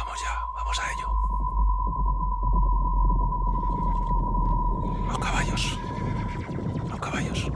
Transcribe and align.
Vamos 0.00 0.22
ya, 0.22 0.32
vamos 0.54 0.78
a 0.78 0.92
ello. 0.92 1.08
Los 5.06 5.18
caballos. 5.18 5.78
Los 6.88 7.00
caballos. 7.00 7.50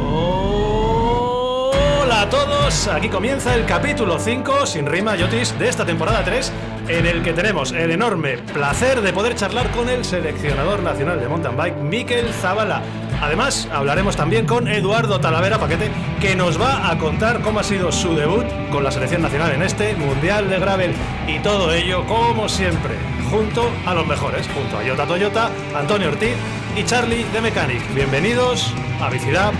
Hola 0.00 2.22
a 2.22 2.30
todos, 2.30 2.86
aquí 2.86 3.08
comienza 3.08 3.56
el 3.56 3.66
capítulo 3.66 4.20
5, 4.20 4.66
sin 4.66 4.86
rima, 4.86 5.16
Yotis, 5.16 5.58
de 5.58 5.68
esta 5.68 5.84
temporada 5.84 6.24
3, 6.24 6.52
en 6.86 7.06
el 7.06 7.24
que 7.24 7.32
tenemos 7.32 7.72
el 7.72 7.90
enorme 7.90 8.38
placer 8.38 9.00
de 9.00 9.12
poder 9.12 9.34
charlar 9.34 9.68
con 9.72 9.88
el 9.88 10.04
seleccionador 10.04 10.84
nacional 10.84 11.18
de 11.18 11.26
mountain 11.26 11.56
bike, 11.56 11.76
Miquel 11.78 12.32
Zavala. 12.32 13.07
Además, 13.20 13.68
hablaremos 13.72 14.16
también 14.16 14.46
con 14.46 14.68
Eduardo 14.68 15.18
Talavera 15.18 15.58
Paquete, 15.58 15.90
que 16.20 16.36
nos 16.36 16.60
va 16.60 16.88
a 16.88 16.98
contar 16.98 17.40
cómo 17.40 17.58
ha 17.58 17.64
sido 17.64 17.90
su 17.90 18.14
debut 18.14 18.46
con 18.70 18.84
la 18.84 18.92
selección 18.92 19.22
nacional 19.22 19.52
en 19.52 19.62
este 19.62 19.96
Mundial 19.96 20.48
de 20.48 20.58
Gravel. 20.60 20.94
Y 21.26 21.40
todo 21.40 21.72
ello, 21.72 22.06
como 22.06 22.48
siempre, 22.48 22.94
junto 23.28 23.68
a 23.86 23.94
los 23.94 24.06
mejores, 24.06 24.46
junto 24.54 24.78
a 24.78 24.84
Yota 24.84 25.04
Toyota, 25.06 25.50
Antonio 25.74 26.08
Ortiz 26.08 26.36
y 26.76 26.84
Charlie 26.84 27.24
de 27.24 27.40
Mechanic. 27.40 27.82
Bienvenidos 27.92 28.72
a 29.00 29.10
Bicidad, 29.10 29.52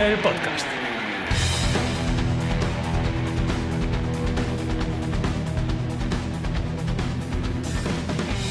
el 0.00 0.16
podcast. 0.16 0.66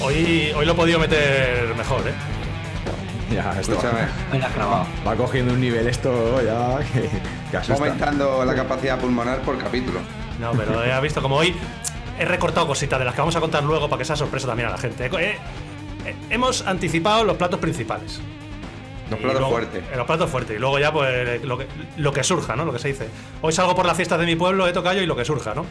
Hoy, 0.01 0.53
hoy 0.55 0.65
lo 0.65 0.71
he 0.71 0.75
podido 0.75 0.99
meter 0.99 1.75
mejor, 1.75 2.07
¿eh? 2.07 2.36
Ya, 3.33 3.51
esto 3.59 3.73
Escúchame, 3.73 4.07
va, 4.59 4.85
va 5.05 5.15
cogiendo 5.15 5.53
un 5.53 5.59
nivel 5.59 5.87
esto 5.87 6.41
ya 6.41 6.79
que, 6.93 7.09
que 7.51 7.57
asusta. 7.57 7.73
aumentando 7.83 8.45
la 8.45 8.55
capacidad 8.55 8.97
pulmonar 8.99 9.39
por 9.41 9.57
capítulo. 9.57 9.99
No, 10.39 10.51
pero 10.53 10.83
he 10.83 11.01
visto 11.01 11.21
como 11.21 11.35
hoy 11.37 11.53
he 12.19 12.25
recortado 12.25 12.65
cositas 12.67 12.97
de 12.99 13.05
las 13.05 13.13
que 13.13 13.21
vamos 13.21 13.35
a 13.35 13.39
contar 13.41 13.63
luego 13.63 13.89
para 13.89 13.99
que 13.99 14.05
sea 14.05 14.15
sorpresa 14.15 14.47
también 14.47 14.69
a 14.69 14.71
la 14.71 14.77
gente. 14.77 15.05
Eh, 15.07 15.37
eh, 16.05 16.15
hemos 16.29 16.65
anticipado 16.65 17.23
los 17.25 17.35
platos 17.37 17.59
principales. 17.59 18.19
Los 19.09 19.19
platos 19.19 19.39
luego- 19.39 19.51
fuertes. 19.55 19.83
eh, 19.91 19.95
Los 19.97 20.05
platos 20.05 20.29
fuertes. 20.29 20.55
Y 20.55 20.59
luego 20.59 20.79
ya, 20.79 20.91
pues, 20.91 21.43
lo 21.43 21.57
que, 21.57 21.67
lo 21.97 22.11
que 22.13 22.23
surja, 22.23 22.55
¿no? 22.55 22.65
Lo 22.65 22.73
que 22.73 22.79
se 22.79 22.89
dice. 22.89 23.07
Hoy 23.41 23.51
salgo 23.53 23.75
por 23.75 23.85
las 23.85 23.95
fiestas 23.95 24.19
de 24.19 24.25
mi 24.25 24.35
pueblo, 24.35 24.67
he 24.67 24.73
tocado 24.73 25.01
y 25.01 25.05
lo 25.05 25.15
que 25.15 25.23
surja, 25.25 25.53
¿no? 25.53 25.65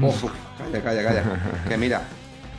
Uf, 0.00 0.24
calla, 0.58 0.82
calla, 0.82 1.02
calla. 1.04 1.22
que 1.68 1.76
mira, 1.76 2.02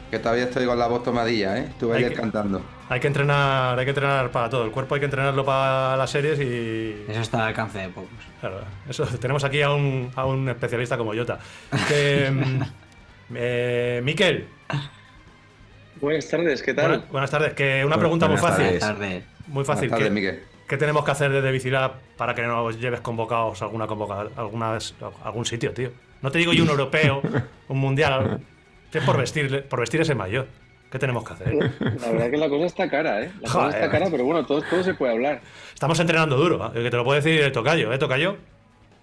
que 0.09 0.19
todavía 0.19 0.43
estoy 0.45 0.65
con 0.65 0.77
la 0.77 0.87
voz 0.87 1.03
tomadilla, 1.03 1.57
¿eh? 1.57 1.65
Estuve 1.69 1.97
ayer 1.97 2.09
que- 2.13 2.15
cantando. 2.19 2.61
Hay 2.91 2.99
que 2.99 3.07
entrenar, 3.07 3.79
hay 3.79 3.85
que 3.85 3.91
entrenar 3.91 4.31
para 4.31 4.49
todo. 4.49 4.65
El 4.65 4.71
cuerpo 4.71 4.95
hay 4.95 4.99
que 4.99 5.05
entrenarlo 5.05 5.45
para 5.45 5.95
las 5.95 6.09
series 6.09 6.37
y. 6.41 7.05
Eso 7.09 7.21
está 7.21 7.37
al 7.43 7.47
alcance 7.47 7.79
de 7.79 7.87
pocos. 7.87 8.09
Claro, 8.41 8.59
eso, 8.89 9.05
tenemos 9.17 9.45
aquí 9.45 9.61
a 9.61 9.71
un, 9.71 10.11
a 10.13 10.25
un 10.25 10.49
especialista 10.49 10.97
como 10.97 11.15
Jota. 11.15 11.39
Que, 11.87 12.29
eh, 13.35 14.01
Miquel, 14.03 14.45
Buenas 16.01 16.27
tardes, 16.27 16.61
¿qué 16.61 16.73
tal? 16.73 16.87
buena- 16.89 17.05
buenas 17.11 17.31
tardes. 17.31 17.53
Que 17.53 17.85
una 17.85 17.97
pregunta 17.97 18.27
muy 18.27 18.35
buenas 18.35 18.57
fácil. 18.57 18.79
tardes. 18.79 18.79
Tarde. 18.81 19.23
Muy 19.47 19.63
fácil. 19.63 19.89
Buenas 19.89 20.09
tardes, 20.09 20.39
¿Qué, 20.67 20.75
tenemos 20.75 21.05
que 21.05 21.11
hacer 21.11 21.31
desde 21.31 21.49
Bicilab 21.49 21.93
para 22.17 22.35
que 22.35 22.41
nos 22.41 22.77
lleves 22.77 22.99
convocados 22.99 23.61
a 23.61 23.65
alguna 23.65 23.87
convoca, 23.87 24.27
algunas, 24.35 24.95
a 25.01 25.27
algún 25.27 25.45
sitio, 25.45 25.71
tío? 25.73 25.91
No 26.21 26.29
te 26.29 26.39
digo 26.39 26.51
yo 26.51 26.63
un 26.63 26.69
europeo, 26.69 27.21
un 27.69 27.77
mundial. 27.77 28.41
Es 28.91 29.01
por 29.05 29.17
vestir, 29.17 29.63
por 29.69 29.79
vestir 29.79 30.01
ese 30.01 30.13
mayor. 30.13 30.47
¿Qué 30.91 30.99
tenemos 30.99 31.23
que 31.23 31.33
hacer? 31.33 31.53
La 32.01 32.11
verdad 32.11 32.29
que 32.29 32.37
la 32.37 32.49
cosa 32.49 32.65
está 32.65 32.89
cara, 32.89 33.21
¿eh? 33.23 33.31
La 33.41 33.49
Joder. 33.49 33.67
cosa 33.67 33.79
está 33.79 33.89
cara, 33.89 34.07
pero 34.11 34.25
bueno, 34.25 34.45
todo, 34.45 34.61
todo 34.61 34.83
se 34.83 34.93
puede 34.93 35.13
hablar. 35.13 35.41
Estamos 35.73 35.97
entrenando 35.99 36.35
duro, 36.35 36.71
¿eh? 36.75 36.83
que 36.83 36.89
te 36.89 36.97
lo 36.97 37.05
puedo 37.05 37.15
decir 37.21 37.41
el 37.41 37.51
tocayo, 37.53 37.93
¿eh, 37.93 37.97
tocayo? 37.97 38.35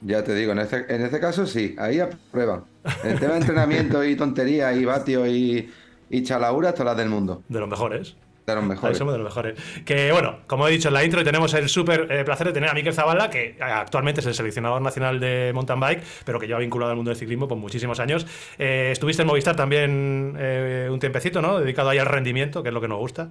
Ya 0.02 0.22
te 0.22 0.34
digo, 0.34 0.52
en 0.52 0.58
este, 0.60 0.84
en 0.94 1.02
este 1.02 1.18
caso 1.18 1.46
sí, 1.46 1.74
ahí 1.78 1.98
aprueban. 1.98 2.64
El 3.02 3.18
tema 3.18 3.32
de 3.34 3.40
entrenamiento 3.40 4.04
y 4.04 4.14
tonterías 4.16 4.76
y 4.76 4.84
vatios 4.84 5.26
y, 5.28 5.70
y 6.10 6.22
chalauras, 6.22 6.74
todas 6.74 6.86
las 6.88 6.96
del 6.98 7.08
mundo. 7.08 7.42
De 7.48 7.58
los 7.58 7.68
mejores. 7.68 8.14
De 8.54 8.62
los 8.62 8.64
Ahí 8.64 8.68
mejores. 8.70 8.98
somos 8.98 9.14
de 9.14 9.18
los 9.18 9.24
mejores. 9.26 9.60
Que 9.84 10.12
bueno, 10.12 10.38
como 10.46 10.66
he 10.66 10.70
dicho 10.70 10.88
en 10.88 10.94
la 10.94 11.04
intro, 11.04 11.22
tenemos 11.24 11.52
el 11.54 11.68
súper 11.68 12.06
eh, 12.10 12.24
placer 12.24 12.46
de 12.46 12.52
tener 12.52 12.70
a 12.70 12.74
Miquel 12.74 12.92
Zavala, 12.92 13.30
que 13.30 13.50
eh, 13.50 13.56
actualmente 13.60 14.20
es 14.20 14.26
el 14.26 14.34
seleccionador 14.34 14.80
nacional 14.82 15.20
de 15.20 15.50
mountain 15.54 15.80
bike, 15.80 16.02
pero 16.24 16.38
que 16.38 16.46
lleva 16.46 16.60
vinculado 16.60 16.90
al 16.90 16.96
mundo 16.96 17.10
del 17.10 17.18
ciclismo 17.18 17.46
por 17.48 17.58
muchísimos 17.58 18.00
años. 18.00 18.26
Eh, 18.58 18.90
estuviste 18.92 19.22
en 19.22 19.28
Movistar 19.28 19.56
también 19.56 20.34
eh, 20.38 20.88
un 20.90 20.98
tiempecito, 20.98 21.42
¿no? 21.42 21.60
Dedicado 21.60 21.90
ahí 21.90 21.98
al 21.98 22.06
rendimiento, 22.06 22.62
que 22.62 22.68
es 22.68 22.74
lo 22.74 22.80
que 22.80 22.88
nos 22.88 22.98
gusta. 22.98 23.30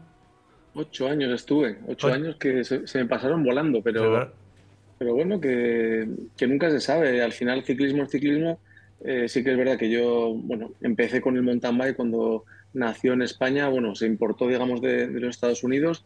Ocho 0.74 1.08
años 1.08 1.32
estuve, 1.32 1.78
ocho 1.88 2.08
Oye. 2.08 2.16
años 2.16 2.36
que 2.36 2.64
se, 2.64 2.86
se 2.88 3.00
me 3.00 3.06
pasaron 3.06 3.44
volando, 3.44 3.82
pero, 3.82 4.32
pero 5.00 5.14
bueno, 5.16 5.42
que, 5.42 6.08
que 6.38 6.46
nunca 6.48 6.70
se 6.70 6.80
sabe. 6.80 7.24
Al 7.24 7.34
final, 7.34 7.64
ciclismo 7.64 8.04
es 8.04 8.12
ciclismo. 8.12 8.60
Eh, 9.04 9.28
sí 9.28 9.44
que 9.44 9.52
es 9.52 9.58
verdad 9.58 9.78
que 9.78 9.90
yo, 9.90 10.34
bueno, 10.36 10.72
empecé 10.82 11.22
con 11.22 11.36
el 11.36 11.44
mountain 11.44 11.78
bike 11.78 11.96
cuando 11.96 12.46
nació 12.78 13.14
en 13.14 13.24
España, 13.24 13.68
bueno, 13.70 13.96
se 13.96 14.06
importó, 14.06 14.48
digamos, 14.48 14.82
de, 14.82 15.08
de 15.08 15.20
los 15.20 15.36
Estados 15.36 15.64
Unidos 15.64 16.06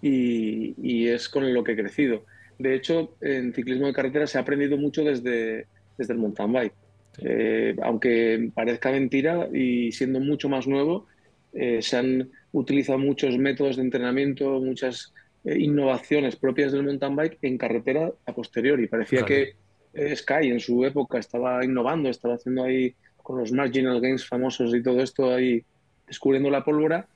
y, 0.00 0.74
y 0.80 1.08
es 1.08 1.28
con 1.28 1.52
lo 1.52 1.64
que 1.64 1.72
he 1.72 1.76
crecido. 1.76 2.24
De 2.58 2.74
hecho, 2.74 3.16
en 3.20 3.52
ciclismo 3.52 3.86
de 3.86 3.92
carretera 3.92 4.26
se 4.26 4.38
ha 4.38 4.42
aprendido 4.42 4.76
mucho 4.76 5.02
desde, 5.04 5.66
desde 5.98 6.12
el 6.12 6.20
mountain 6.20 6.52
bike. 6.52 6.74
Eh, 7.18 7.76
aunque 7.82 8.50
parezca 8.54 8.90
mentira 8.92 9.48
y 9.52 9.90
siendo 9.92 10.20
mucho 10.20 10.48
más 10.48 10.66
nuevo, 10.66 11.06
eh, 11.52 11.82
se 11.82 11.96
han 11.96 12.30
utilizado 12.52 12.98
muchos 12.98 13.36
métodos 13.36 13.76
de 13.76 13.82
entrenamiento, 13.82 14.60
muchas 14.60 15.12
eh, 15.44 15.58
innovaciones 15.58 16.36
propias 16.36 16.72
del 16.72 16.84
mountain 16.84 17.16
bike 17.16 17.38
en 17.42 17.58
carretera 17.58 18.12
a 18.26 18.32
posteriori. 18.32 18.86
Parecía 18.86 19.24
Fíjate. 19.24 19.56
que 19.92 20.12
eh, 20.12 20.14
Sky 20.16 20.50
en 20.50 20.60
su 20.60 20.84
época 20.84 21.18
estaba 21.18 21.64
innovando, 21.64 22.08
estaba 22.08 22.34
haciendo 22.34 22.62
ahí 22.62 22.94
con 23.22 23.38
los 23.38 23.50
marginal 23.50 24.00
gains 24.00 24.24
famosos 24.24 24.72
y 24.74 24.82
todo 24.82 25.00
esto 25.02 25.34
ahí 25.34 25.64
descubriendo 26.06 26.50
la 26.50 26.64
pólvora. 26.64 27.06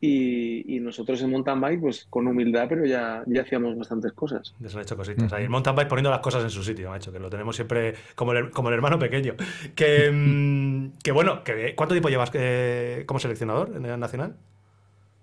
Y, 0.00 0.76
y 0.76 0.78
nosotros 0.78 1.20
en 1.22 1.30
mountain 1.30 1.60
bike, 1.60 1.80
pues 1.80 2.06
con 2.08 2.28
humildad, 2.28 2.66
pero 2.68 2.86
ya, 2.86 3.24
ya 3.26 3.42
hacíamos 3.42 3.76
bastantes 3.76 4.12
cosas. 4.12 4.54
Ya 4.60 4.68
se 4.68 4.76
han 4.76 4.82
hecho 4.82 4.96
cositas. 4.96 5.32
Ahí 5.32 5.44
el 5.44 5.50
mountain 5.50 5.74
bike 5.74 5.88
poniendo 5.88 6.10
las 6.10 6.20
cosas 6.20 6.44
en 6.44 6.50
su 6.50 6.62
sitio, 6.62 6.88
macho, 6.88 7.12
que 7.12 7.18
lo 7.18 7.28
tenemos 7.28 7.56
siempre 7.56 7.94
como 8.14 8.32
el, 8.32 8.50
como 8.50 8.68
el 8.68 8.76
hermano 8.76 8.96
pequeño. 8.98 9.34
Que, 9.74 10.08
mm, 10.12 10.98
que 11.02 11.10
bueno, 11.10 11.42
que, 11.42 11.74
¿cuánto 11.74 11.94
tiempo 11.94 12.10
llevas 12.10 12.30
eh, 12.34 13.02
como 13.06 13.18
seleccionador 13.18 13.74
en 13.76 13.86
el 13.86 13.98
nacional? 13.98 14.36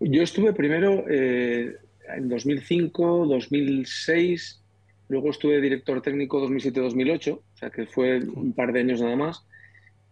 Yo 0.02 0.22
estuve 0.22 0.52
primero 0.52 1.06
eh, 1.07 1.78
en 2.13 2.28
2005, 2.28 3.28
2006, 3.28 4.62
luego 5.07 5.30
estuve 5.30 5.62
director 5.62 6.02
técnico 6.02 6.46
2007-2008, 6.46 7.31
o 7.34 7.42
sea 7.53 7.69
que 7.69 7.86
fue 7.86 8.19
un 8.19 8.53
par 8.53 8.74
de 8.74 8.81
años 8.81 9.02
nada 9.02 9.16
más. 9.16 9.46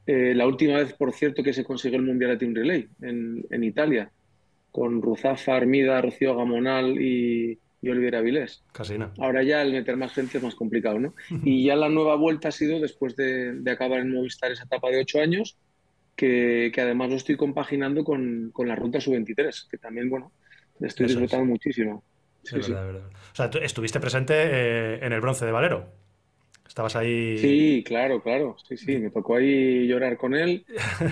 Eh, 0.06 0.34
la 0.36 0.46
última 0.48 0.78
vez, 0.78 0.94
por 0.94 1.14
cierto, 1.14 1.44
que 1.44 1.54
se 1.54 1.64
consiguió 1.64 1.98
el 2.00 2.06
Mundial 2.06 2.32
de 2.32 2.38
Team 2.38 2.54
Relay 2.56 2.88
en, 3.02 3.46
en 3.50 3.64
Italia, 3.64 4.12
con 4.72 5.02
Ruzafa, 5.02 5.56
Armida, 5.56 6.02
Rocío 6.02 6.36
Gamonal 6.36 7.00
y, 7.02 7.58
y 7.82 7.90
Oliver 7.90 8.16
Avilés. 8.18 8.64
Casi. 8.74 8.96
Ahora 9.20 9.44
ya 9.44 9.62
el 9.62 9.72
meter 9.72 9.96
más 9.98 10.14
gente 10.14 10.38
es 10.40 10.44
más 10.44 10.56
complicado, 10.56 11.00
¿no? 11.00 11.14
Y 11.44 11.66
ya 11.66 11.76
la 11.76 11.90
nueva 11.90 12.16
vuelta 12.16 12.50
ha 12.50 12.52
sido 12.52 12.80
después 12.80 13.16
de, 13.16 13.54
de 13.54 13.72
acabar 13.72 14.00
en 14.00 14.12
Movistar 14.12 14.52
esa 14.52 14.64
etapa 14.66 14.90
de 14.90 15.00
ocho 15.02 15.20
años, 15.22 15.58
que, 16.16 16.72
que 16.74 16.82
además 16.82 17.10
lo 17.10 17.16
estoy 17.16 17.38
compaginando 17.38 18.04
con, 18.04 18.52
con 18.52 18.68
la 18.68 18.76
ruta 18.76 19.00
sub-23, 19.00 19.68
que 19.70 19.78
también, 19.78 20.10
bueno, 20.10 20.32
estoy 20.82 21.06
Eso 21.06 21.14
es. 21.16 21.22
disfrutando 21.22 21.46
muchísimo. 21.46 22.04
Sí, 22.44 22.58
Es 22.60 22.70
verdad. 22.70 23.08
O 23.32 23.36
sea, 23.36 23.50
tú 23.50 23.58
estuviste 23.60 24.00
presente 24.02 24.34
eh, 24.36 25.00
en 25.06 25.14
el 25.14 25.22
bronce 25.22 25.46
de 25.46 25.52
Valero. 25.52 26.03
Estabas 26.68 26.96
ahí. 26.96 27.38
Sí, 27.38 27.84
claro, 27.86 28.22
claro. 28.22 28.56
Sí, 28.68 28.78
sí, 28.78 28.98
me 28.98 29.10
tocó 29.12 29.36
ahí 29.36 29.88
llorar 29.88 30.18
con 30.18 30.36
él 30.36 30.66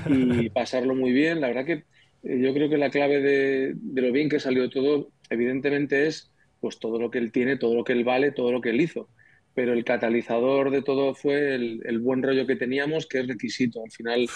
y 0.04 0.50
pasarlo 0.50 0.96
muy 0.96 1.12
bien. 1.12 1.42
La 1.42 1.48
verdad 1.48 1.66
que 1.66 1.86
eh, 2.24 2.40
yo 2.42 2.54
creo 2.54 2.70
que 2.70 2.78
la 2.78 2.90
clave 2.90 3.22
de, 3.22 3.74
de 3.76 4.02
lo 4.02 4.12
bien 4.12 4.30
que 4.30 4.40
salió 4.40 4.70
todo, 4.70 5.12
evidentemente, 5.30 6.08
es 6.08 6.32
pues 6.60 6.80
todo 6.80 7.00
lo 7.00 7.10
que 7.10 7.18
él 7.18 7.32
tiene, 7.32 7.58
todo 7.58 7.76
lo 7.76 7.84
que 7.84 7.94
él 7.94 8.04
vale, 8.04 8.32
todo 8.32 8.52
lo 8.52 8.62
que 8.62 8.70
él 8.70 8.82
hizo. 8.82 9.10
Pero 9.54 9.74
el 9.74 9.84
catalizador 9.84 10.72
de 10.72 10.82
todo 10.84 11.14
fue 11.16 11.56
el, 11.56 11.82
el 11.86 12.00
buen 12.00 12.24
rollo 12.24 12.48
que 12.48 12.56
teníamos, 12.56 13.08
que 13.08 13.20
es 13.20 13.28
requisito. 13.28 13.84
Al 13.84 13.92
final, 13.92 14.28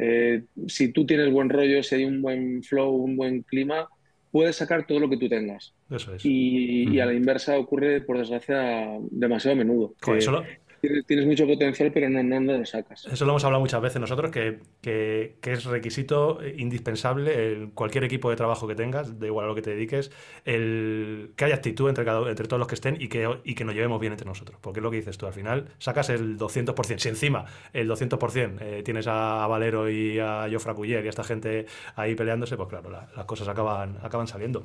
eh, 0.00 0.44
si 0.68 0.92
tú 0.92 1.06
tienes 1.06 1.30
buen 1.30 1.48
rollo, 1.50 1.82
si 1.82 1.96
hay 1.96 2.04
un 2.04 2.22
buen 2.22 2.62
flow, 2.62 2.90
un 2.94 3.16
buen 3.16 3.42
clima, 3.42 3.88
puedes 4.36 4.56
sacar 4.56 4.86
todo 4.86 5.00
lo 5.00 5.08
que 5.08 5.16
tú 5.16 5.30
tengas. 5.30 5.72
Eso 5.88 6.14
es. 6.14 6.22
Y, 6.22 6.90
y 6.90 7.00
a 7.00 7.06
la 7.06 7.14
inversa 7.14 7.58
ocurre, 7.58 8.02
por 8.02 8.18
desgracia, 8.18 8.98
demasiado 9.10 9.54
a 9.54 9.56
menudo. 9.56 9.94
Joder, 10.02 10.18
que 10.18 10.22
eso, 10.22 10.32
lo, 10.32 10.44
tienes, 10.86 11.06
tienes 11.06 11.26
mucho 11.26 11.46
potencial, 11.46 11.90
pero 11.92 12.08
no, 12.08 12.22
no, 12.22 12.40
no 12.40 12.58
lo 12.58 12.64
sacas. 12.66 13.06
eso 13.06 13.24
lo 13.24 13.32
hemos 13.32 13.44
hablado 13.44 13.60
muchas 13.60 13.80
veces 13.80 14.00
nosotros, 14.00 14.30
que, 14.30 14.60
que- 14.80 15.36
que 15.40 15.52
es 15.52 15.64
requisito 15.64 16.38
indispensable 16.56 17.52
en 17.52 17.70
cualquier 17.70 18.04
equipo 18.04 18.30
de 18.30 18.36
trabajo 18.36 18.66
que 18.68 18.74
tengas, 18.74 19.18
da 19.18 19.26
igual 19.26 19.44
a 19.46 19.48
lo 19.48 19.54
que 19.54 19.62
te 19.62 19.70
dediques, 19.70 20.10
el, 20.44 21.32
que 21.36 21.44
haya 21.44 21.54
actitud 21.56 21.88
entre, 21.88 22.04
cada, 22.04 22.28
entre 22.28 22.46
todos 22.46 22.58
los 22.58 22.68
que 22.68 22.74
estén 22.74 22.96
y 23.00 23.08
que, 23.08 23.28
y 23.44 23.54
que 23.54 23.64
nos 23.64 23.74
llevemos 23.74 24.00
bien 24.00 24.12
entre 24.12 24.26
nosotros. 24.26 24.58
Porque 24.60 24.80
es 24.80 24.84
lo 24.84 24.90
que 24.90 24.98
dices 24.98 25.18
tú, 25.18 25.26
al 25.26 25.32
final 25.32 25.68
sacas 25.78 26.10
el 26.10 26.36
200%. 26.38 26.98
Si 26.98 27.08
encima 27.08 27.44
el 27.72 27.88
200% 27.88 28.58
eh, 28.60 28.82
tienes 28.84 29.06
a 29.08 29.46
Valero 29.46 29.90
y 29.90 30.18
a 30.18 30.48
Jofra 30.50 30.74
Culler 30.74 31.04
y 31.04 31.06
a 31.06 31.10
esta 31.10 31.24
gente 31.24 31.66
ahí 31.96 32.14
peleándose, 32.14 32.56
pues 32.56 32.68
claro, 32.68 32.90
la- 32.90 33.08
las 33.16 33.24
cosas 33.26 33.48
acaban, 33.48 33.98
acaban 34.02 34.26
saliendo. 34.26 34.64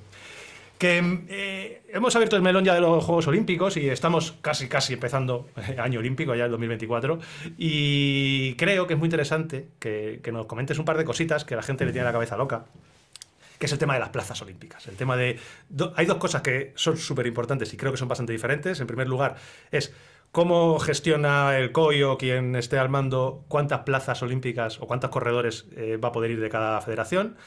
Que 0.81 0.97
eh, 1.29 1.83
hemos 1.89 2.15
abierto 2.15 2.35
el 2.35 2.41
melón 2.41 2.65
ya 2.65 2.73
de 2.73 2.81
los 2.81 3.05
Juegos 3.05 3.27
Olímpicos 3.27 3.77
y 3.77 3.87
estamos 3.87 4.31
casi, 4.41 4.67
casi 4.67 4.93
empezando 4.93 5.47
año 5.77 5.99
olímpico, 5.99 6.33
ya 6.33 6.45
el 6.45 6.51
2024. 6.51 7.19
Y 7.59 8.55
creo 8.55 8.87
que 8.87 8.93
es 8.95 8.99
muy 8.99 9.05
interesante 9.05 9.67
que, 9.77 10.19
nos 10.33 10.47
comentes 10.47 10.79
un 10.79 10.85
par 10.85 10.97
de 10.97 11.05
cositas 11.05 11.45
que 11.45 11.55
la 11.55 11.61
gente 11.61 11.85
le 11.85 11.91
tiene 11.91 12.05
la 12.05 12.11
cabeza 12.11 12.35
loca 12.35 12.65
que 13.59 13.67
es 13.67 13.71
el 13.71 13.77
tema 13.77 13.93
de 13.93 13.99
las 13.99 14.09
plazas 14.09 14.41
olímpicas. 14.41 14.87
El 14.87 14.95
tema 14.95 15.15
de. 15.15 15.39
hay 15.95 16.07
dos 16.07 16.17
cosas 16.17 16.41
que 16.41 16.71
son 16.73 16.97
súper 16.97 17.27
importantes 17.27 17.71
y 17.75 17.77
creo 17.77 17.91
que 17.91 17.97
son 17.99 18.07
bastante 18.07 18.33
diferentes. 18.33 18.79
En 18.79 18.87
primer 18.87 19.07
lugar, 19.07 19.35
es 19.69 19.93
cómo 20.31 20.79
gestiona 20.79 21.59
el 21.59 21.71
COI 21.71 22.01
o 22.01 22.17
quien 22.17 22.55
esté 22.55 22.79
al 22.79 22.89
mando 22.89 23.45
cuántas 23.49 23.81
plazas 23.81 24.23
olímpicas 24.23 24.79
o 24.81 24.87
cuántos 24.87 25.11
corredores 25.11 25.67
eh, 25.75 25.97
va 25.97 26.07
a 26.07 26.11
poder 26.11 26.31
ir 26.31 26.39
de 26.39 26.49
cada 26.49 26.81
federación. 26.81 27.37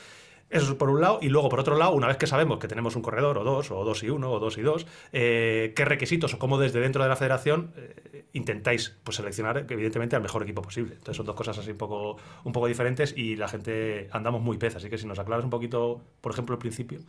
Eso 0.55 0.71
es 0.71 0.75
por 0.77 0.89
un 0.89 1.01
lado. 1.01 1.19
Y 1.21 1.31
luego, 1.31 1.49
por 1.49 1.59
otro 1.59 1.77
lado, 1.77 1.93
una 1.95 2.07
vez 2.07 2.17
que 2.17 2.29
sabemos 2.29 2.61
que 2.61 2.69
tenemos 2.69 2.95
un 2.95 3.03
corredor, 3.03 3.39
o 3.39 3.43
dos, 3.43 3.73
o 3.73 3.85
dos 3.85 4.05
y 4.05 4.09
uno, 4.09 4.31
o 4.31 4.39
dos 4.39 4.57
y 4.57 4.63
dos, 4.63 4.87
eh, 5.13 5.73
qué 5.75 5.85
requisitos 5.85 6.33
o 6.33 6.39
cómo 6.39 6.59
desde 6.59 6.79
dentro 6.79 7.03
de 7.03 7.09
la 7.09 7.17
federación 7.17 7.73
eh, 7.77 8.27
intentáis 8.35 8.97
pues, 9.03 9.17
seleccionar, 9.17 9.67
evidentemente, 9.69 10.15
al 10.15 10.23
mejor 10.23 10.45
equipo 10.45 10.63
posible. 10.63 10.95
Entonces, 10.95 11.17
son 11.17 11.27
dos 11.27 11.35
cosas 11.35 11.59
así 11.59 11.73
un 11.73 11.77
poco, 11.77 12.19
un 12.45 12.53
poco 12.53 12.69
diferentes 12.69 13.13
y 13.17 13.35
la 13.35 13.49
gente 13.49 14.09
andamos 14.13 14.43
muy 14.43 14.57
pez. 14.57 14.77
Así 14.77 14.89
que 14.89 14.97
si 14.97 15.09
nos 15.09 15.19
aclaras 15.19 15.45
un 15.45 15.51
poquito, 15.51 16.01
por 16.21 16.31
ejemplo, 16.31 16.55
el 16.55 16.61
principio. 16.61 17.01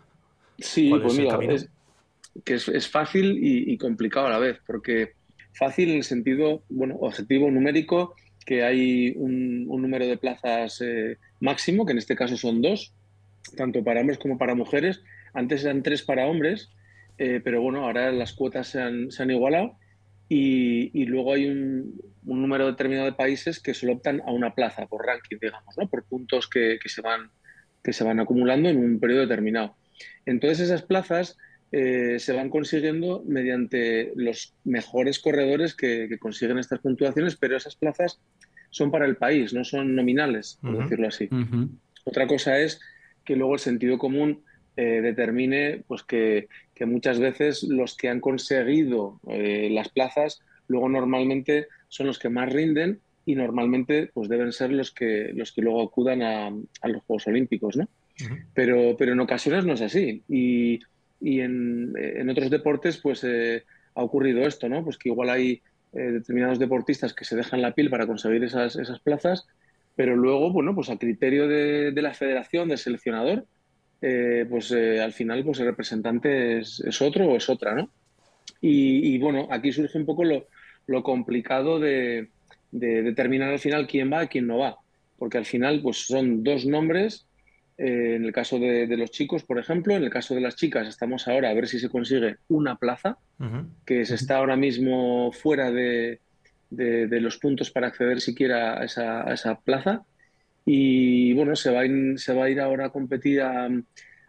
Sí, 0.57 0.89
pues 0.89 1.15
mira, 1.15 1.38
es, 1.53 1.69
que 2.44 2.56
es, 2.56 2.89
fácil 2.89 3.38
y, 3.39 3.77
complicado 3.77 4.25
a 4.25 4.31
la 4.31 4.39
vez, 4.39 4.59
porque 4.65 5.13
fácil 5.53 5.91
en 5.91 5.98
el 5.98 6.03
sentido, 6.03 6.63
bueno, 6.69 6.95
objetivo 7.00 7.51
numérico, 7.51 8.15
que 8.44 8.63
hay 8.63 9.13
un, 9.18 9.68
número 9.68 10.07
de 10.07 10.18
plazas 10.18 10.81
eh, 10.81 11.19
máximo, 11.41 11.86
que 11.86 11.91
en 11.91 12.00
este 12.00 12.15
caso 12.15 12.38
son 12.38 12.63
dos, 12.63 12.91
tanto 13.56 13.83
para 13.83 14.01
hombres 14.01 14.18
como 14.18 14.38
para 14.38 14.56
mujeres. 14.56 15.03
Antes 15.33 15.63
eran 15.63 15.83
tres 15.83 16.03
para 16.03 16.27
hombres, 16.27 16.71
eh, 17.18 17.42
pero 17.44 17.62
bueno, 17.62 17.86
ahora 17.86 18.12
las 18.12 18.33
cuotas 18.33 18.68
se 18.68 18.81
han, 18.81 19.12
se 19.12 19.24
han 19.24 19.31
igualado 19.31 19.77
y, 20.27 21.06
luego 21.06 21.33
hay 21.33 21.47
un, 21.47 22.01
número 22.24 22.65
determinado 22.68 23.06
de 23.06 23.13
países 23.13 23.59
que 23.59 23.74
solo 23.74 23.94
optan 23.94 24.21
a 24.25 24.31
una 24.31 24.56
plaza 24.56 24.88
por 24.88 25.06
ranking, 25.06 25.38
digamos, 25.39 25.77
¿no? 25.77 25.88
por 25.88 26.03
puntos 26.06 26.50
que, 26.50 26.80
que, 26.81 26.89
se 26.89 27.01
van, 27.01 27.30
que 27.83 27.94
se 27.94 28.03
van 28.03 28.19
acumulando 28.19 28.69
en 28.69 28.77
un 28.77 29.00
periodo 29.00 29.21
determinado. 29.21 29.75
Entonces 30.25 30.62
esas 30.62 30.81
plazas 30.81 31.38
eh, 31.71 32.19
se 32.19 32.33
van 32.33 32.50
consiguiendo 32.50 33.24
mediante 33.27 34.13
los 34.15 34.53
mejores 34.63 35.19
corredores 35.19 35.75
que, 35.75 36.07
consiguen 36.19 36.57
estas 36.57 36.80
puntuaciones, 36.80 37.36
pero 37.36 37.57
esas 37.57 37.75
plazas 37.75 38.19
son 38.69 38.91
para 38.91 39.06
el 39.06 39.18
país, 39.18 39.53
no 39.53 39.63
son 39.63 39.95
nominales, 39.95 40.57
por 40.62 40.83
decirlo 40.83 41.07
así. 41.07 41.30
Otra 42.03 42.27
cosa 42.27 42.59
es 42.59 42.80
que 43.25 43.36
luego 43.36 43.54
el 43.54 43.60
sentido 43.60 43.98
común 43.98 44.44
eh, 44.77 45.01
determine 45.01 45.83
pues 45.88 46.04
que, 46.04 46.48
muchas 46.86 47.19
veces 47.19 47.63
los 47.63 47.95
que 47.95 48.10
han 48.10 48.19
conseguido 48.19 49.22
eh, 49.30 49.69
las 49.72 49.88
plazas 49.88 50.42
luego 50.68 50.89
normalmente 50.89 51.68
son 51.88 52.07
los 52.07 52.19
que 52.19 52.27
más 52.27 52.51
rinden 52.51 53.00
y 53.25 53.36
normalmente 53.36 54.10
pues 54.13 54.27
deben 54.27 54.51
ser 54.51 54.72
los 54.72 54.92
que 54.92 55.31
los 55.33 55.54
que 55.54 55.62
luego 55.62 55.81
acudan 55.81 56.22
a, 56.22 56.50
los 56.50 57.04
Juegos 57.04 57.27
Olímpicos, 57.27 57.77
¿no? 57.77 57.88
pero, 58.54 58.95
pero 58.98 59.13
en 59.13 59.19
ocasiones 59.19 59.66
no 59.66 59.74
es 59.74 59.81
así. 59.81 60.24
Y, 60.27 60.80
en, 61.22 62.30
otros 62.30 62.50
deportes 62.50 62.98
pues 62.98 63.24
eh, 63.24 63.63
ha 63.95 64.04
ocurrido 64.04 64.45
esto, 64.45 64.69
¿no? 64.69 64.83
Pues 64.83 64.98
que 64.98 65.10
igual 65.10 65.30
hay 65.30 65.62
determinados 65.92 66.60
deportistas 66.60 67.13
que 67.13 67.24
se 67.24 67.38
dejan 67.38 67.62
la 67.62 67.74
piel 67.74 67.89
para 67.89 68.06
conseguir 68.06 68.44
esas, 68.44 68.75
esas 68.75 69.00
plazas 69.00 69.48
pero 69.95 70.15
luego, 70.15 70.51
bueno, 70.51 70.75
pues 70.75 70.89
a 70.89 70.97
criterio 70.97 71.47
de, 71.47 71.94
la 72.01 72.13
federación, 72.13 72.68
del 72.68 72.77
seleccionador, 72.77 73.45
eh, 74.01 74.45
pues 74.50 74.71
eh, 74.71 75.01
al 75.01 75.13
final 75.13 75.44
pues 75.44 75.59
el 75.59 75.68
representante 75.68 76.59
es, 76.59 77.01
otro 77.01 77.27
o 77.27 77.38
es 77.38 77.50
otra, 77.50 77.74
¿no? 77.74 77.89
Y, 78.62 79.18
bueno, 79.19 79.47
aquí 79.51 79.71
surge 79.71 79.97
un 79.97 80.06
poco 80.06 80.24
lo, 80.24 81.03
complicado 81.03 81.80
de, 81.80 82.30
determinar 82.71 83.51
al 83.51 83.59
final 83.59 83.88
quién 83.88 84.12
va 84.12 84.24
y 84.24 84.27
quién 84.27 84.47
no 84.47 84.57
va, 84.57 84.77
porque 85.18 85.38
al 85.38 85.45
final 85.45 85.81
pues 85.81 86.07
son 86.07 86.44
dos 86.44 86.65
nombres, 86.65 87.27
eh, 87.77 88.15
en 88.15 88.25
el 88.25 88.33
caso 88.33 88.57
de, 88.57 88.88
los 88.98 89.12
chicos, 89.12 89.44
por 89.44 89.59
ejemplo, 89.59 89.95
en 89.95 90.03
el 90.03 90.09
caso 90.09 90.33
de 90.33 90.41
las 90.41 90.56
chicas 90.56 90.88
estamos 90.88 91.27
ahora 91.27 91.50
a 91.50 91.53
ver 91.53 91.68
si 91.68 91.80
se 91.80 91.89
consigue 91.89 92.38
una 92.48 92.75
plaza, 92.75 93.18
que 93.86 94.06
se 94.06 94.15
está 94.15 94.38
ahora 94.38 94.56
mismo 94.56 95.31
fuera 95.31 95.71
de, 95.71 96.21
de, 96.69 97.21
los 97.21 97.38
puntos 97.38 97.71
para 97.71 97.88
acceder 97.88 98.21
siquiera 98.21 98.79
a 98.79 98.85
esa, 98.85 99.59
plaza. 99.63 100.03
Y 100.65 101.33
bueno, 101.33 101.56
se 101.56 101.71
va, 101.71 101.81
a 101.81 101.85
ir, 101.85 102.19
se 102.19 102.39
a 102.39 102.50
ir 102.50 102.59
ahora 102.59 102.88
a 102.88 102.89
competir 102.89 103.41
a, 103.41 103.69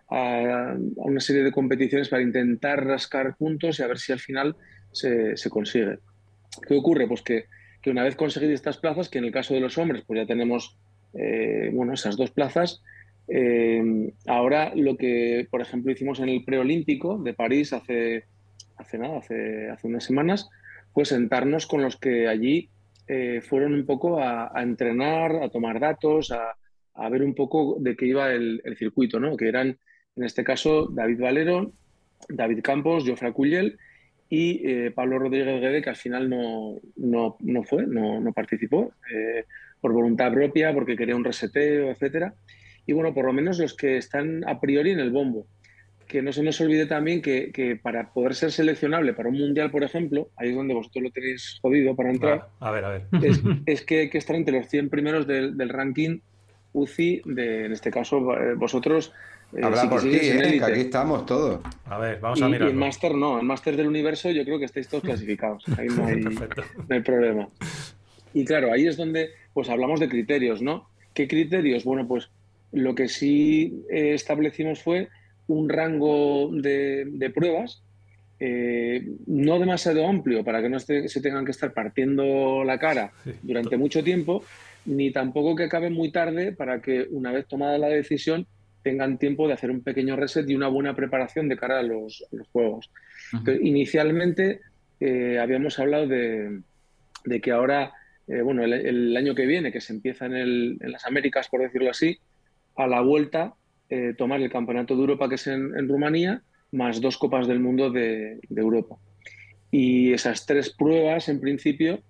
una 0.09 1.21
serie 1.21 1.43
de 1.43 1.53
competiciones 1.53 2.09
para 2.09 2.23
intentar 2.23 2.85
rascar 2.85 3.37
puntos 3.37 3.79
y 3.79 3.83
a 3.83 3.89
ver 3.89 3.99
si 3.99 4.13
al 4.13 4.21
final 4.21 4.57
se, 4.93 5.35
consigue. 5.51 5.99
¿Qué 6.67 6.75
ocurre? 6.75 7.09
Pues 7.09 7.23
que, 7.23 7.47
una 7.87 8.03
vez 8.03 8.17
conseguido 8.17 8.53
estas 8.53 8.79
plazas, 8.79 9.09
que 9.09 9.19
en 9.19 9.27
el 9.27 9.33
caso 9.33 9.55
de 9.55 9.61
los 9.61 9.79
hombres, 9.79 10.03
pues 10.05 10.19
ya 10.19 10.27
tenemos 10.27 10.77
eh, 11.15 11.71
bueno, 11.73 11.93
esas 11.93 12.17
dos 12.17 12.33
plazas, 12.33 12.83
eh, 13.29 14.13
ahora 14.27 14.73
lo 14.75 14.97
que, 14.97 15.47
por 15.51 15.61
ejemplo, 15.61 15.93
hicimos 15.93 16.19
en 16.19 16.29
el 16.29 16.45
preolímpico 16.45 17.19
de 17.19 17.35
París 17.35 17.73
hace, 17.73 18.25
hace 18.77 18.99
nada, 18.99 19.19
hace 19.19 19.87
unas 19.87 20.05
semanas, 20.05 20.49
pues 20.97 21.11
sentarnos 21.11 21.67
con 21.67 21.83
los 21.83 21.99
que 21.99 22.27
allí 22.27 22.71
eh, 23.07 23.43
fueron 23.43 23.75
un 23.75 23.85
poco 23.85 24.19
a, 24.19 24.51
entrenar, 24.63 25.43
a 25.43 25.51
tomar 25.51 25.79
datos, 25.79 26.33
a, 26.33 27.09
ver 27.11 27.23
un 27.23 27.35
poco 27.35 27.77
de 27.79 27.95
qué 27.95 28.07
iba 28.07 28.33
el, 28.33 28.63
circuito, 28.79 29.21
¿no? 29.21 29.37
que 29.37 29.47
eran, 29.47 29.79
en 30.17 30.25
este 30.25 30.43
caso, 30.43 30.89
David 30.91 31.21
Valero, 31.21 31.71
David 32.31 32.63
Campos, 32.63 33.05
Jofre 33.07 33.35
Cuyel 33.35 33.79
y 34.31 34.67
eh, 34.67 34.91
Pablo 34.91 35.19
Rodríguez 35.19 35.61
Guede, 35.61 35.83
que 35.83 35.91
al 35.91 35.97
final 35.97 36.31
no, 36.31 36.81
no, 36.97 37.63
fue, 37.65 37.87
no, 37.87 38.33
participó, 38.33 38.95
eh, 39.13 39.45
por 39.83 39.93
voluntad 39.93 40.33
propia, 40.33 40.73
porque 40.73 40.97
quería 40.97 41.15
un 41.15 41.25
reseteo, 41.25 41.91
etcétera. 41.91 42.33
Y 42.87 42.95
bueno, 42.95 43.13
por 43.13 43.27
lo 43.27 43.35
menos 43.35 43.59
los 43.59 43.77
que 43.77 43.99
están 43.99 44.49
a 44.49 44.59
priori 44.61 44.93
en 44.93 45.01
el 45.01 45.11
bombo 45.11 45.47
que 46.07 46.23
no 46.23 46.33
se 46.33 46.43
nos 46.43 46.61
olvide 46.61 46.87
también 46.87 47.21
que, 47.21 47.79
para 47.83 48.13
poder 48.13 48.35
ser 48.35 48.53
seleccionable 48.53 49.13
para 49.13 49.29
un 49.29 49.39
mundial, 49.39 49.71
por 49.71 49.83
ejemplo, 49.83 50.29
ahí 50.37 50.51
es 50.51 50.55
donde 50.55 50.75
vosotros 50.75 51.05
lo 51.05 51.11
tenéis 51.11 51.59
jodido 51.61 51.97
para 51.97 52.11
entrar. 52.11 52.49
A 52.61 52.71
ver, 52.71 52.85
a 52.85 52.89
ver. 52.91 53.03
Es, 53.67 53.83
que 53.83 54.01
hay 54.01 54.11
que 54.11 54.19
estar 54.19 54.37
entre 54.37 54.59
los 54.59 54.69
100 54.69 54.89
primeros 54.89 55.27
del, 55.27 55.69
ranking 55.69 56.21
UCI, 56.73 57.23
de, 57.25 57.67
en 57.67 57.73
este 57.73 57.91
caso, 57.91 58.19
eh, 58.35 58.55
vosotros. 58.55 59.13
Eh, 59.53 59.61
Habla 59.63 59.89
por 59.89 60.03
ti, 60.03 60.11
eh, 60.13 60.59
que 60.59 60.65
aquí 60.65 60.81
estamos 60.81 61.27
todos. 61.27 61.61
A 61.87 61.99
ver, 61.99 62.21
vamos 62.21 62.41
a 62.43 62.49
mirar. 62.49 62.69
Y 62.69 62.71
el 62.71 62.77
máster 62.77 63.15
no, 63.15 63.39
el 63.39 63.47
máster 63.47 63.77
del 63.77 63.87
universo 63.87 64.31
yo 64.31 64.45
creo 64.45 64.59
que 64.59 64.67
estáis 64.67 64.89
todos 64.89 65.03
clasificados. 65.05 65.65
Ahí 65.77 65.89
no 65.89 66.07
hay, 66.07 66.21
no 66.21 66.31
hay 66.89 67.01
problema. 67.01 67.49
Y 68.33 68.45
claro, 68.45 68.73
ahí 68.73 68.87
es 68.87 68.97
donde 68.97 69.31
pues 69.53 69.69
hablamos 69.71 69.99
de 69.99 70.09
criterios, 70.09 70.63
¿no? 70.63 70.89
¿Qué 71.15 71.27
criterios? 71.27 71.85
Bueno, 71.85 72.07
pues 72.07 72.31
lo 72.73 72.95
que 72.95 73.09
sí 73.09 73.85
establecimos 73.89 74.83
fue 74.83 75.09
un 75.49 75.69
rango 75.69 76.51
de, 76.53 77.31
pruebas 77.35 77.83
eh, 78.39 79.07
no 79.27 79.59
demasiado 79.59 80.07
amplio 80.07 80.45
para 80.45 80.61
que 80.61 80.69
no 80.69 80.79
se 80.79 81.21
tengan 81.23 81.45
que 81.45 81.53
estar 81.53 81.73
partiendo 81.73 82.65
la 82.65 82.79
cara 82.79 83.13
durante 83.43 83.77
mucho 83.77 84.05
tiempo, 84.05 84.45
ni 84.85 85.11
tampoco 85.11 85.57
que 85.57 85.65
acabe 85.65 85.91
muy 85.91 86.11
tarde 86.11 86.53
para 86.53 86.81
que 86.81 87.07
una 87.11 87.33
vez 87.33 87.47
tomada 87.47 87.79
la 87.79 87.89
decisión 87.89 88.47
tengan 88.83 89.19
tiempo 89.19 89.49
de 89.49 89.55
hacer 89.55 89.71
un 89.71 89.83
pequeño 89.83 90.15
reset 90.15 90.49
y 90.49 90.55
una 90.55 90.69
buena 90.69 90.95
preparación 90.95 91.49
de 91.49 91.57
cara 91.57 91.81
a 91.81 91.83
los, 91.83 92.25
juegos. 92.53 92.91
inicialmente 93.61 94.61
eh, 95.01 95.39
habíamos 95.41 95.79
hablado 95.81 96.07
de, 96.07 96.61
que 97.43 97.51
ahora, 97.51 97.93
eh, 98.29 98.43
bueno, 98.43 98.63
el, 98.63 99.17
año 99.17 99.35
que 99.35 99.47
viene, 99.47 99.73
que 99.73 99.81
se 99.81 99.93
empieza 99.93 100.27
en, 100.27 100.35
en 100.35 100.93
las 100.93 101.05
Américas, 101.05 101.49
por 101.49 101.63
decirlo 101.63 101.91
así, 101.91 102.19
a 102.77 102.87
la 102.87 103.01
vuelta 103.01 103.55
eh, 103.89 104.15
tomar 104.19 104.41
el 104.41 104.51
Campeonato 104.51 104.95
de 104.95 105.01
Europa, 105.01 105.29
que 105.29 105.37
es 105.37 105.47
en, 105.47 105.89
Rumanía, 105.89 106.43
más 106.73 107.01
dos 107.01 107.19
Copas 107.19 107.47
del 107.47 107.61
Mundo 107.61 107.91
de, 107.91 108.41
Europa. 108.55 108.97
Y 109.71 110.13
esas 110.13 110.45
tres 110.45 110.71
pruebas, 110.71 111.29
en 111.29 111.41
principio, 111.41 112.01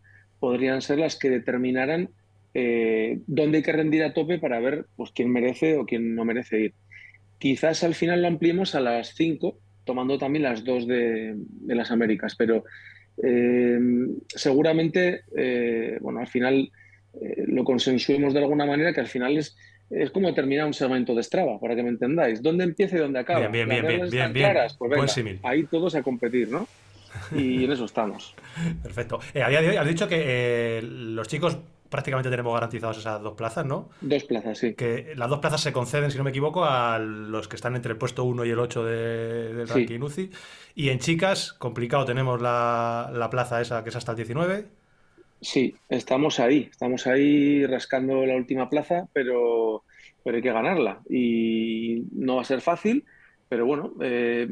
podrían 0.40 0.80
ser 0.80 0.98
las 0.98 1.18
que 1.18 1.28
determinaran 1.28 2.08
eh, 2.54 3.20
dónde 3.26 3.58
hay 3.58 3.62
que 3.62 3.72
rendir 3.72 4.04
a 4.04 4.14
tope 4.14 4.38
para 4.38 4.58
ver 4.58 4.86
pues, 4.96 5.10
quién 5.12 5.30
merece 5.30 5.76
o 5.76 5.84
quién 5.84 6.14
no 6.14 6.24
merece 6.24 6.60
ir. 6.60 6.74
Quizás 7.38 7.84
al 7.84 7.94
final 7.94 8.22
lo 8.22 8.28
ampliemos 8.28 8.74
a 8.74 8.80
las 8.80 9.14
cinco, 9.14 9.58
tomando 9.84 10.16
también 10.16 10.44
las 10.44 10.64
dos 10.64 10.86
de, 10.86 11.36
las 11.66 11.90
Américas, 11.90 12.36
pero 12.36 12.64
eh, 13.22 13.78
seguramente, 14.28 15.24
bueno, 16.00 16.20
al 16.20 16.28
final 16.28 16.70
lo 17.46 17.64
consensuemos 17.64 18.32
de 18.32 18.40
alguna 18.40 18.64
manera, 18.64 18.94
que 18.94 19.00
al 19.00 19.06
final 19.06 19.36
es 19.36 19.56
es 19.90 20.10
como 20.10 20.32
terminar 20.34 20.66
un 20.66 20.74
segmento 20.74 21.14
de 21.14 21.22
Strava, 21.22 21.58
para 21.60 21.74
que 21.76 21.82
me 21.82 21.90
entendáis. 21.90 22.42
¿Dónde 22.42 22.64
empieza 22.64 22.96
y 22.96 23.00
dónde 23.00 23.18
acaba? 23.20 23.40
Bien, 23.48 23.68
bien, 23.68 23.86
bien, 23.86 24.10
bien, 24.10 24.32
bien, 24.32 24.56
Pues 24.78 25.20
ahí 25.42 25.64
todos 25.64 25.94
a 25.94 26.02
competir, 26.02 26.48
¿no? 26.48 26.66
Y 27.34 27.64
en 27.64 27.72
eso 27.72 27.84
estamos. 27.84 28.34
Perfecto. 28.82 29.20
Eh, 29.32 29.42
a 29.42 29.48
día 29.48 29.62
de 29.62 29.70
hoy 29.70 29.76
has 29.76 29.86
dicho 29.86 30.06
que 30.08 30.16
eh, 30.78 30.82
los 30.82 31.28
chicos 31.28 31.58
prácticamente 31.88 32.28
tenemos 32.28 32.52
garantizadas 32.52 32.98
esas 32.98 33.22
dos 33.22 33.34
plazas, 33.34 33.64
¿no? 33.64 33.88
Dos 34.00 34.24
plazas, 34.24 34.58
sí. 34.58 34.74
Que 34.74 35.12
las 35.16 35.30
dos 35.30 35.38
plazas 35.38 35.60
se 35.60 35.72
conceden, 35.72 36.10
si 36.10 36.18
no 36.18 36.24
me 36.24 36.30
equivoco, 36.30 36.64
a 36.64 36.98
los 36.98 37.46
que 37.48 37.56
están 37.56 37.76
entre 37.76 37.92
el 37.92 37.96
puesto 37.98 38.24
1 38.24 38.44
y 38.44 38.50
el 38.50 38.58
8 38.58 38.84
de, 38.84 39.54
del 39.54 39.68
Sí. 39.68 39.74
ranking 39.74 40.00
UCI. 40.00 40.30
Y 40.74 40.88
en 40.90 40.98
chicas, 40.98 41.52
complicado, 41.52 42.04
tenemos 42.04 42.42
la, 42.42 43.10
la 43.14 43.30
plaza 43.30 43.60
esa 43.60 43.82
que 43.84 43.90
es 43.90 43.96
hasta 43.96 44.12
el 44.12 44.16
19. 44.16 44.66
Sí, 45.40 45.74
estamos 45.88 46.40
ahí, 46.40 46.68
estamos 46.70 47.06
ahí 47.06 47.66
rascando 47.66 48.24
la 48.26 48.36
última 48.36 48.70
plaza, 48.70 49.06
pero, 49.12 49.84
pero 50.24 50.36
hay 50.36 50.42
que 50.42 50.52
ganarla. 50.52 51.00
Y 51.10 52.04
no 52.12 52.36
va 52.36 52.42
a 52.42 52.46
ser 52.46 52.60
fácil, 52.60 53.04
pero 53.48 53.66
bueno, 53.66 53.92
eh, 54.00 54.48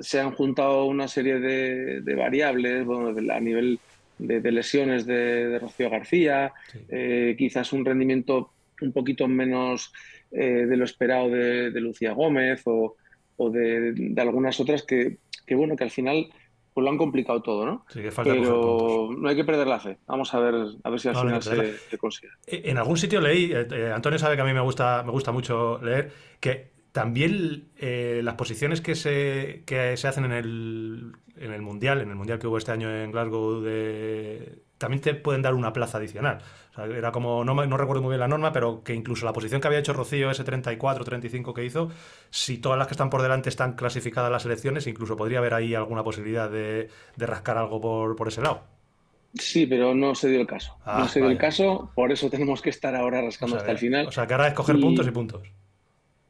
se 0.00 0.20
han 0.20 0.32
juntado 0.32 0.84
una 0.86 1.08
serie 1.08 1.40
de, 1.40 2.00
de 2.02 2.14
variables 2.14 2.84
bueno, 2.84 3.12
de- 3.14 3.32
a 3.32 3.40
nivel 3.40 3.80
de, 4.18 4.40
de 4.40 4.52
lesiones 4.52 5.04
de, 5.06 5.58
Rocío 5.58 5.90
García, 5.90 6.52
Sí. 6.70 6.78
eh, 6.90 7.34
quizás 7.38 7.72
un 7.72 7.84
rendimiento 7.84 8.52
un 8.82 8.92
poquito 8.92 9.26
menos 9.26 9.92
eh, 10.30 10.66
de 10.66 10.76
lo 10.76 10.84
esperado 10.84 11.30
de, 11.30 11.70
Lucía 11.80 12.12
Gómez 12.12 12.62
o, 12.66 12.94
o 13.36 13.50
de, 13.50 13.92
de 13.92 14.20
algunas 14.22 14.60
otras 14.60 14.82
que, 14.82 15.16
que, 15.46 15.54
bueno, 15.54 15.76
que 15.76 15.84
al 15.84 15.90
final 15.90 16.28
pues 16.76 16.84
lo 16.84 16.90
han 16.90 16.98
complicado 16.98 17.40
todo, 17.40 17.64
¿no? 17.64 17.86
Así 17.88 18.02
que 18.02 18.10
falta. 18.10 18.34
Pero 18.34 19.08
no 19.16 19.28
hay 19.30 19.34
que 19.34 19.44
perder 19.44 19.66
la 19.66 19.80
fe. 19.80 19.98
Vamos 20.06 20.34
a 20.34 20.40
ver, 20.40 20.54
a 20.84 20.90
ver 20.90 21.00
si 21.00 21.08
al 21.08 21.14
No, 21.14 21.20
final 21.22 21.42
se, 21.42 21.78
se 21.78 21.96
consigue. 21.96 22.28
Eh, 22.46 22.60
En 22.66 22.76
algún 22.76 22.98
sitio 22.98 23.18
leí, 23.22 23.50
eh, 23.50 23.66
eh, 23.70 23.92
Antonio 23.94 24.18
sabe 24.18 24.36
que 24.36 24.42
a 24.42 24.44
mí 24.44 24.52
me 24.52 24.60
gusta, 24.60 25.02
me 25.02 25.10
gusta 25.10 25.32
mucho 25.32 25.78
leer, 25.82 26.12
que 26.38 26.70
también 26.92 27.70
eh, 27.78 28.20
las 28.22 28.34
posiciones 28.34 28.82
que 28.82 28.94
se, 28.94 29.62
que 29.64 29.96
se 29.96 30.06
hacen 30.06 30.26
en 30.26 30.32
el, 30.32 31.12
en 31.36 31.52
el 31.52 31.62
Mundial, 31.62 32.02
en 32.02 32.10
el 32.10 32.16
Mundial 32.16 32.38
que 32.38 32.46
hubo 32.46 32.58
este 32.58 32.72
año 32.72 32.90
en 32.94 33.10
Glasgow, 33.10 33.62
de, 33.62 34.62
también 34.76 35.00
te 35.00 35.14
pueden 35.14 35.40
dar 35.40 35.54
una 35.54 35.72
plaza 35.72 35.96
adicional. 35.96 36.42
Sea, 36.76 36.84
era 36.86 37.10
como, 37.12 37.44
no, 37.44 37.54
recuerdo 37.76 38.02
muy 38.02 38.10
bien 38.10 38.20
la 38.20 38.28
norma, 38.28 38.52
pero 38.52 38.82
que 38.84 38.94
incluso 38.94 39.24
la 39.26 39.32
posición 39.32 39.60
que 39.60 39.66
había 39.68 39.80
hecho 39.80 39.92
Rocío, 39.94 40.30
ese 40.30 40.44
34, 40.44 41.04
35 41.04 41.54
que 41.54 41.64
hizo, 41.64 41.90
si 42.30 42.58
todas 42.58 42.78
las 42.78 42.86
que 42.88 42.94
están 42.94 43.10
por 43.10 43.22
delante 43.22 43.48
están 43.48 43.74
clasificadas 43.76 44.28
a 44.28 44.32
las 44.32 44.44
elecciones, 44.46 44.86
incluso 44.86 45.16
podría 45.16 45.38
haber 45.38 45.54
ahí 45.54 45.74
alguna 45.74 46.04
posibilidad 46.04 46.50
de, 46.50 46.88
de 47.16 47.26
rascar 47.26 47.58
algo 47.58 47.80
por, 47.80 48.14
por 48.16 48.28
ese 48.28 48.42
lado. 48.42 48.62
Sí, 49.34 49.66
pero 49.66 49.94
no 49.94 50.14
se 50.14 50.28
dio 50.30 50.40
el 50.40 50.46
caso. 50.46 50.78
Ah, 50.84 50.98
no 51.00 51.08
se 51.08 51.20
dio 51.20 51.30
el 51.30 51.38
caso, 51.38 51.92
por 51.94 52.10
eso 52.10 52.30
tenemos 52.30 52.62
que 52.62 52.70
estar 52.70 52.94
ahora 52.94 53.20
O 53.20 53.22
rascando 53.22 53.56
sea, 53.56 53.58
hasta 53.58 53.72
el 53.72 53.78
final. 53.78 54.06
o 54.06 54.12
sea, 54.12 54.26
que 54.26 54.34
ahora 54.34 54.48
es 54.48 54.54
coger 54.54 54.76
Y- 54.76 54.80
puntos 54.80 55.06
y 55.06 55.10
puntos. 55.10 55.42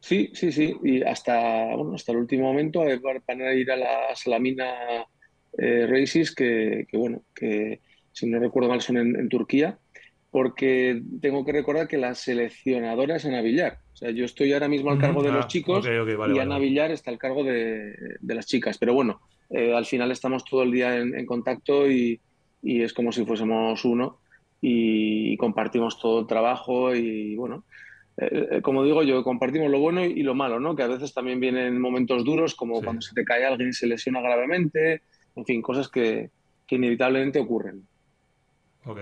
Sí, 0.01 0.31
sí, 0.35 0.53
sí. 0.53 0.75
Y 0.85 1.03
hasta, 1.03 1.75
bueno, 1.75 1.95
hasta 1.95 2.13
el 2.13 2.19
último 2.19 2.45
momento 2.45 2.81
para 3.03 3.21
para 3.21 3.55
ir 3.55 3.71
a 3.73 3.77
la 3.77 4.15
Salamina 4.15 5.07
eh, 5.59 5.87
Races, 5.89 6.35
que, 6.35 6.87
que, 6.89 6.97
bueno, 6.97 7.25
que 7.35 7.83
si 8.13 8.27
no 8.29 8.39
recuerdo 8.39 8.69
mal 8.69 8.81
son 8.81 8.99
en, 8.99 9.17
en 9.19 9.29
Turquía, 9.29 9.79
porque 10.37 11.01
tengo 11.23 11.47
que 11.47 11.53
recordar 11.53 11.89
que 11.89 11.97
la 11.97 12.15
seleccionadora 12.15 13.17
es 13.17 13.25
Ana 13.25 13.41
Villar. 13.41 13.79
O 13.95 13.97
sea, 13.97 14.11
yo 14.11 14.27
estoy 14.27 14.53
ahora 14.53 14.69
mismo 14.69 14.91
al 14.91 14.99
cargo 14.99 15.23
de 15.23 15.31
Ah, 15.31 15.37
los 15.37 15.47
chicos 15.49 15.83
vale, 15.87 16.35
y 16.37 16.39
Ana 16.39 16.57
vale. 16.57 16.67
Villar 16.67 16.91
está 16.91 17.11
al 17.11 17.17
cargo 17.17 17.43
de, 17.43 17.95
de 18.21 18.35
las 18.35 18.45
chicas. 18.45 18.77
Pero 18.77 18.93
bueno, 18.93 19.19
eh, 19.49 19.73
al 19.75 19.87
final 19.87 20.11
estamos 20.11 20.45
todo 20.45 20.63
el 20.63 20.73
día 20.73 20.95
en, 20.99 21.19
en 21.19 21.25
contacto 21.25 21.91
y, 21.91 22.21
y 22.63 22.83
es 22.83 22.93
como 22.93 23.13
si 23.13 23.25
fuésemos 23.25 23.83
uno 23.87 24.19
y 24.61 25.39
compartimos 25.39 25.99
todo 25.99 26.21
el 26.21 26.27
trabajo 26.27 26.95
y 26.95 27.35
bueno, 27.37 27.65
eh, 28.19 28.49
eh, 28.51 28.61
como 28.61 28.85
digo 28.85 29.03
yo, 29.05 29.25
compartimos 29.25 29.71
lo 29.71 29.79
bueno 29.81 30.05
y 30.05 30.23
lo 30.23 30.35
malo, 30.35 30.61
¿no? 30.61 30.77
Que 30.77 30.83
a 30.83 30.87
veces 30.89 31.15
también 31.15 31.41
vienen 31.41 31.81
momentos 31.81 32.25
duros, 32.27 32.55
como 32.55 32.81
Sí. 32.81 32.85
cuando 32.85 33.01
se 33.01 33.15
te 33.15 33.25
cae 33.25 33.47
alguien 33.47 33.71
y 33.71 33.73
se 33.73 33.87
lesiona 33.87 34.21
gravemente, 34.21 35.01
en 35.35 35.47
fin, 35.47 35.63
cosas 35.63 35.89
que, 35.89 36.29
que 36.67 36.75
inevitablemente 36.77 37.39
ocurren. 37.39 37.87
Ok. 38.85 38.99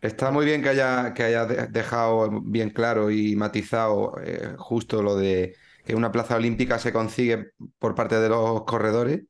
Está 0.00 0.30
muy 0.30 0.46
bien 0.46 0.62
que 0.62 0.70
haya, 0.70 1.12
que 1.14 1.22
haya 1.24 1.44
de- 1.46 1.66
dejado 1.68 2.40
bien 2.42 2.70
claro 2.70 3.10
y 3.10 3.36
matizado 3.36 4.14
eh, 4.24 4.54
justo 4.58 5.02
lo 5.02 5.14
de 5.16 5.56
que 5.84 5.94
una 5.94 6.10
plaza 6.12 6.36
olímpica 6.36 6.78
se 6.78 6.92
consigue 6.92 7.50
por 7.78 7.94
parte 7.94 8.18
de 8.18 8.28
los 8.30 8.64
corredores, 8.64 9.22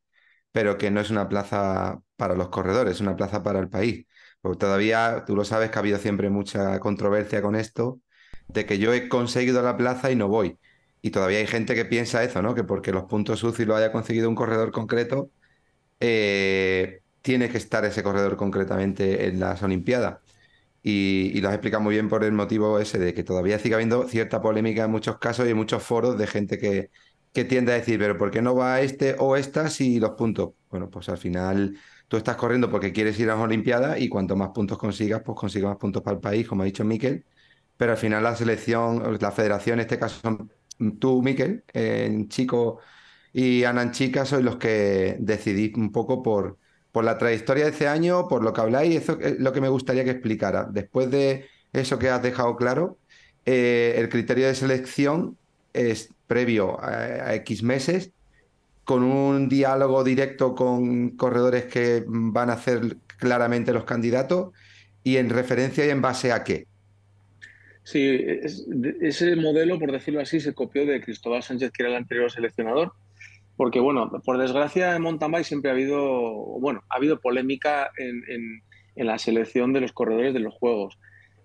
pero 0.53 0.79
que 0.79 0.91
no 0.91 1.01
es 1.01 1.11
una 1.11 1.29
plaza 1.29 2.01
para 2.17 2.35
los 2.37 2.51
corredores, 2.51 2.95
es 2.97 3.01
una 3.01 3.17
plaza 3.17 3.43
para 3.43 3.61
el 3.61 3.71
país. 3.71 4.07
Porque 4.43 4.59
todavía, 4.59 5.25
tú 5.27 5.37
lo 5.37 5.45
sabes 5.45 5.71
que 5.71 5.79
ha 5.79 5.81
habido 5.81 5.99
siempre 5.99 6.31
mucha 6.31 6.81
controversia 6.81 7.43
con 7.43 7.57
esto, 7.57 8.01
de 8.49 8.67
que 8.67 8.79
yo 8.79 8.93
he 8.95 9.09
conseguido 9.09 9.63
la 9.63 9.77
plaza 9.79 10.11
y 10.13 10.17
no 10.17 10.29
voy. 10.29 10.59
Y 11.03 11.11
todavía 11.13 11.39
hay 11.39 11.47
gente 11.49 11.75
que 11.77 11.85
piensa 11.87 12.25
eso, 12.25 12.43
¿no? 12.43 12.55
Que 12.55 12.65
porque 12.65 12.93
los 12.93 13.05
puntos 13.05 13.43
UCI 13.45 13.67
lo 13.67 13.77
haya 13.77 13.93
conseguido 13.93 14.29
un 14.29 14.35
corredor 14.37 14.73
concreto, 14.73 15.31
eh, 16.01 17.03
tiene 17.23 17.49
que 17.51 17.59
estar 17.59 17.85
ese 17.85 18.03
corredor 18.03 18.37
concretamente 18.37 19.27
en 19.29 19.41
las 19.41 19.63
Olimpiadas. 19.63 20.21
Y, 20.83 21.31
y 21.35 21.41
lo 21.41 21.49
has 21.49 21.55
explicado 21.55 21.83
muy 21.83 21.95
bien 21.95 22.09
por 22.09 22.25
el 22.25 22.33
motivo 22.33 22.79
ese 22.79 22.99
de 22.99 23.13
que 23.15 23.23
todavía 23.25 23.59
sigue 23.59 23.75
habiendo 23.75 24.09
cierta 24.09 24.41
polémica 24.41 24.85
en 24.85 24.91
muchos 24.91 25.19
casos 25.19 25.47
y 25.47 25.51
en 25.51 25.57
muchos 25.57 25.83
foros 25.83 26.17
de 26.19 26.27
gente 26.27 26.59
que, 26.59 26.91
que 27.33 27.45
tiende 27.45 27.73
a 27.73 27.77
decir, 27.77 27.99
pero 27.99 28.17
¿por 28.19 28.31
qué 28.31 28.43
no 28.43 28.55
va 28.55 28.81
este 28.81 29.17
o 29.19 29.37
esta 29.37 29.69
si 29.71 30.01
los 30.01 30.13
puntos? 30.13 30.51
Bueno, 30.71 30.91
pues 30.91 31.09
al 31.09 31.19
final 31.19 31.77
tú 32.09 32.17
estás 32.17 32.37
corriendo 32.37 32.71
porque 32.71 32.93
quieres 32.93 33.19
ir 33.21 33.31
a 33.31 33.35
las 33.35 33.45
Olimpiadas 33.45 34.01
y 34.01 34.09
cuanto 34.09 34.37
más 34.37 34.51
puntos 34.51 34.79
consigas, 34.79 35.23
pues 35.25 35.39
consigues 35.39 35.69
más 35.69 35.77
puntos 35.79 36.03
para 36.03 36.17
el 36.17 36.21
país, 36.21 36.49
como 36.49 36.63
ha 36.63 36.65
dicho 36.65 36.85
Miquel. 36.85 37.25
Pero 37.77 37.93
al 37.93 37.99
final 37.99 38.23
la 38.23 38.37
selección, 38.37 39.19
la 39.21 39.33
federación, 39.33 39.79
en 39.79 39.81
este 39.83 39.99
caso 39.99 40.21
son 40.21 40.53
tú, 40.99 41.23
Miquel, 41.23 41.65
en 41.73 42.29
chico 42.29 42.81
y 43.33 43.65
Ana 43.65 43.83
en 43.83 43.93
chica, 43.93 44.25
sois 44.27 44.45
los 44.45 44.57
que 44.57 45.17
decidís 45.21 45.75
un 45.77 45.93
poco 45.93 46.23
por, 46.23 46.59
por 46.93 47.05
la 47.05 47.19
trayectoria 47.19 47.65
de 47.65 47.71
ese 47.71 47.89
año, 47.89 48.29
por 48.29 48.43
lo 48.43 48.53
que 48.53 48.61
habláis, 48.61 48.97
eso 48.97 49.19
es 49.21 49.39
lo 49.39 49.53
que 49.53 49.61
me 49.61 49.69
gustaría 49.69 50.05
que 50.05 50.11
explicara. 50.11 50.69
Después 50.71 51.11
de 51.11 51.47
eso 51.73 51.99
que 51.99 52.09
has 52.09 52.23
dejado 52.23 52.57
claro, 52.57 52.99
eh, 53.47 53.95
el 53.97 54.09
criterio 54.09 54.47
de 54.47 54.55
selección 54.55 55.37
es 55.73 56.11
previo 56.27 56.83
a, 56.83 57.35
X 57.37 57.63
meses, 57.63 58.13
con 58.85 59.05
un 59.05 59.49
diálogo 59.49 60.03
directo 60.03 60.55
con 60.55 61.11
corredores 61.11 61.67
que 61.67 62.05
van 62.07 62.51
a 62.51 62.57
ser 62.57 62.97
claramente 63.19 63.73
los 63.73 63.85
candidatos 63.85 64.53
y 65.05 65.17
en 65.17 65.31
referencia 65.31 65.87
y 65.87 65.91
en 65.91 66.03
base 66.03 66.33
a 66.33 66.43
qué. 66.43 66.67
Sí, 67.83 68.21
ese 69.01 69.37
modelo, 69.37 69.79
por 69.79 69.93
decirlo 69.93 70.21
así, 70.21 70.41
se 70.41 70.55
copió 70.55 70.87
de 70.87 71.01
Cristóbal 71.01 71.43
Sánchez, 71.43 71.71
que 71.73 71.83
era 71.83 71.91
el 71.91 71.97
anterior 71.97 72.31
seleccionador, 72.31 72.93
porque, 73.61 73.79
bueno, 73.79 74.11
por 74.25 74.39
desgracia 74.39 74.97
en 74.97 75.03
mountain 75.03 75.31
bike 75.33 75.45
siempre 75.45 75.71
ha 75.71 75.75
habido, 75.75 76.01
bueno, 76.61 76.83
ha 76.89 76.97
habido 76.97 77.21
polémica 77.21 77.91
en, 77.99 78.23
en- 78.27 78.63
en 78.97 79.07
la 79.07 79.19
selección 79.19 79.75
de 79.75 79.83
los 79.83 79.93
corredores 79.93 80.33
de 80.33 80.41
los 80.41 80.55
Juegos. 80.55 80.99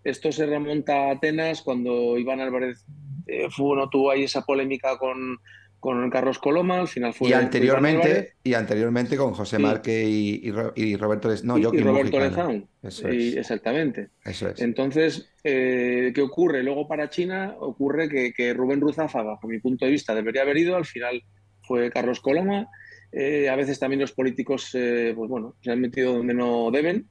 Esto 0.06 0.32
se 0.32 0.46
remonta 0.46 0.94
a 0.96 1.12
Atenas 1.12 1.62
cuando 1.62 2.18
Iván 2.18 2.40
Álvarez 2.40 2.86
eh, 3.28 3.48
fue, 3.50 3.76
no 3.76 3.90
tuvo 3.90 4.12
ahí 4.12 4.24
esa 4.24 4.44
polémica 4.46 4.98
con, 4.98 5.40
con 5.82 6.10
Carlos 6.10 6.40
Coloma, 6.40 6.80
al 6.80 6.88
final 6.88 7.14
fue 7.14 7.28
Y 7.30 7.34
anteriormente, 7.34 8.36
y 8.46 8.54
anteriormente 8.54 9.18
con 9.18 9.34
José 9.34 9.58
Sí. 9.58 9.62
Márquez 9.64 10.08
y, 10.08 10.42
y 10.76 10.84
y 10.84 10.96
Roberto 10.96 11.28
Les- 11.28 11.44
no, 11.44 11.58
y, 11.58 11.64
Roberto. 11.64 12.18
Lezaun. 12.18 12.66
Eso 12.82 13.10
es. 13.10 13.36
exactamente. 13.36 14.10
Eso 14.24 14.48
es. 14.48 14.62
Entonces, 14.62 15.30
eh, 15.44 16.14
¿qué 16.16 16.22
ocurre? 16.22 16.64
Luego 16.64 16.88
para 16.88 17.10
China 17.10 17.56
ocurre 17.60 18.08
que, 18.08 18.32
que 18.32 18.54
Rubén 18.54 18.80
Ruzafa, 18.80 19.22
bajo 19.22 19.48
mi 19.50 19.60
punto 19.60 19.84
de 19.84 19.92
vista, 19.92 20.16
debería 20.16 20.44
haber 20.44 20.56
ido, 20.58 20.78
al 20.78 20.86
final 20.86 21.22
fue 21.68 21.90
Carlos 21.92 22.20
Coloma. 22.20 22.68
Eh, 23.12 23.50
a 23.50 23.56
veces 23.56 23.80
también 23.80 24.02
los 24.02 24.12
políticos, 24.12 24.72
eh, 24.74 25.14
pues 25.16 25.30
bueno, 25.30 25.56
se 25.62 25.72
han 25.72 25.82
metido 25.82 26.14
donde 26.14 26.34
no 26.34 26.70
deben 26.72 27.08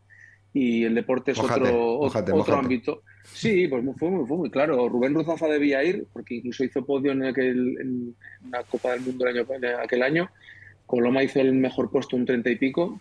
y 0.53 0.85
el 0.85 0.95
deporte 0.95 1.33
es 1.33 1.39
Mójate, 1.39 1.63
otro, 1.63 1.99
mójate, 1.99 2.33
otro 2.33 2.37
mójate. 2.37 2.59
ámbito. 2.59 3.03
Sí, 3.25 3.67
pues 3.67 3.83
fue 3.99 4.11
muy, 4.11 4.27
fue 4.27 4.37
muy 4.37 4.51
claro. 4.51 4.89
Rubén 4.89 5.15
Ruzafa 5.15 5.49
debía 5.49 5.83
ir, 5.83 6.07
porque 6.13 6.37
incluso 6.37 6.63
hizo 6.63 6.85
podio 6.87 7.11
en, 7.13 7.25
aquel, 7.25 7.77
en 7.81 8.15
una 8.47 8.63
Copa 8.63 8.93
del 8.93 9.01
Mundo 9.01 9.27
el 9.27 9.37
año, 9.37 9.47
aquel 9.83 10.03
año. 10.03 10.31
Coloma 10.87 11.25
hizo 11.25 11.41
el 11.41 11.55
mejor 11.55 11.91
puesto, 11.91 12.15
un 12.17 12.25
treinta 12.27 12.51
y 12.51 12.57
pico, 12.57 13.01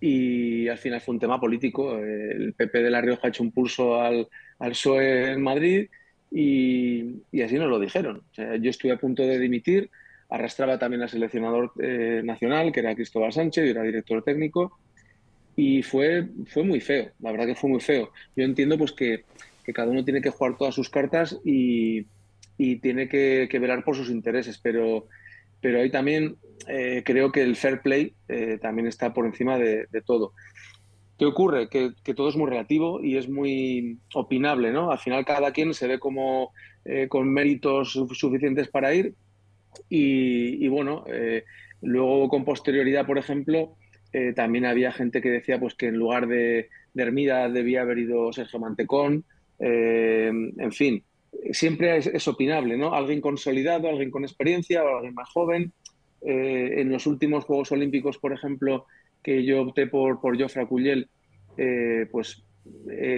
y 0.00 0.66
al 0.68 0.78
final 0.78 1.00
fue 1.00 1.14
un 1.14 1.20
tema 1.20 1.38
político. 1.38 1.96
El 1.98 2.54
PP 2.54 2.82
de 2.82 2.90
La 2.90 3.00
Rioja 3.00 3.26
ha 3.26 3.28
hecho 3.28 3.44
un 3.44 3.52
pulso 3.52 4.00
al, 4.00 4.26
al 4.58 4.70
PSOE 4.70 5.32
en 5.32 5.42
Madrid 5.42 5.88
y, 6.32 7.22
y 7.30 7.42
así 7.42 7.56
nos 7.56 7.68
lo 7.68 7.78
dijeron. 7.78 8.22
O 8.30 8.34
sea, 8.34 8.56
yo 8.56 8.70
estuve 8.70 8.92
a 8.92 8.98
punto 8.98 9.22
de 9.22 9.38
dimitir, 9.38 9.88
arrastraba 10.32 10.78
también 10.78 11.02
al 11.02 11.10
seleccionador 11.10 11.72
eh, 11.78 12.22
nacional, 12.24 12.72
que 12.72 12.80
era 12.80 12.94
Cristóbal 12.94 13.32
Sánchez, 13.32 13.66
y 13.66 13.70
era 13.70 13.82
director 13.82 14.24
técnico, 14.24 14.78
y 15.54 15.82
fue, 15.82 16.28
fue 16.46 16.64
muy 16.64 16.80
feo, 16.80 17.10
la 17.20 17.30
verdad 17.30 17.46
que 17.46 17.54
fue 17.54 17.68
muy 17.68 17.80
feo. 17.80 18.10
Yo 18.34 18.44
entiendo 18.44 18.78
pues 18.78 18.92
que, 18.92 19.24
que 19.64 19.72
cada 19.74 19.90
uno 19.90 20.04
tiene 20.04 20.22
que 20.22 20.30
jugar 20.30 20.56
todas 20.56 20.74
sus 20.74 20.88
cartas 20.88 21.38
y, 21.44 22.06
y 22.56 22.76
tiene 22.76 23.08
que, 23.08 23.46
que 23.50 23.58
velar 23.58 23.84
por 23.84 23.94
sus 23.94 24.08
intereses, 24.08 24.58
pero, 24.58 25.06
pero 25.60 25.80
ahí 25.80 25.90
también 25.90 26.36
eh, 26.66 27.02
creo 27.04 27.30
que 27.30 27.42
el 27.42 27.56
fair 27.56 27.82
play 27.82 28.14
eh, 28.28 28.58
también 28.60 28.88
está 28.88 29.12
por 29.12 29.26
encima 29.26 29.58
de, 29.58 29.86
de 29.90 30.00
todo. 30.00 30.32
¿Qué 31.18 31.26
ocurre? 31.26 31.68
Que, 31.68 31.92
que, 32.02 32.14
todo 32.14 32.30
es 32.30 32.36
muy 32.36 32.48
relativo 32.48 33.04
y 33.04 33.18
es 33.18 33.28
muy 33.28 33.98
opinable, 34.14 34.72
¿no? 34.72 34.90
Al 34.90 34.98
final 34.98 35.26
cada 35.26 35.52
quien 35.52 35.74
se 35.74 35.86
ve 35.86 35.98
como 35.98 36.52
eh, 36.84 37.06
con 37.08 37.28
méritos 37.28 37.92
suficientes 37.92 38.68
para 38.68 38.94
ir 38.94 39.14
y, 39.88 40.68
bueno, 40.68 41.04
eh, 41.06 41.44
luego 41.82 42.28
con 42.28 42.44
posterioridad, 42.44 43.06
por 43.06 43.18
ejemplo, 43.18 43.76
Eh, 44.14 44.34
también 44.34 44.66
había 44.66 44.92
gente 44.92 45.22
que 45.22 45.30
decía 45.30 45.58
pues, 45.58 45.74
que 45.74 45.86
en 45.88 45.96
lugar 45.96 46.26
de, 46.26 46.68
de 46.92 47.02
Hermida 47.02 47.48
debía 47.48 47.80
haber 47.80 47.98
ido 47.98 48.30
Sergio 48.30 48.60
Mantecón. 48.60 49.24
Eh, 49.58 50.30
en 50.58 50.72
fin, 50.72 51.02
siempre 51.50 51.96
es, 51.96 52.28
opinable, 52.28 52.76
¿no? 52.76 52.92
Alguien 52.92 53.22
consolidado, 53.22 53.88
alguien 53.88 54.10
con 54.10 54.24
experiencia 54.24 54.84
o 54.84 54.96
alguien 54.96 55.14
más 55.14 55.30
joven. 55.30 55.72
En 56.20 56.88
los 56.90 57.06
últimos 57.06 57.44
Juegos 57.46 57.72
Olímpicos, 57.72 58.18
por 58.18 58.32
ejemplo, 58.32 58.84
que 59.24 59.44
yo 59.44 59.62
opté 59.62 59.86
por, 59.86 60.20
por 60.20 60.36
Cuyel, 60.68 61.08
pues 62.12 62.44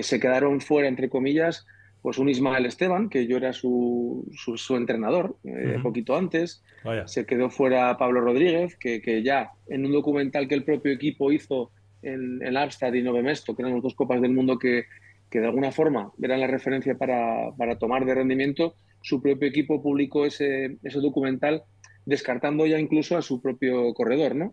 se 0.01 0.19
quedaron 0.21 0.61
fuera, 0.61 0.89
entre 0.89 1.09
comillas, 1.09 1.67
pues 2.05 2.19
un 2.19 2.29
Ismael 2.29 2.67
Esteban, 2.67 3.09
que 3.09 3.27
yo 3.27 3.39
era 3.39 3.55
su, 3.55 4.31
su, 4.37 4.77
entrenador 4.77 5.39
eh, 5.43 5.79
poquito 5.83 6.15
antes. 6.15 6.63
Se 7.07 7.25
quedó 7.25 7.49
fuera 7.49 7.97
Pablo 7.97 8.21
Rodríguez, 8.21 8.77
que, 8.77 9.01
que, 9.01 9.23
ya 9.23 9.53
en 9.69 9.87
un 9.87 9.93
documental 9.93 10.47
que 10.47 10.55
el 10.55 10.65
propio 10.65 10.93
equipo 10.93 11.33
hizo 11.33 11.71
en, 12.03 12.43
el 12.43 12.59
Amstad 12.59 12.93
y 12.93 13.01
Novemesto, 13.01 13.57
que 13.57 13.63
eran 13.63 13.73
las 13.73 13.83
dos 13.83 13.95
copas 13.95 14.21
del 14.21 14.33
mundo 14.33 14.59
que, 14.59 14.85
que 15.31 15.41
de 15.41 15.47
alguna 15.47 15.73
forma 15.73 16.13
eran 16.21 16.41
la 16.41 16.47
referencia 16.47 16.95
para, 16.95 17.53
para, 17.57 17.79
tomar 17.79 18.05
de 18.05 18.15
rendimiento, 18.15 18.75
su 19.01 19.23
propio 19.23 19.49
equipo 19.49 19.83
publicó 19.83 20.27
ese, 20.27 20.77
ese 20.83 21.01
documental 21.01 21.63
descartando 22.05 22.67
ya 22.67 22.79
incluso 22.79 23.17
a 23.17 23.23
su 23.23 23.41
propio 23.41 23.95
corredor. 23.95 24.35
¿no? 24.35 24.53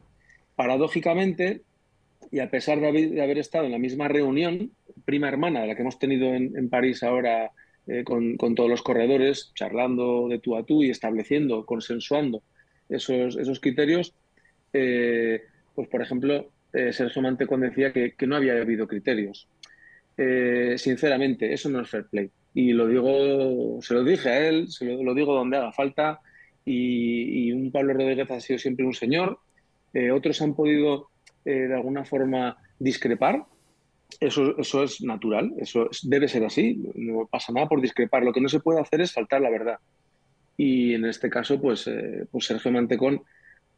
Paradójicamente, 0.55 1.63
y 2.30 2.40
a 2.40 2.50
pesar 2.50 2.80
de 2.80 2.88
haber, 2.88 3.38
estado 3.38 3.66
en 3.66 3.72
la 3.72 3.80
misma 3.80 4.08
reunión, 4.08 4.72
prima 5.06 5.28
hermana 5.28 5.62
de 5.62 5.68
la 5.68 5.75
que 5.75 5.82
hemos 5.82 6.00
tenido 6.00 6.34
en, 6.34 6.70
París 6.70 7.04
ahora 7.04 7.51
eh, 7.88 8.04
con, 8.04 8.38
todos 8.56 8.70
los 8.70 8.82
corredores, 8.82 9.51
charlando 9.56 10.28
de 10.30 10.40
tú 10.40 10.56
a 10.56 10.63
tú 10.63 10.84
y 10.84 10.90
estableciendo, 10.90 11.66
consensuando 11.66 12.44
esos, 12.90 13.36
esos 13.38 13.60
criterios, 13.60 14.13
eh, 14.74 15.42
pues 15.75 15.88
por 15.90 16.01
ejemplo, 16.01 16.51
eh, 16.74 16.94
Sergio 16.94 17.22
Mantecón 17.22 17.62
decía 17.62 17.92
que, 17.92 18.16
no 18.28 18.36
había 18.36 18.54
habido 18.54 18.88
criterios. 18.88 19.48
sinceramente, 20.78 21.51
eso 21.51 21.70
no 21.70 21.82
es 21.82 21.90
fair 21.90 22.06
play. 22.06 22.30
Y 22.54 22.74
lo 22.74 22.88
digo, 22.88 23.82
se 23.82 23.94
lo 23.94 24.04
dije 24.04 24.30
a 24.30 24.48
él, 24.48 24.68
se 24.70 24.86
lo, 24.86 25.13
digo 25.13 25.34
donde 25.34 25.58
haga 25.58 25.72
falta. 25.72 26.20
Y, 26.63 27.51
un 27.51 27.72
Pablo 27.72 27.94
Rodríguez 27.94 28.30
ha 28.30 28.40
sido 28.40 28.60
siempre 28.60 28.86
un 28.86 28.94
señor. 28.94 29.40
otros 30.13 30.42
han 30.42 30.54
podido 30.54 31.11
eh, 31.45 31.67
de 31.67 31.74
alguna 31.74 32.05
forma 32.05 32.57
discrepar. 32.79 33.45
Eso, 34.19 34.57
eso 34.57 34.83
es 34.83 35.01
natural, 35.01 35.53
eso 35.57 35.89
debe 36.03 36.27
ser 36.27 36.43
así, 36.43 36.83
no 36.95 37.27
pasa 37.27 37.53
nada 37.53 37.69
por 37.69 37.81
discrepar. 37.81 38.24
Lo 38.24 38.33
que 38.33 38.41
no 38.41 38.50
se 38.50 38.60
puede 38.60 38.81
hacer 38.81 39.01
es 39.01 39.13
faltar 39.13 39.41
la 39.41 39.50
verdad. 39.50 39.77
Y 40.57 40.93
en 40.93 41.05
este 41.05 41.29
caso, 41.29 41.60
pues, 41.60 41.88
eh, 41.88 42.25
pues 42.29 42.45
Sergio 42.45 42.71
Mantecón 42.71 43.21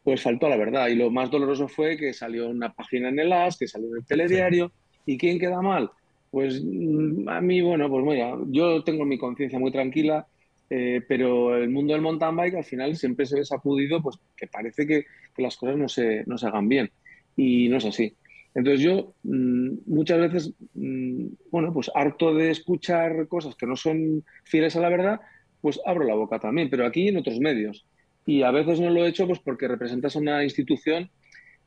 pues 0.03 0.21
faltó 0.21 0.47
a 0.47 0.49
la 0.49 0.57
verdad. 0.57 0.87
Y 0.87 0.95
lo 0.95 1.09
más 1.11 1.31
doloroso 1.31 1.67
fue 1.67 1.95
que 1.97 2.13
salió 2.13 2.49
una 2.49 2.73
página 2.73 3.09
en 3.09 3.19
el 3.19 3.31
AS, 3.31 3.57
que 3.57 3.67
salió 3.67 3.87
en 3.89 3.97
el 3.97 4.05
telediario. 4.05 4.71
¿Y 5.05 5.17
quién 5.17 5.39
queda 5.39 5.61
mal? 5.61 5.91
Pues 6.29 6.61
mm, 6.61 7.29
a 7.29 7.39
mí, 7.39 7.61
bueno, 7.61 7.89
pues 7.89 8.03
mira, 8.03 8.35
yo 8.47 8.83
tengo 8.83 9.05
mi 9.05 9.17
conciencia 9.17 9.59
muy 9.59 9.71
tranquila, 9.71 10.27
eh, 10.69 11.01
pero 11.07 11.55
el 11.55 11.69
mundo 11.69 11.93
del 11.93 12.01
mountain 12.01 12.35
bike 12.35 12.55
al 12.55 12.63
final 12.65 12.95
siempre 12.97 13.25
se 13.25 13.37
ve 13.37 13.45
sacudido, 13.45 14.01
pues 14.01 14.17
que 14.35 14.47
parece 14.47 14.85
que, 14.85 15.05
que 15.33 15.41
las 15.41 15.55
cosas 15.55 15.77
no 15.77 15.87
se, 15.87 16.23
no 16.25 16.37
se 16.37 16.47
hagan 16.47 16.67
bien 16.67 16.91
y 17.35 17.69
no 17.69 17.77
es 17.77 17.85
así. 17.85 18.15
Entonces 18.55 18.81
yo 18.81 19.13
mm, 19.23 19.77
muchas 19.85 20.19
veces, 20.19 20.53
mm, 20.75 21.27
bueno, 21.49 21.73
pues 21.73 21.89
harto 21.95 22.33
de 22.33 22.51
escuchar 22.51 23.27
cosas 23.27 23.55
que 23.55 23.65
no 23.65 23.75
son 23.75 24.23
fieles 24.43 24.75
a 24.75 24.81
la 24.81 24.89
verdad, 24.89 25.21
pues 25.61 25.79
abro 25.85 26.05
la 26.05 26.15
boca 26.15 26.39
también, 26.39 26.69
pero 26.69 26.85
aquí 26.85 27.07
en 27.07 27.17
otros 27.17 27.39
medios. 27.39 27.85
Y 28.25 28.43
a 28.43 28.51
veces 28.51 28.79
no 28.79 28.89
lo 28.89 29.05
he 29.05 29.09
hecho 29.09 29.27
pues 29.27 29.39
porque 29.39 29.67
representas 29.67 30.15
una 30.15 30.43
institución 30.43 31.09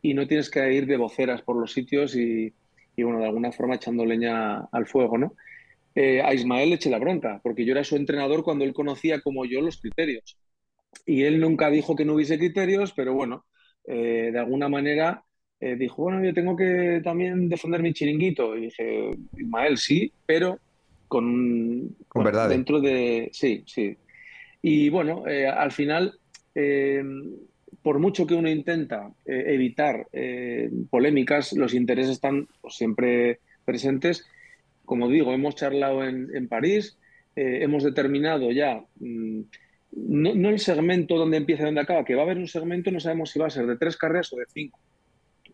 y 0.02 0.14
no 0.14 0.26
tienes 0.26 0.50
que 0.50 0.72
ir 0.72 0.86
de 0.86 0.96
voceras 0.96 1.42
por 1.42 1.56
los 1.56 1.72
sitios 1.72 2.14
y, 2.16 2.54
bueno, 2.96 3.18
de 3.18 3.26
alguna 3.26 3.52
forma 3.52 3.74
echando 3.76 4.04
leña 4.04 4.60
al 4.72 4.86
fuego, 4.86 5.18
¿no? 5.18 5.34
Eh, 5.94 6.22
a 6.22 6.34
Ismael 6.34 6.70
le 6.70 6.76
eché 6.76 6.90
la 6.90 6.98
bronca, 6.98 7.40
porque 7.42 7.64
yo 7.64 7.72
era 7.72 7.84
su 7.84 7.96
entrenador 7.96 8.44
cuando 8.44 8.64
él 8.64 8.74
conocía 8.74 9.20
como 9.22 9.44
yo 9.46 9.60
los 9.60 9.80
criterios. 9.80 10.38
Y 11.06 11.24
él 11.24 11.40
nunca 11.40 11.70
dijo 11.70 11.96
que 11.96 12.04
no 12.04 12.14
hubiese 12.14 12.38
criterios, 12.38 12.92
pero 12.92 13.14
bueno, 13.14 13.46
eh, 13.86 14.30
de 14.32 14.38
alguna 14.38 14.68
manera 14.68 15.24
eh, 15.58 15.76
dijo, 15.76 16.02
bueno, 16.02 16.22
yo 16.22 16.34
tengo 16.34 16.54
que 16.54 17.00
también 17.02 17.48
defender 17.48 17.82
mi 17.82 17.92
chiringuito. 17.92 18.56
Y 18.56 18.62
dije, 18.62 19.10
Ismael, 19.36 19.78
sí, 19.78 20.12
pero 20.26 20.58
con, 21.08 21.96
con 22.08 22.24
verdad. 22.24 22.48
Dentro 22.48 22.80
de. 22.80 23.30
Sí, 23.32 23.64
sí. 23.66 23.96
Y 24.60 24.88
bueno, 24.90 25.26
eh, 25.26 25.46
al 25.46 25.72
final, 25.72 26.18
eh, 26.54 27.02
por 27.82 27.98
mucho 27.98 28.26
que 28.26 28.34
uno 28.34 28.50
intenta 28.50 29.12
evitar 29.24 30.08
polémicas, 30.90 31.52
los 31.52 31.72
intereses 31.72 32.12
están 32.12 32.48
pues, 32.60 32.74
siempre 32.74 33.40
presentes. 33.64 34.26
Como 34.84 35.08
digo, 35.08 35.32
hemos 35.32 35.54
charlado 35.54 36.04
en, 36.04 36.34
en 36.34 36.48
París, 36.48 36.98
hemos 37.34 37.84
determinado 37.84 38.50
ya. 38.50 38.82
Mm, 38.98 39.42
no, 39.92 40.34
no, 40.34 40.48
el 40.50 40.58
segmento 40.58 41.16
donde 41.16 41.36
empieza 41.36 41.62
y 41.62 41.66
donde 41.66 41.80
acaba, 41.80 42.04
que 42.04 42.14
va 42.14 42.22
a 42.22 42.24
haber 42.24 42.38
un 42.38 42.48
segmento, 42.48 42.90
no 42.90 43.00
sabemos 43.00 43.30
si 43.30 43.38
va 43.38 43.46
a 43.46 43.50
ser 43.50 43.66
de 43.66 43.76
tres 43.76 43.96
carreras 43.96 44.32
o 44.32 44.36
de 44.36 44.44
cinco 44.52 44.78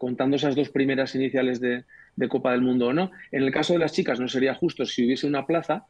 contando 0.02 0.34
esas 0.34 0.56
dos 0.56 0.68
primeras 0.68 1.14
iniciales 1.14 1.60
de, 1.60 1.84
Copa 2.28 2.50
del 2.50 2.60
Mundo 2.60 2.88
o 2.88 2.92
no. 2.92 3.12
En 3.30 3.44
el 3.44 3.52
caso 3.52 3.72
de 3.72 3.78
las 3.78 3.92
chicas 3.92 4.18
no 4.18 4.26
sería 4.26 4.52
justo 4.52 4.84
si 4.84 5.06
hubiese 5.06 5.28
una 5.28 5.46
plaza, 5.46 5.86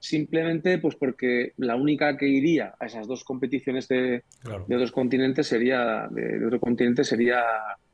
simplemente 0.00 0.78
pues 0.78 0.96
porque 0.96 1.52
la 1.58 1.76
única 1.76 2.16
que 2.16 2.26
iría 2.26 2.74
a 2.80 2.86
esas 2.86 3.06
dos 3.06 3.22
competiciones 3.22 3.86
de, 3.86 4.24
otros 4.66 4.90
continentes 4.90 5.46
sería 5.46 6.08
de, 6.10 6.44
otro 6.44 6.58
continente 6.58 7.04
sería 7.04 7.40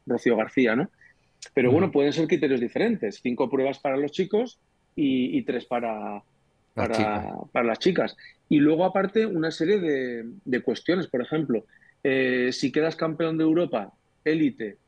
Rocío 0.07 0.39
García, 0.39 0.75
¿no? 0.75 0.89
Pero 1.53 1.71
bueno, 1.71 1.93
pueden 1.93 2.15
ser 2.15 2.27
criterios 2.27 2.61
diferentes, 2.61 3.21
cinco 3.23 3.51
pruebas 3.51 3.79
para 3.79 3.99
los 3.99 4.11
chicos 4.11 4.59
y, 4.97 5.43
tres 5.43 5.67
para, 5.67 6.23
para, 6.73 7.35
para, 7.53 7.67
las 7.67 7.79
chicas. 7.79 8.17
Y 8.49 8.57
luego 8.57 8.87
aparte 8.87 9.27
una 9.27 9.51
serie 9.51 9.79
de, 10.47 10.63
cuestiones, 10.63 11.09
por 11.09 11.21
ejemplo, 11.21 11.67
eh, 12.03 12.49
si 12.53 12.73
quedas 12.73 12.97
campeón 12.97 13.37
de 13.37 13.45
Europa, 13.45 13.93
élite, 14.25 14.79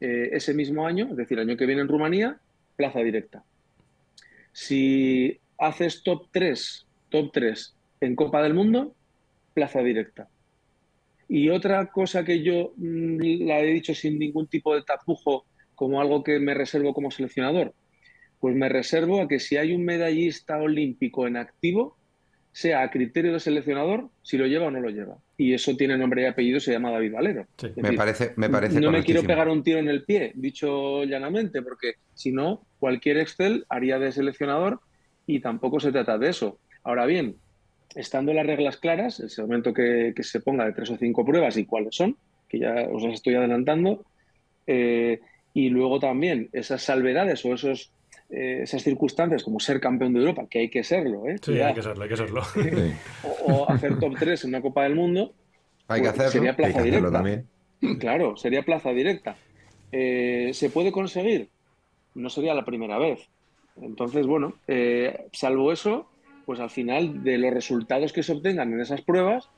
eh, 0.00 0.30
ese 0.32 0.54
mismo 0.54 0.86
año, 0.86 1.08
es 1.10 1.16
decir, 1.16 1.38
el 1.38 1.48
año 1.48 1.56
que 1.56 1.66
viene 1.66 1.82
en 1.82 1.88
Rumanía, 1.88 2.38
plaza 2.76 3.00
directa. 3.00 3.44
Si 4.52 5.38
haces 5.58 6.02
top 6.02 6.28
3, 6.32 6.86
top 7.08 7.30
3 7.32 7.74
en 8.00 8.16
Copa 8.16 8.42
del 8.42 8.54
Mundo, 8.54 8.94
plaza 9.54 9.80
directa. 9.80 10.28
Y 11.28 11.48
otra 11.48 11.86
cosa 11.90 12.24
que 12.24 12.42
yo 12.42 12.72
mm, 12.76 13.46
la 13.46 13.60
he 13.60 13.66
dicho 13.66 13.94
sin 13.94 14.18
ningún 14.18 14.46
tipo 14.46 14.74
de 14.74 14.82
tapujo 14.82 15.46
como 15.74 16.00
algo 16.00 16.22
que 16.22 16.38
me 16.38 16.54
reservo 16.54 16.94
como 16.94 17.10
seleccionador, 17.10 17.74
pues 18.40 18.54
me 18.54 18.68
reservo 18.68 19.20
a 19.20 19.28
que 19.28 19.40
si 19.40 19.56
hay 19.56 19.74
un 19.74 19.84
medallista 19.84 20.58
olímpico 20.58 21.26
en 21.26 21.36
activo, 21.36 21.96
sea 22.56 22.80
a 22.80 22.90
criterio 22.90 23.32
del 23.32 23.40
seleccionador 23.42 24.08
si 24.22 24.38
lo 24.38 24.46
lleva 24.46 24.68
o 24.68 24.70
no 24.70 24.80
lo 24.80 24.88
lleva. 24.88 25.18
Y 25.36 25.52
eso 25.52 25.76
tiene 25.76 25.98
nombre 25.98 26.22
y 26.22 26.24
apellido, 26.24 26.58
se 26.58 26.72
llama 26.72 26.90
David 26.90 27.12
Valero. 27.12 27.46
me, 27.76 27.92
parece, 27.92 28.32
me 28.36 28.48
parece 28.48 28.80
No 28.80 28.90
me 28.90 29.04
quiero 29.04 29.22
pegar 29.24 29.50
un 29.50 29.62
tiro 29.62 29.78
en 29.78 29.88
el 29.88 30.04
pie, 30.04 30.32
dicho 30.34 31.04
llanamente, 31.04 31.60
porque 31.60 31.96
si 32.14 32.32
no, 32.32 32.64
cualquier 32.78 33.18
Excel 33.18 33.66
haría 33.68 33.98
de 33.98 34.10
seleccionador 34.10 34.80
y 35.26 35.40
tampoco 35.40 35.80
se 35.80 35.92
trata 35.92 36.16
de 36.16 36.30
eso. 36.30 36.58
Ahora 36.82 37.04
bien, 37.04 37.36
estando 37.94 38.32
las 38.32 38.46
reglas 38.46 38.78
claras, 38.78 39.20
el 39.20 39.30
momento 39.44 39.74
que, 39.74 40.14
se 40.22 40.40
ponga 40.40 40.64
de 40.64 40.72
tres 40.72 40.88
o 40.88 40.96
cinco 40.96 41.26
pruebas 41.26 41.58
y 41.58 41.66
cuáles 41.66 41.94
son, 41.94 42.16
que 42.48 42.60
ya 42.60 42.88
os 42.90 43.02
las 43.02 43.12
estoy 43.12 43.34
adelantando, 43.34 44.06
eh, 44.66 45.20
y 45.52 45.68
luego 45.68 46.00
también 46.00 46.48
esas 46.54 46.80
salvedades 46.80 47.44
o 47.44 47.52
esos 47.52 47.92
eh, 48.30 48.60
esas 48.62 48.82
circunstancias, 48.82 49.44
como 49.44 49.60
ser 49.60 49.80
campeón 49.80 50.12
de 50.12 50.20
Europa, 50.20 50.46
que 50.50 50.60
hay 50.60 50.68
que 50.68 50.82
serlo, 50.82 51.28
¿eh? 51.28 51.36
Sí, 51.40 51.60
hay 51.60 51.74
que 51.74 51.82
serlo, 51.82 52.02
hay 52.02 52.08
que 52.08 52.16
serlo. 52.16 52.42
o, 53.46 53.70
hacer 53.70 53.98
top 53.98 54.14
3 54.18 54.44
en 54.44 54.50
una 54.50 54.60
Copa 54.60 54.82
del 54.84 54.94
Mundo. 54.94 55.32
Hay 55.88 56.02
que 56.02 56.08
pues, 56.08 56.20
hacerlo. 56.20 56.32
Sería 56.32 56.56
plaza 56.56 56.82
directa. 56.82 57.12
También. 57.12 57.46
Claro, 58.00 58.36
sería 58.36 58.62
plaza 58.62 58.90
directa. 58.90 59.36
Eh, 59.92 60.50
¿Se 60.54 60.70
puede 60.70 60.90
conseguir? 60.92 61.50
No 62.14 62.30
sería 62.30 62.54
la 62.54 62.64
primera 62.64 62.98
vez. 62.98 63.28
Entonces, 63.80 64.26
bueno, 64.26 64.54
eh, 64.66 65.26
salvo 65.32 65.70
eso, 65.72 66.08
pues 66.46 66.60
al 66.60 66.70
final 66.70 67.22
de 67.22 67.38
los 67.38 67.52
resultados 67.52 68.12
que 68.12 68.22
se 68.22 68.32
obtengan 68.32 68.72
en 68.72 68.80
esas 68.80 69.02
pruebas, 69.02 69.48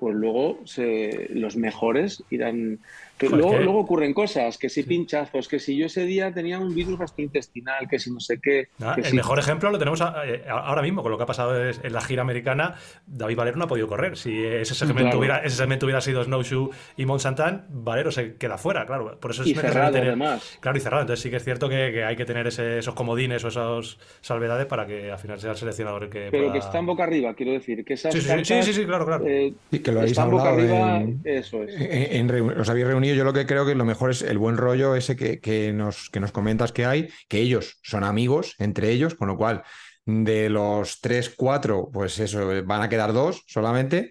pues 0.00 0.14
luego 0.14 0.58
se, 0.64 1.28
los 1.30 1.56
mejores 1.56 2.24
irán 2.30 2.80
luego, 3.20 3.78
ocurren 3.78 4.14
cosas, 4.14 4.58
que 4.58 4.68
si 4.68 4.82
pinchazos, 4.82 5.48
que 5.48 5.58
si 5.58 5.76
yo 5.76 5.86
ese 5.86 6.04
día 6.04 6.32
tenía 6.32 6.58
un 6.58 6.74
virus 6.74 6.98
gastrointestinal, 6.98 7.88
que 7.88 7.98
si 7.98 8.10
no 8.10 8.20
sé 8.20 8.38
qué. 8.40 8.68
Ah, 8.80 8.96
el 9.02 9.14
mejor 9.14 9.38
ejemplo 9.38 9.70
lo 9.70 9.78
tenemos 9.78 10.00
eh, 10.00 10.44
ahora 10.48 10.82
mismo, 10.82 11.02
con 11.02 11.10
lo 11.10 11.16
que 11.16 11.24
ha 11.24 11.26
pasado 11.26 11.68
en 11.68 11.92
la 11.92 12.00
gira 12.00 12.22
americana, 12.22 12.76
David 13.06 13.36
Valero 13.36 13.56
no 13.56 13.64
ha 13.64 13.68
podido 13.68 13.88
correr. 13.88 14.16
Si 14.16 14.44
ese 14.44 14.74
segmento, 14.74 15.18
hubiera, 15.18 15.38
ese 15.38 15.56
segmento 15.56 15.86
hubiera 15.86 16.00
sido 16.00 16.22
Snowshoe 16.24 16.70
y 16.96 17.06
Mont 17.06 17.22
Valero 17.68 18.10
se 18.10 18.36
queda 18.36 18.58
fuera, 18.58 18.86
claro. 18.86 19.18
Por 19.18 19.30
eso 19.30 19.42
es 19.42 19.48
y 19.48 19.54
cerrado 19.54 19.96
además. 19.96 20.58
Claro, 20.60 20.78
y 20.78 20.80
cerrado. 20.80 21.02
Entonces 21.02 21.22
sí 21.22 21.30
que 21.30 21.36
es 21.36 21.44
cierto 21.44 21.68
que, 21.68 22.04
hay 22.04 22.16
que 22.16 22.24
tener 22.24 22.46
esos 22.46 22.94
comodines 22.94 23.44
o 23.44 23.48
esas 23.48 23.98
salvedades 24.20 24.66
para 24.66 24.86
que 24.86 25.10
al 25.10 25.18
final 25.18 25.40
sea 25.40 25.52
el 25.52 25.56
seleccionador 25.56 26.04
el 26.04 26.10
que. 26.10 26.28
Pero 26.30 26.52
que 26.52 26.58
está 26.58 26.78
en 26.78 26.86
boca 26.86 27.04
arriba, 27.04 27.34
quiero 27.34 27.52
decir. 27.52 27.84
Que 27.84 27.94
esas 27.94 28.12
sí, 28.12 28.20
sí, 28.20 28.62
sí, 28.62 28.72
sí, 28.72 28.84
claro, 28.84 29.06
claro. 29.06 29.24
Eh, 29.26 29.54
que 29.82 29.92
lo 29.92 30.00
habéis 30.00 30.18
hablado 30.18 30.38
boca 30.38 30.50
arriba, 30.50 31.02
eso 31.24 31.62
es. 31.62 31.74
En, 31.78 32.30
os 32.30 32.68
habéis 32.68 32.86
reunido 32.86 33.07
yo 33.14 33.24
lo 33.24 33.32
que 33.32 33.46
creo 33.46 33.66
que 33.66 33.74
lo 33.74 33.84
mejor 33.84 34.10
es 34.10 34.22
el 34.22 34.38
buen 34.38 34.56
rollo 34.56 34.94
ese 34.94 35.16
que, 35.16 35.72
nos, 35.72 36.10
que 36.10 36.20
nos 36.20 36.32
comentas 36.32 36.72
que 36.72 36.84
hay, 36.86 37.08
que 37.28 37.38
ellos 37.38 37.78
son 37.82 38.04
amigos 38.04 38.54
entre 38.58 38.90
ellos, 38.90 39.14
con 39.14 39.28
lo 39.28 39.36
cual 39.36 39.62
de 40.04 40.48
los 40.48 41.00
tres, 41.00 41.34
cuatro, 41.36 41.90
pues 41.92 42.18
eso, 42.18 42.50
van 42.64 42.82
a 42.82 42.88
quedar 42.88 43.12
dos 43.12 43.44
solamente. 43.46 44.10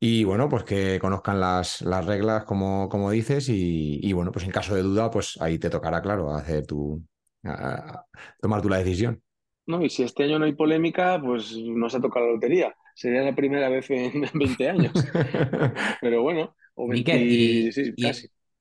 Y 0.00 0.24
bueno, 0.24 0.48
pues 0.48 0.64
que 0.64 0.98
conozcan 1.00 1.40
las, 1.40 1.82
las 1.82 2.04
reglas, 2.06 2.44
como, 2.44 2.88
como 2.88 3.10
dices, 3.10 3.48
y, 3.48 4.12
bueno, 4.12 4.30
pues 4.30 4.44
en 4.44 4.52
caso 4.52 4.74
de 4.74 4.82
duda, 4.82 5.10
pues 5.10 5.36
ahí 5.40 5.58
te 5.58 5.70
tocará, 5.70 6.00
claro, 6.00 6.32
hacer 6.34 6.66
tu, 6.66 7.02
tomar 8.40 8.62
tú 8.62 8.68
la 8.68 8.78
decisión. 8.78 9.20
No, 9.66 9.82
y 9.84 9.90
si 9.90 10.02
este 10.02 10.24
año 10.24 10.38
no 10.38 10.44
hay 10.44 10.54
polémica, 10.54 11.20
pues 11.20 11.56
no 11.56 11.90
se 11.90 11.98
ha 11.98 12.00
tocado 12.00 12.26
la 12.26 12.32
lotería. 12.32 12.74
Sería 12.94 13.22
la 13.22 13.34
primera 13.34 13.68
vez 13.68 13.90
en 13.90 14.22
20 14.34 14.68
años. 14.68 14.92
Pero 16.00 16.22
bueno, 16.22 16.56
o 16.78 16.94
y, 16.94 17.70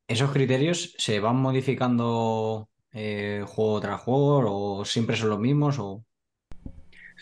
¿esos 0.08 0.32
criterios 0.32 0.96
se 0.98 1.20
van 1.20 1.36
modificando 1.36 2.68
eh, 2.92 3.44
juego 3.46 3.80
tras 3.80 4.02
juego 4.02 4.80
o 4.80 4.86
siempre 4.86 5.16
son 5.16 5.30
los 5.30 5.40
mismos? 5.40 5.78
O... 5.80 6.04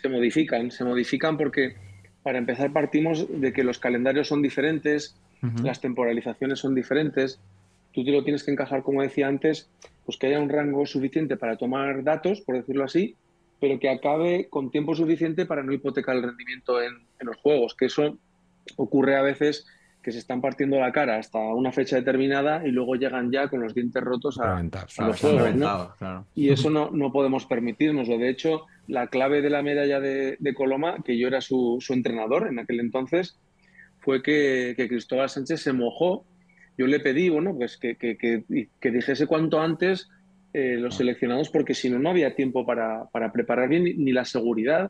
Se 0.01 0.07
modifican, 0.07 0.71
se 0.71 0.85
modifican 0.85 1.37
porque 1.37 1.75
para 2.23 2.37
empezar 2.37 2.71
partimos 2.71 3.27
de 3.29 3.51
que 3.53 3.63
los 3.63 3.77
calendarios 3.79 4.27
son 4.27 4.41
diferentes, 4.41 5.15
las 5.63 5.79
temporalizaciones 5.79 6.57
son 6.57 6.73
diferentes. 6.73 7.39
Tú 7.91 8.03
te 8.03 8.11
lo 8.11 8.23
tienes 8.23 8.43
que 8.43 8.51
encajar, 8.51 8.81
como 8.81 9.03
decía 9.03 9.27
antes, 9.27 9.69
pues 10.05 10.17
que 10.17 10.27
haya 10.27 10.39
un 10.39 10.49
rango 10.49 10.87
suficiente 10.87 11.37
para 11.37 11.57
tomar 11.57 12.03
datos, 12.03 12.41
por 12.41 12.55
decirlo 12.55 12.83
así, 12.83 13.15
pero 13.59 13.79
que 13.79 13.89
acabe 13.89 14.47
con 14.49 14.71
tiempo 14.71 14.95
suficiente 14.95 15.45
para 15.45 15.61
no 15.61 15.71
hipotecar 15.71 16.15
el 16.15 16.23
rendimiento 16.23 16.81
en, 16.81 16.93
los 17.19 17.37
juegos, 17.37 17.75
que 17.75 17.85
eso 17.85 18.17
ocurre 18.75 19.17
a 19.17 19.21
veces 19.21 19.65
que 20.05 20.11
se 20.11 20.19
están 20.19 20.39
partiendo 20.39 20.79
la 20.79 20.91
cara 20.91 21.17
hasta 21.17 21.39
una 21.39 21.71
fecha 21.71 21.95
determinada 21.95 22.65
y 22.65 22.69
luego 22.71 22.95
llegan 22.95 23.31
ya 23.31 23.47
con 23.47 23.61
los 23.61 23.73
dientes 23.73 24.01
rotos 24.03 24.39
a, 24.39 24.61
los 24.61 25.19
juegos. 25.19 25.49
Y 26.35 26.49
eso 26.49 26.69
no, 26.69 26.91
no 26.91 27.11
podemos 27.11 27.45
permitirnoslo. 27.45 28.17
De 28.17 28.29
hecho, 28.29 28.67
la 28.87 29.07
clave 29.07 29.41
de 29.41 29.49
la 29.49 29.63
medalla 29.63 29.99
de, 29.99 30.53
Coloma, 30.55 30.97
que 31.03 31.17
yo 31.17 31.27
era 31.27 31.41
su, 31.41 31.83
entrenador 31.89 32.47
en 32.47 32.59
aquel 32.59 32.79
entonces, 32.79 33.37
fue 33.99 34.21
que, 34.21 34.75
Cristóbal 34.77 35.29
Sánchez 35.29 35.61
se 35.61 35.73
mojó. 35.73 36.23
Yo 36.77 36.85
le 36.85 36.99
pedí, 36.99 37.29
bueno, 37.29 37.55
pues 37.55 37.77
que, 37.77 37.95
que 37.97 38.91
dijese 38.91 39.25
cuanto 39.25 39.59
antes 39.59 40.07
eh, 40.57 40.77
los 40.77 40.95
seleccionados 40.95 41.49
porque 41.49 41.73
si 41.73 41.89
no, 41.89 41.99
no 41.99 42.11
había 42.11 42.33
tiempo 42.33 42.65
para, 42.65 43.09
preparar 43.33 43.67
bien 43.67 43.83
ni, 43.83 44.13
la 44.13 44.23
seguridad 44.23 44.89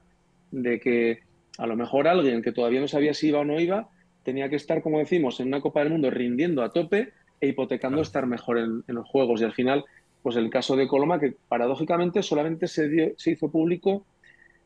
de 0.52 0.80
que 0.80 1.22
a 1.58 1.66
lo 1.66 1.76
mejor 1.76 2.08
alguien 2.08 2.44
que 2.44 2.52
todavía 2.52 2.82
no 2.82 2.88
sabía 2.88 3.16
si 3.16 3.30
iba 3.30 3.40
o 3.40 3.46
no 3.46 3.60
iba 3.60 3.90
tenía 4.26 4.50
que 4.50 4.58
estar, 4.58 4.82
como 4.82 5.00
decimos, 5.00 5.40
en 5.40 5.48
una 5.48 5.62
Copa 5.62 5.80
del 5.80 5.92
Mundo 5.92 6.10
rindiendo 6.10 6.64
a 6.64 6.74
tope 6.74 7.14
e 7.40 7.48
hipotecando 7.48 8.02
estar 8.02 8.26
mejor 8.26 8.58
en, 8.58 8.84
los 8.88 9.08
juegos. 9.08 9.40
Y 9.40 9.46
al 9.46 9.54
final, 9.54 9.86
pues 10.24 10.36
el 10.36 10.50
caso 10.50 10.76
de 10.76 10.88
Coloma, 10.88 11.20
que 11.20 11.36
paradójicamente 11.48 12.24
solamente 12.24 12.68
se, 12.68 12.90
dio, 12.90 13.14
se 13.18 13.32
hizo 13.32 13.50
público 13.50 14.04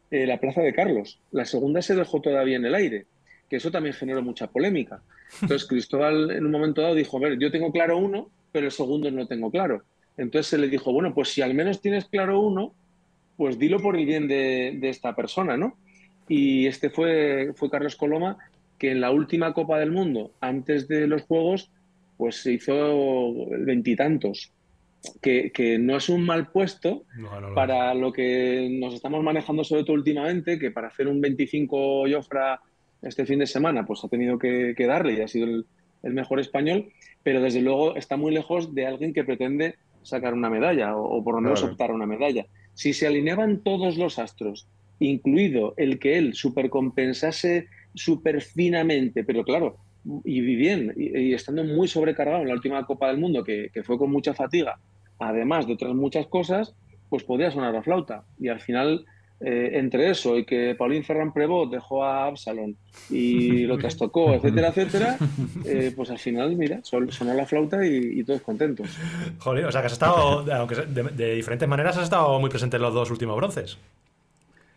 eh, 0.10 0.26
la 0.26 0.40
plaza 0.40 0.62
de 0.62 0.74
Carlos. 0.74 1.20
La 1.32 1.46
segunda 1.46 1.82
se 1.82 1.94
dejó 1.94 2.22
todavía 2.22 2.56
en 2.56 2.66
el 2.66 2.74
aire, 2.74 3.06
que 3.50 3.58
eso 3.58 3.70
también 3.70 3.94
generó 3.94 4.24
mucha 4.24 4.48
polémica. 4.48 5.02
Entonces 5.42 5.68
Cristóbal 5.70 6.32
en 6.32 6.46
un 6.46 6.52
momento 6.52 6.82
dado 6.82 6.96
dijo, 6.96 7.18
a 7.18 7.22
ver, 7.22 7.38
yo 7.38 7.52
tengo 7.52 7.72
claro 7.72 7.98
uno, 7.98 8.30
pero 8.54 8.66
el 8.66 8.72
segundo 8.72 9.12
no 9.12 9.28
tengo 9.28 9.52
claro. 9.52 9.84
Entonces 10.18 10.48
se 10.48 10.58
le 10.58 10.70
dijo, 10.70 10.94
bueno, 10.94 11.14
pues 11.14 11.30
si 11.30 11.42
al 11.42 11.54
menos 11.54 11.82
tienes 11.82 12.06
claro 12.06 12.40
uno, 12.40 12.74
pues 13.36 13.60
dilo 13.60 13.80
por 13.80 13.98
el 13.98 14.06
bien 14.06 14.28
de, 14.28 14.80
esta 14.84 15.16
persona, 15.16 15.58
¿no? 15.58 15.78
Y 16.28 16.68
este 16.68 16.90
fue, 16.90 17.54
fue 17.56 17.70
Carlos 17.70 17.96
Coloma, 17.96 18.38
que 18.80 18.92
en 18.92 19.02
la 19.02 19.12
última 19.12 19.54
Copa 19.54 19.78
del 19.78 19.92
Mundo, 19.92 20.32
antes 20.40 20.88
de 20.88 21.06
los 21.06 21.24
Juegos, 21.24 21.70
pues 22.18 22.38
se 22.38 22.54
hizo 22.54 23.46
veintitantos. 23.50 24.52
Que, 25.22 25.52
que, 25.54 25.80
no 25.80 25.96
es 25.96 26.10
un 26.10 26.26
mal 26.26 26.52
puesto 26.52 27.04
para 27.56 27.94
lo 27.94 28.12
que 28.12 28.68
nos 28.82 28.94
estamos 28.94 29.24
manejando 29.24 29.64
sobre 29.64 29.84
todo 29.84 29.94
últimamente, 29.94 30.60
que 30.60 30.72
para 30.72 30.90
hacer 30.90 31.08
un 31.08 31.22
25 31.22 32.04
Jofra 32.12 32.60
este 33.02 33.26
fin 33.26 33.40
de 33.40 33.48
semana, 33.48 33.86
pues 33.86 34.04
ha 34.04 34.10
tenido 34.10 34.38
que, 34.38 34.76
darle 34.78 35.14
y 35.14 35.22
ha 35.22 35.28
sido 35.30 35.46
el, 35.46 35.66
el, 36.04 36.14
mejor 36.14 36.42
español, 36.42 36.90
pero 37.24 37.42
desde 37.42 37.62
luego 37.62 37.96
está 37.96 38.18
muy 38.18 38.34
lejos 38.34 38.76
de 38.76 38.88
alguien 38.88 39.14
que 39.14 39.24
pretende 39.24 39.76
sacar 40.04 40.34
una 40.34 40.50
medalla 40.50 40.96
o, 40.96 41.24
por 41.24 41.36
lo 41.36 41.42
menos 41.42 41.64
optar 41.64 41.92
a 41.92 41.94
una 41.94 42.06
medalla. 42.06 42.46
Si 42.74 42.94
se 42.94 43.08
alineaban 43.08 43.60
todos 43.60 43.98
los 43.98 44.20
astros, 44.20 44.68
incluido 45.00 45.74
el 45.78 46.00
que 46.00 46.18
él 46.18 46.34
supercompensase 46.34 47.68
súper 48.00 48.42
finamente, 48.42 49.24
pero 49.24 49.44
claro, 49.44 49.78
y 50.24 50.42
bien, 50.42 50.94
y, 50.96 51.34
estando 51.34 51.64
muy 51.64 51.88
sobrecargado 51.88 52.42
en 52.42 52.48
la 52.48 52.54
última 52.54 52.86
Copa 52.86 53.08
del 53.08 53.18
Mundo, 53.18 53.44
que, 53.44 53.70
que 53.74 53.84
fue 53.84 53.98
con 53.98 54.12
mucha 54.12 54.34
fatiga, 54.34 54.80
además 55.20 55.68
de 55.68 55.74
otras 55.74 55.94
muchas 55.94 56.28
cosas, 56.28 56.76
pues 57.10 57.24
podía 57.24 57.52
sonar 57.52 57.74
la 57.74 57.84
flauta. 57.84 58.24
Y 58.40 58.48
al 58.48 58.62
final 58.62 59.06
eh, 59.42 59.78
entre 59.80 60.10
eso 60.10 60.38
y 60.38 60.44
que 60.44 60.76
Paulín 60.76 61.02
Ferran 61.02 61.32
Prevot 61.32 61.72
dejó 61.72 62.04
a 62.04 62.26
Absalón 62.26 62.76
y 63.10 63.62
lo 63.62 63.78
trastocó, 63.80 64.34
etcétera, 64.34 64.68
etcétera, 64.68 65.18
eh, 65.66 65.94
pues 65.96 66.10
al 66.10 66.20
final, 66.20 66.54
mira, 66.58 66.82
sonó 66.84 67.34
la 67.34 67.46
flauta 67.46 67.86
y, 67.86 68.22
todos 68.26 68.42
contentos. 68.42 68.90
Joder, 69.38 69.66
o 69.66 69.72
sea 69.72 69.80
que 69.80 69.88
has 69.88 69.94
estado, 69.94 70.46
aunque 70.54 70.76
de, 70.76 71.36
diferentes 71.36 71.70
maneras, 71.70 71.96
has 71.96 72.04
estado 72.04 72.38
muy 72.40 72.50
presente 72.50 72.76
en 72.76 72.82
los 72.82 72.94
dos 72.94 73.12
últimos 73.12 73.38
bronces. 73.38 73.78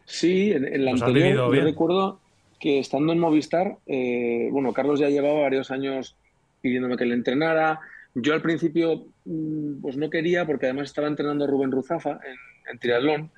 Sí, 0.04 0.52
en, 0.52 0.84
la 0.84 0.92
anterior, 0.92 1.52
yo 1.54 1.62
recuerdo 1.62 2.20
que 2.62 2.78
estando 2.78 3.12
en 3.12 3.18
Movistar, 3.18 3.78
eh, 3.86 4.48
bueno, 4.52 4.72
Carlos 4.72 5.00
ya 5.00 5.08
llevaba 5.08 5.40
varios 5.40 5.72
años 5.72 6.16
pidiéndome 6.60 6.96
que 6.96 7.04
le 7.04 7.14
entrenara. 7.14 7.80
Yo 8.14 8.34
al 8.34 8.40
principio, 8.40 9.06
mm, 9.24 9.80
pues 9.82 9.96
no 9.96 10.08
quería, 10.08 10.46
porque 10.46 10.66
además 10.66 10.84
estaba 10.84 11.08
entrenando 11.08 11.44
a 11.44 11.48
Rubén 11.48 11.72
Ruzafa 11.72 12.20
en, 12.24 12.36
en 12.72 12.78
triatlón, 12.78 13.30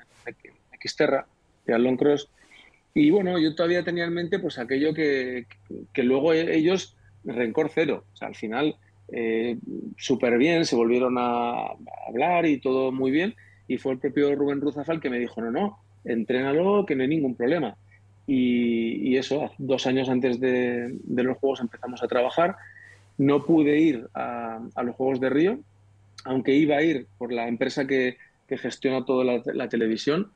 Xterra, 0.78 1.26
de 1.64 1.96
Cross. 1.96 2.28
Y 2.92 3.10
bueno, 3.10 3.38
yo 3.38 3.54
todavía 3.54 3.82
tenía 3.82 4.04
en 4.04 4.12
mente 4.12 4.38
pues 4.38 4.58
aquello 4.58 4.92
que, 4.92 5.46
luego 5.96 6.34
e-, 6.34 6.54
ellos, 6.54 6.94
rencor 7.24 7.70
cero. 7.74 8.04
O 8.12 8.16
sea, 8.16 8.28
al 8.28 8.34
final, 8.34 8.76
eh, 9.10 9.56
súper 9.96 10.36
bien, 10.36 10.66
se 10.66 10.76
volvieron 10.76 11.16
a, 11.18 11.64
hablar 12.06 12.44
y 12.44 12.60
todo 12.60 12.92
muy 12.92 13.10
bien. 13.10 13.34
Y 13.68 13.78
fue 13.78 13.94
el 13.94 13.98
propio 13.98 14.34
Rubén 14.34 14.60
Ruzafal 14.60 15.00
que 15.00 15.08
me 15.08 15.18
dijo, 15.18 15.40
no, 15.40 15.50
no, 15.50 15.78
entrénalo, 16.04 16.84
que 16.84 16.94
no 16.94 17.04
hay 17.04 17.08
ningún 17.08 17.34
problema. 17.34 17.78
Y, 18.26 19.16
eso, 19.16 19.50
dos 19.58 19.86
años 19.86 20.08
antes 20.08 20.40
de, 20.40 20.98
los 21.06 21.38
Juegos 21.38 21.60
empezamos 21.60 22.02
a 22.02 22.08
trabajar. 22.08 22.56
No 23.16 23.44
pude 23.44 23.78
ir 23.78 24.08
a, 24.14 24.60
los 24.82 24.96
Juegos 24.96 25.20
de 25.20 25.30
Río, 25.30 25.58
aunque 26.24 26.54
iba 26.54 26.76
a 26.76 26.82
ir 26.82 27.06
por 27.18 27.32
la 27.32 27.48
empresa 27.48 27.86
que, 27.86 28.16
gestiona 28.48 29.04
toda 29.04 29.42
la 29.42 29.68
televisión, 29.68 30.30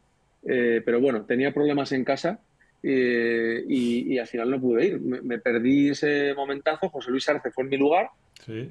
eh, 0.44 0.82
pero 0.84 1.00
bueno, 1.00 1.22
tenía 1.22 1.52
problemas 1.52 1.92
en 1.92 2.04
casa 2.04 2.40
eh, 2.82 3.64
y, 3.68 4.18
al 4.18 4.26
final 4.26 4.50
no 4.50 4.60
pude 4.60 4.86
ir. 4.86 5.00
Me, 5.00 5.38
perdí 5.38 5.90
ese 5.90 6.34
momentazo. 6.34 6.88
José 6.88 7.10
Luis 7.10 7.28
Arce 7.28 7.50
fue 7.50 7.64
en 7.64 7.70
mi 7.70 7.76
lugar 7.76 8.10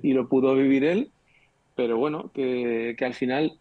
y 0.01 0.13
lo 0.13 0.27
pudo 0.27 0.55
vivir 0.55 0.83
él. 0.83 1.09
Pero 1.75 1.97
bueno, 1.97 2.31
que, 2.33 2.95
al 2.99 3.13
final, 3.13 3.53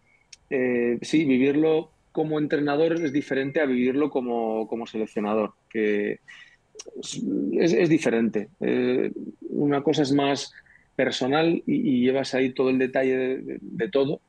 eh, 0.51 0.99
sí, 1.03 1.25
vivirlo 1.25 1.91
como 2.17 2.39
entrenador 2.39 2.95
es 2.95 3.13
diferente 3.13 3.61
a 3.61 3.67
vivirlo 3.67 4.09
como, 4.09 4.87
seleccionador, 4.87 5.53
que 5.69 6.21
es, 7.53 7.89
diferente. 7.91 8.49
una 9.51 9.83
cosa 9.83 10.01
es 10.01 10.13
más 10.13 10.51
personal 10.95 11.63
y, 11.67 12.01
llevas 12.01 12.33
ahí 12.33 12.55
todo 12.55 12.71
el 12.71 12.79
detalle 12.79 13.19
de, 13.19 13.59
de 13.61 13.89
todo, 13.91 14.23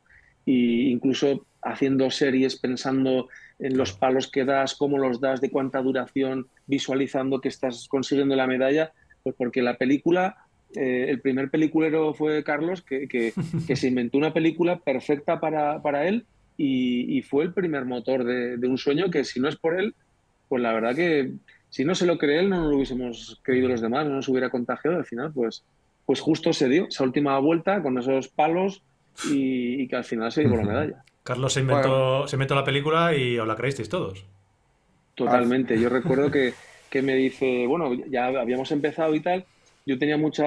e 0.45 0.91
incluso 0.91 1.45
haciendo 1.61 2.11
series 2.11 2.57
pensando 2.57 3.29
en 3.57 3.77
los 3.77 3.93
palos 3.93 4.29
que 4.29 4.43
das, 4.43 4.75
cómo 4.75 4.97
los 4.97 5.21
das, 5.21 5.39
de 5.39 5.49
cuánta 5.49 5.81
duración, 5.81 6.47
visualizando 6.65 7.39
que 7.39 7.47
estás 7.47 7.87
consiguiendo 7.87 8.35
la 8.35 8.47
medalla, 8.47 8.91
pues 9.23 9.33
porque 9.37 9.61
la 9.61 9.77
película, 9.77 10.35
eh, 10.75 11.05
el 11.07 11.21
primer 11.21 11.49
peliculero 11.49 12.13
fue 12.13 12.43
Carlos, 12.43 12.81
que, 12.81 13.33
se 13.73 13.87
inventó 13.87 14.17
una 14.17 14.33
película 14.33 14.79
perfecta 14.79 15.39
para, 15.39 16.05
él 16.05 16.25
y, 16.57 17.21
fue 17.21 17.43
el 17.43 17.53
primer 17.53 17.85
motor 17.85 18.23
de, 18.23 18.67
un 18.67 18.77
sueño 18.77 19.11
que 19.11 19.23
si 19.23 19.39
no 19.39 19.47
es 19.47 19.55
por 19.55 19.79
él, 19.79 19.93
pues 20.49 20.61
la 20.61 20.73
verdad 20.73 20.95
que 20.95 21.33
si 21.69 21.85
no 21.85 21.93
se 21.93 22.05
lo 22.05 22.17
cree 22.17 22.39
él, 22.39 22.49
no 22.49 22.61
nos 22.61 22.69
lo 22.69 22.75
hubiésemos 22.77 23.39
creído 23.43 23.67
los 23.67 23.81
demás, 23.81 24.07
no 24.07 24.15
nos 24.15 24.27
hubiera 24.27 24.49
contagiado, 24.49 24.97
al 24.97 25.05
final 25.05 25.31
pues, 25.33 25.63
pues 26.05 26.19
justo 26.19 26.53
se 26.53 26.69
dio 26.69 26.87
esa 26.87 27.03
última 27.03 27.37
vuelta 27.39 27.81
con 27.83 27.97
esos 27.97 28.27
palos 28.29 28.81
y, 29.29 29.81
y 29.81 29.87
que 29.87 29.95
al 29.97 30.03
final 30.03 30.31
se 30.31 30.43
llevó 30.43 30.57
la 30.57 30.63
medalla. 30.63 31.03
Carlos 31.27 31.51
se 31.51 31.59
inventó, 31.59 32.25
se 32.25 32.37
inventó 32.37 32.55
la 32.55 32.63
película 32.63 33.13
y 33.13 33.37
os 33.37 33.45
la 33.45 33.57
creísteis 33.57 33.89
todos. 33.89 34.23
Totalmente. 35.13 35.77
Yo 35.77 35.89
recuerdo 35.89 36.31
que, 36.89 37.01
me 37.01 37.15
dice, 37.15 37.67
bueno, 37.67 37.93
ya 38.09 38.27
habíamos 38.27 38.71
empezado 38.71 39.13
y 39.13 39.19
tal. 39.19 39.45
Yo 39.85 39.99
tenía 39.99 40.15
mucha, 40.15 40.45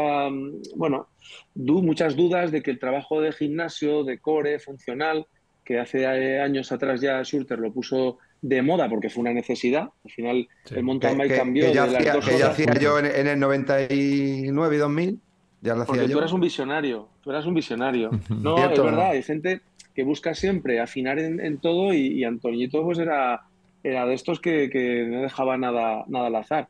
bueno, 0.74 1.08
muchas 1.54 2.16
dudas 2.16 2.50
de 2.50 2.62
que 2.62 2.70
el 2.70 2.78
trabajo 2.78 3.20
de 3.20 3.32
gimnasio, 3.32 4.04
de 4.04 4.20
core, 4.20 4.58
funcional, 4.58 5.26
que 5.64 5.78
hace 5.78 6.06
años 6.40 6.72
atrás 6.72 7.00
ya 7.00 7.22
Schurter 7.22 7.58
lo 7.58 7.72
puso 7.72 8.18
de 8.42 8.62
moda 8.62 8.88
porque 8.88 9.10
fue 9.10 9.22
una 9.22 9.32
necesidad. 9.32 9.88
Al 10.04 10.10
final 10.10 10.48
el 10.70 10.82
mountain 10.82 11.18
bike 11.18 11.36
cambió. 11.36 11.66
Que 11.66 11.74
ya, 11.74 11.84
hacía, 11.84 12.74
yo 12.80 12.98
en, 12.98 13.26
el 13.26 13.38
99 13.38 14.76
y 14.76 14.78
2000 14.78 15.18
Ya 15.60 15.74
lo 15.74 15.84
Porque 15.84 16.00
hacía 16.00 16.06
tú 16.06 16.12
yo. 16.12 16.18
eras 16.18 16.32
un 16.32 16.40
visionario, 16.40 17.08
tú 17.22 17.30
eras 17.30 17.46
un 17.46 17.54
visionario. 17.54 18.10
No, 18.30 18.56
es 18.58 18.70
verdad, 18.70 18.92
¿no? 18.92 19.02
hay 19.02 19.22
gente 19.22 19.60
que 19.94 20.04
busca 20.04 20.34
siempre 20.34 20.80
afinar 20.80 21.18
en, 21.18 21.40
en 21.40 21.58
todo 21.58 21.92
y, 21.92 22.06
y 22.06 22.24
Antoñito 22.24 22.82
pues 22.82 22.98
era, 22.98 23.42
era 23.82 24.06
de 24.06 24.14
estos 24.14 24.40
que, 24.40 24.70
que 24.70 25.06
no 25.06 25.22
dejaba 25.22 25.56
nada, 25.58 26.04
nada 26.08 26.28
al 26.28 26.36
azar. 26.36 26.68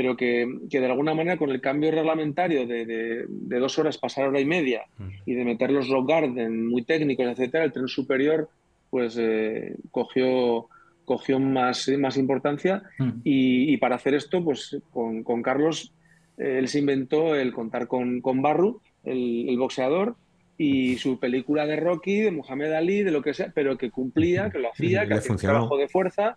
Pero 0.00 0.16
que, 0.16 0.48
que 0.70 0.80
de 0.80 0.86
alguna 0.86 1.12
manera 1.12 1.36
con 1.36 1.50
el 1.50 1.60
cambio 1.60 1.90
reglamentario 1.90 2.66
de, 2.66 2.86
de- 2.86 3.24
de 3.28 3.58
dos 3.58 3.78
horas 3.78 3.98
pasar 3.98 4.24
a 4.24 4.28
hora 4.28 4.40
y 4.40 4.46
media 4.46 4.80
y 5.26 5.34
de 5.34 5.44
meter 5.44 5.70
los 5.70 5.88
rock 5.90 6.08
garden 6.08 6.66
muy 6.68 6.82
técnicos, 6.84 7.26
etcétera, 7.26 7.64
el 7.64 7.72
tren 7.72 7.86
superior 7.86 8.48
pues 8.88 9.16
eh, 9.20 9.74
cogió, 9.90 10.68
cogió 11.04 11.38
más, 11.38 11.86
más 11.98 12.16
importancia 12.16 12.82
Mm. 12.98 13.10
y, 13.24 13.72
y 13.74 13.76
para 13.76 13.96
hacer 13.96 14.14
esto, 14.14 14.42
pues 14.42 14.78
con, 14.90 15.22
con 15.22 15.42
Carlos, 15.42 15.92
eh, 16.38 16.56
él 16.60 16.68
se 16.68 16.78
inventó 16.78 17.34
el 17.34 17.52
contar 17.52 17.86
con, 17.86 18.22
con 18.22 18.40
Barru, 18.40 18.80
el, 19.04 19.48
el 19.50 19.58
boxeador, 19.58 20.16
y 20.56 20.96
su 20.96 21.18
película 21.18 21.66
de 21.66 21.76
Rocky, 21.76 22.20
de 22.20 22.30
Muhammad 22.30 22.72
Ali, 22.74 23.02
de 23.02 23.10
lo 23.10 23.20
que 23.22 23.34
sea, 23.34 23.50
pero 23.54 23.76
que 23.76 23.90
cumplía, 23.90 24.48
que 24.50 24.58
lo 24.60 24.70
hacía, 24.72 25.04
Y 25.04 25.08
que 25.08 25.14
hacía 25.14 25.32
un 25.32 25.38
trabajo 25.52 25.76
de 25.76 25.88
fuerza, 25.88 26.36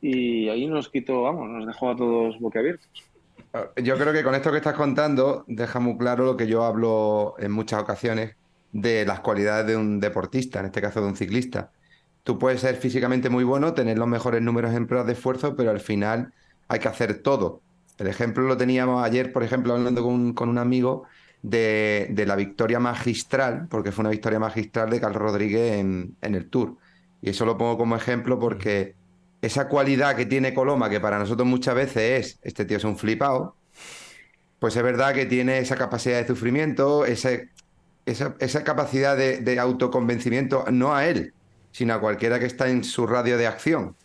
y 0.00 0.48
ahí 0.48 0.66
nos 0.66 0.88
quitó, 0.88 1.22
vamos, 1.22 1.48
nos 1.48 1.66
dejó 1.66 1.90
a 1.90 1.96
todos 1.96 2.38
boquiabiertos. 2.38 2.88
Yo 3.82 3.96
creo 3.98 4.12
que 4.12 4.22
con 4.22 4.34
esto 4.34 4.50
que 4.52 4.58
estás 4.58 4.74
contando 4.74 5.44
deja 5.48 5.80
muy 5.80 5.96
claro 5.98 6.24
lo 6.24 6.36
que 6.36 6.46
yo 6.46 6.64
hablo 6.64 7.34
en 7.38 7.50
muchas 7.50 7.82
ocasiones 7.82 8.36
de 8.72 9.04
las 9.04 9.20
cualidades 9.20 9.66
de 9.66 9.76
un 9.76 9.98
deportista, 9.98 10.60
en 10.60 10.66
este 10.66 10.80
caso 10.80 11.00
de 11.00 11.08
un 11.08 11.16
ciclista. 11.16 11.72
Tú 12.22 12.38
puedes 12.38 12.60
ser 12.60 12.76
físicamente 12.76 13.28
muy 13.28 13.42
bueno, 13.42 13.74
tener 13.74 13.98
los 13.98 14.06
mejores 14.06 14.40
números 14.42 14.72
en 14.74 14.86
pruebas 14.86 15.06
de 15.06 15.14
esfuerzo, 15.14 15.56
pero 15.56 15.70
al 15.70 15.80
final 15.80 16.32
hay 16.68 16.78
que 16.78 16.88
hacer 16.88 17.22
todo. 17.22 17.62
El 17.98 18.06
ejemplo 18.06 18.44
lo 18.44 18.56
teníamos 18.56 19.02
ayer, 19.02 19.32
por 19.32 19.42
ejemplo, 19.42 19.74
hablando 19.74 20.02
con, 20.04 20.14
un- 20.14 20.32
con 20.32 20.48
un 20.48 20.58
amigo 20.58 21.04
de, 21.42 22.08
de 22.10 22.26
la 22.26 22.36
victoria 22.36 22.78
magistral, 22.78 23.66
porque 23.68 23.90
fue 23.90 24.02
una 24.02 24.10
victoria 24.10 24.38
magistral 24.38 24.90
de 24.90 25.00
Carlos 25.00 25.22
Rodríguez 25.22 25.78
en, 25.80 26.16
en 26.20 26.34
el 26.36 26.48
Tour. 26.48 26.76
Y 27.20 27.30
eso 27.30 27.44
lo 27.44 27.58
pongo 27.58 27.76
como 27.76 27.96
ejemplo 27.96 28.38
porque 28.38 28.94
esa 29.42 29.68
cualidad 29.68 30.16
que 30.16 30.26
tiene 30.26 30.54
Coloma, 30.54 30.90
que 30.90 31.00
para 31.00 31.18
nosotros 31.18 31.46
muchas 31.48 31.74
veces 31.74 32.26
es, 32.36 32.38
este 32.42 32.64
tío 32.64 32.76
es 32.78 32.84
un 32.84 32.98
flipado, 32.98 33.58
pues 34.58 34.76
es 34.76 34.82
verdad 34.82 35.14
que 35.14 35.26
tiene 35.26 35.58
esa 35.58 35.76
capacidad 35.76 36.20
de 36.20 36.26
sufrimiento, 36.26 37.04
ese- 37.06 37.50
esa, 38.06 38.36
esa 38.40 38.64
capacidad 38.64 39.16
de, 39.16 39.38
de 39.40 39.60
autoconvencimiento, 39.60 40.64
no 40.72 40.94
a 40.94 41.06
él, 41.08 41.34
sino 41.72 41.94
a 41.94 42.00
cualquiera 42.00 42.38
que 42.40 42.46
está 42.46 42.68
en 42.70 42.84
su 42.84 43.06
radio 43.06 43.38
de 43.38 43.46
acción. 43.46 43.88
O 43.90 43.96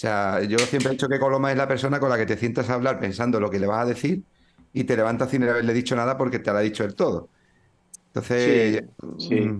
sea, 0.00 0.42
yo 0.44 0.66
siempre 0.66 0.92
he 0.92 0.94
dicho 0.96 1.08
que 1.08 1.18
Coloma 1.20 1.50
es 1.52 1.58
la 1.58 1.68
persona 1.68 2.00
con 2.00 2.10
la 2.10 2.18
que 2.18 2.26
te 2.26 2.36
sientas 2.38 2.70
a 2.70 2.74
hablar 2.74 3.00
pensando 3.00 3.40
lo 3.40 3.50
que 3.50 3.58
le 3.60 3.66
vas 3.66 3.82
a 3.84 3.86
decir 3.88 4.24
y 4.72 4.84
te 4.84 4.96
levantas 4.96 5.30
sin 5.30 5.44
haberle 5.44 5.74
dicho 5.74 5.96
nada 5.96 6.16
porque 6.18 6.38
te 6.40 6.52
lo 6.52 6.58
ha 6.58 6.60
dicho 6.62 6.84
él 6.84 6.94
todo. 6.96 7.30
Entonces, 8.14 8.80
Sí, 8.80 8.94
sí. 9.16 9.36
mm, 9.42 9.58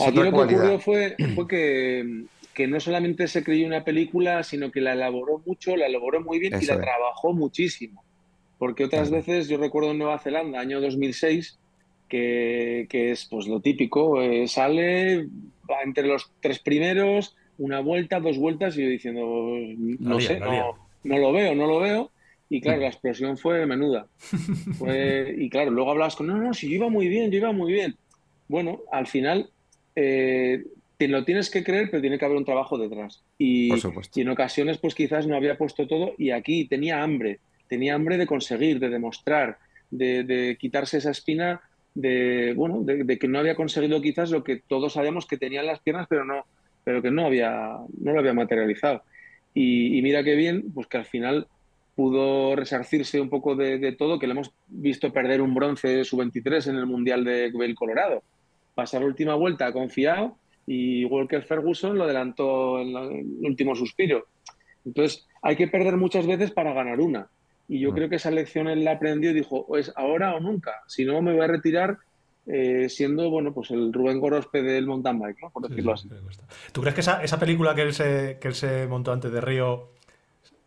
Aquí 0.00 0.22
otra 0.22 0.22
lo 0.22 0.32
que 0.32 0.40
ocurrió 0.40 0.80
fue, 0.80 1.20
fue 1.34 1.46
que, 1.48 2.28
que 2.58 2.66
no 2.66 2.80
solamente 2.80 3.28
se 3.28 3.44
creyó 3.44 3.68
una 3.68 3.84
película, 3.84 4.42
sino 4.42 4.72
que 4.72 4.80
la 4.80 4.94
elaboró 4.94 5.40
mucho, 5.46 5.76
la 5.76 5.86
elaboró 5.86 6.20
muy 6.20 6.40
bien 6.40 6.52
y 6.60 6.66
la 6.66 6.74
es. 6.74 6.80
trabajó 6.80 7.32
muchísimo. 7.32 8.04
Porque 8.58 8.82
otras 8.82 9.10
Claro. 9.10 9.24
veces, 9.24 9.48
yo 9.48 9.58
recuerdo 9.58 9.92
en 9.92 9.98
Nueva 9.98 10.18
Zelanda, 10.18 10.58
año 10.58 10.80
2006, 10.80 11.60
que, 12.08 12.86
que 12.90 13.12
es 13.12 13.28
pues 13.30 13.46
lo 13.46 13.60
típico, 13.60 14.20
eh, 14.20 14.48
sale, 14.48 15.28
va 15.70 15.82
entre 15.84 16.08
los 16.08 16.32
tres 16.40 16.58
primeros, 16.58 17.36
una 17.58 17.78
vuelta, 17.78 18.18
dos 18.18 18.38
vueltas, 18.38 18.76
y 18.76 18.82
yo 18.82 18.88
diciendo, 18.88 19.24
no 20.00 20.18
sé, 20.20 20.40
no, 20.40 20.74
no 21.04 21.18
lo 21.18 21.32
veo, 21.32 21.54
no 21.54 21.66
lo 21.68 21.78
veo. 21.78 22.12
Y 22.48 22.60
claro, 22.60 22.80
la 22.80 22.88
explosión 22.88 23.38
fue 23.38 23.64
menuda. 23.66 24.08
Fue- 24.78 25.32
y 25.38 25.48
claro, 25.48 25.70
luego 25.70 25.92
hablabas 25.92 26.16
con, 26.16 26.26
no, 26.26 26.36
no, 26.38 26.52
si 26.54 26.68
yo 26.68 26.74
iba 26.74 26.88
muy 26.88 27.06
bien, 27.08 27.30
yo 27.30 27.38
iba 27.38 27.52
muy 27.52 27.72
bien. 27.72 27.94
Bueno, 28.48 28.80
al 28.90 29.06
final 29.06 29.48
eh, 29.94 30.64
te 30.98 31.06
lo 31.06 31.24
tienes 31.24 31.48
que 31.48 31.62
creer, 31.62 31.90
pero 31.90 32.00
tiene 32.00 32.18
que 32.18 32.24
haber 32.24 32.36
un 32.36 32.44
trabajo 32.44 32.76
detrás. 32.76 33.22
Y, 33.38 33.72
y 33.72 34.20
en 34.20 34.28
ocasiones, 34.28 34.78
pues 34.78 34.96
quizás 34.96 35.26
no 35.26 35.36
había 35.36 35.56
puesto 35.56 35.86
todo 35.86 36.14
y 36.18 36.32
aquí 36.32 36.66
tenía 36.66 37.02
hambre, 37.02 37.38
tenía 37.68 37.94
hambre 37.94 38.18
de 38.18 38.26
conseguir, 38.26 38.80
de 38.80 38.88
demostrar, 38.88 39.58
de, 39.90 40.24
de 40.24 40.56
quitarse 40.58 40.98
esa 40.98 41.12
espina 41.12 41.62
de, 41.94 42.52
bueno, 42.56 42.80
de, 42.82 43.04
de 43.04 43.18
que 43.18 43.28
no 43.28 43.38
había 43.38 43.54
conseguido 43.54 44.02
quizás 44.02 44.32
lo 44.32 44.42
que 44.42 44.56
todos 44.56 44.94
sabíamos 44.94 45.26
que 45.26 45.38
tenía 45.38 45.60
en 45.60 45.68
las 45.68 45.78
piernas, 45.80 46.08
pero 46.10 46.24
no, 46.24 46.44
pero 46.82 47.00
que 47.00 47.12
no 47.12 47.26
había, 47.26 47.76
no 48.00 48.12
lo 48.12 48.18
había 48.18 48.34
materializado. 48.34 49.02
Y, 49.54 49.96
y 49.96 50.02
mira 50.02 50.24
qué 50.24 50.34
bien, 50.34 50.72
pues 50.74 50.88
que 50.88 50.98
al 50.98 51.04
final 51.04 51.46
pudo 51.94 52.56
resarcirse 52.56 53.20
un 53.20 53.28
poco 53.28 53.54
de, 53.54 53.78
de 53.78 53.92
todo, 53.92 54.18
que 54.18 54.26
le 54.26 54.32
hemos 54.32 54.52
visto 54.66 55.12
perder 55.12 55.42
un 55.42 55.54
bronce 55.54 56.04
sub-23 56.04 56.70
en 56.70 56.76
el 56.76 56.86
Mundial 56.86 57.24
de 57.24 57.52
Colorado. 57.76 58.24
Pasar 58.74 59.00
la 59.00 59.06
última 59.06 59.34
vuelta 59.34 59.72
confiado 59.72 60.36
y 60.70 61.04
Walker 61.06 61.42
Ferguson 61.42 61.96
lo 61.96 62.04
adelantó 62.04 62.78
en, 62.80 62.88
el 62.94 63.26
último 63.46 63.74
suspiro. 63.74 64.26
Entonces, 64.84 65.26
hay 65.42 65.56
que 65.56 65.68
perder 65.68 65.96
muchas 65.96 66.26
veces 66.26 66.50
para 66.50 66.74
ganar 66.74 67.00
una. 67.00 67.30
Y 67.66 67.80
yo 67.80 67.90
Mm. 67.90 67.94
creo 67.94 68.08
que 68.10 68.16
esa 68.16 68.30
lección 68.30 68.68
él 68.68 68.84
la 68.84 68.92
aprendió 68.92 69.30
y 69.30 69.34
dijo, 69.34 69.64
o 69.66 69.76
es 69.78 69.90
ahora 69.96 70.34
o 70.34 70.40
nunca. 70.40 70.72
Si 70.86 71.04
no, 71.06 71.22
me 71.22 71.32
voy 71.32 71.42
a 71.42 71.46
retirar 71.46 71.96
eh, 72.46 72.88
siendo, 72.88 73.30
bueno, 73.30 73.52
pues 73.54 73.70
el 73.70 73.92
Rubén 73.92 74.20
Gorospe 74.20 74.62
del 74.62 74.86
mountain 74.86 75.18
bike, 75.18 75.38
¿no? 75.42 75.50
Por 75.50 75.68
decirlo 75.68 75.96
sí, 75.96 76.08
así. 76.10 76.22
¿Tú 76.72 76.80
crees 76.82 76.94
que 76.94 77.00
esa, 77.02 77.22
esa 77.22 77.38
película 77.38 77.74
que 77.74 77.82
él, 77.82 77.92
se, 77.92 78.38
que 78.40 78.48
él 78.48 78.54
se 78.54 78.86
montó 78.86 79.12
antes 79.12 79.30
de 79.32 79.40
Río 79.40 79.90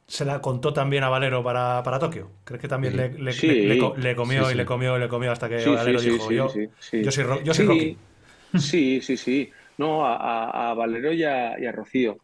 se 0.08 0.26
la 0.26 0.42
contó 0.42 0.74
también 0.74 1.04
a 1.04 1.10
Valero 1.10 1.44
para, 1.44 1.82
para 1.84 1.98
Tokio? 1.98 2.30
¿Crees 2.44 2.62
que 2.62 2.68
también 2.68 2.98
le, 2.98 3.10
le- 3.18 3.32
Sí. 3.34 3.48
le- 3.48 3.68
le 3.70 3.78
co- 3.78 3.96
le 3.98 4.16
comió 4.16 4.52
y 4.52 4.56
le 4.56 4.66
comió 4.66 4.98
y 4.98 5.00
le 5.00 5.08
comió 5.08 5.32
hasta 5.32 5.48
que 5.48 5.66
Valero 5.66 6.02
dijo, 6.02 6.32
yo, 6.32 6.54
yo 6.92 7.12
soy, 7.12 7.44
yo 7.44 7.54
soy 7.54 7.66
Rocky? 7.66 7.98
Sí, 8.60 9.02
sí, 9.02 9.16
sí. 9.16 9.50
No, 9.82 10.06
a, 10.06 10.16
a- 10.16 10.70
a 10.70 10.74
Valero 10.76 11.12
y 11.12 11.24
a, 11.24 11.60
y 11.60 11.66
a 11.66 11.72
Rocío. 11.72 12.18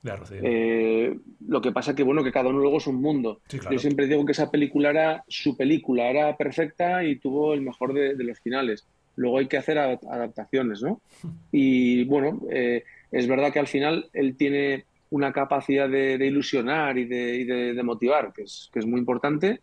Eh, 0.43 1.17
lo 1.48 1.60
que 1.62 1.72
pasa 1.72 1.96
que, 1.96 2.04
bueno, 2.04 2.24
que 2.24 2.32
cada 2.32 2.50
uno 2.50 2.60
luego 2.60 2.78
es 2.78 2.88
un 2.88 3.02
mundo. 3.02 3.41
Sí, 3.48 3.58
claro. 3.58 3.74
Yo 3.76 3.80
siempre 3.80 4.06
digo 4.08 4.24
que 4.26 4.32
esa 4.34 4.52
película 4.52 4.89
era 4.91 5.24
su 5.28 5.58
película, 5.58 6.10
era 6.10 6.38
perfecta 6.38 7.04
y 7.04 7.17
tuvo 7.17 7.54
el 7.54 7.62
mejor 7.62 7.93
de, 7.93 8.15
de 8.15 8.24
los 8.24 8.39
finales. 8.39 8.86
Luego 9.15 9.39
hay 9.39 9.48
que 9.48 9.58
hacer 9.58 9.78
a- 9.80 10.00
adaptaciones, 10.10 10.82
¿no? 10.82 11.02
Y 11.52 12.04
bueno, 12.06 12.39
eh, 12.52 12.84
es 13.12 13.28
verdad 13.28 13.52
que 13.52 13.60
al 13.60 13.67
final 13.67 14.10
él 14.13 14.36
tiene 14.38 14.86
una 15.10 15.32
capacidad 15.32 15.89
de, 15.89 16.17
de 16.17 16.28
ilusionar 16.28 16.98
y 16.98 17.06
de, 17.06 17.36
y 17.38 17.43
de- 17.46 17.82
motivar, 17.84 18.34
que 18.36 18.43
es, 18.43 18.70
que 18.72 18.80
es 18.80 18.86
muy 18.86 19.00
importante. 19.00 19.62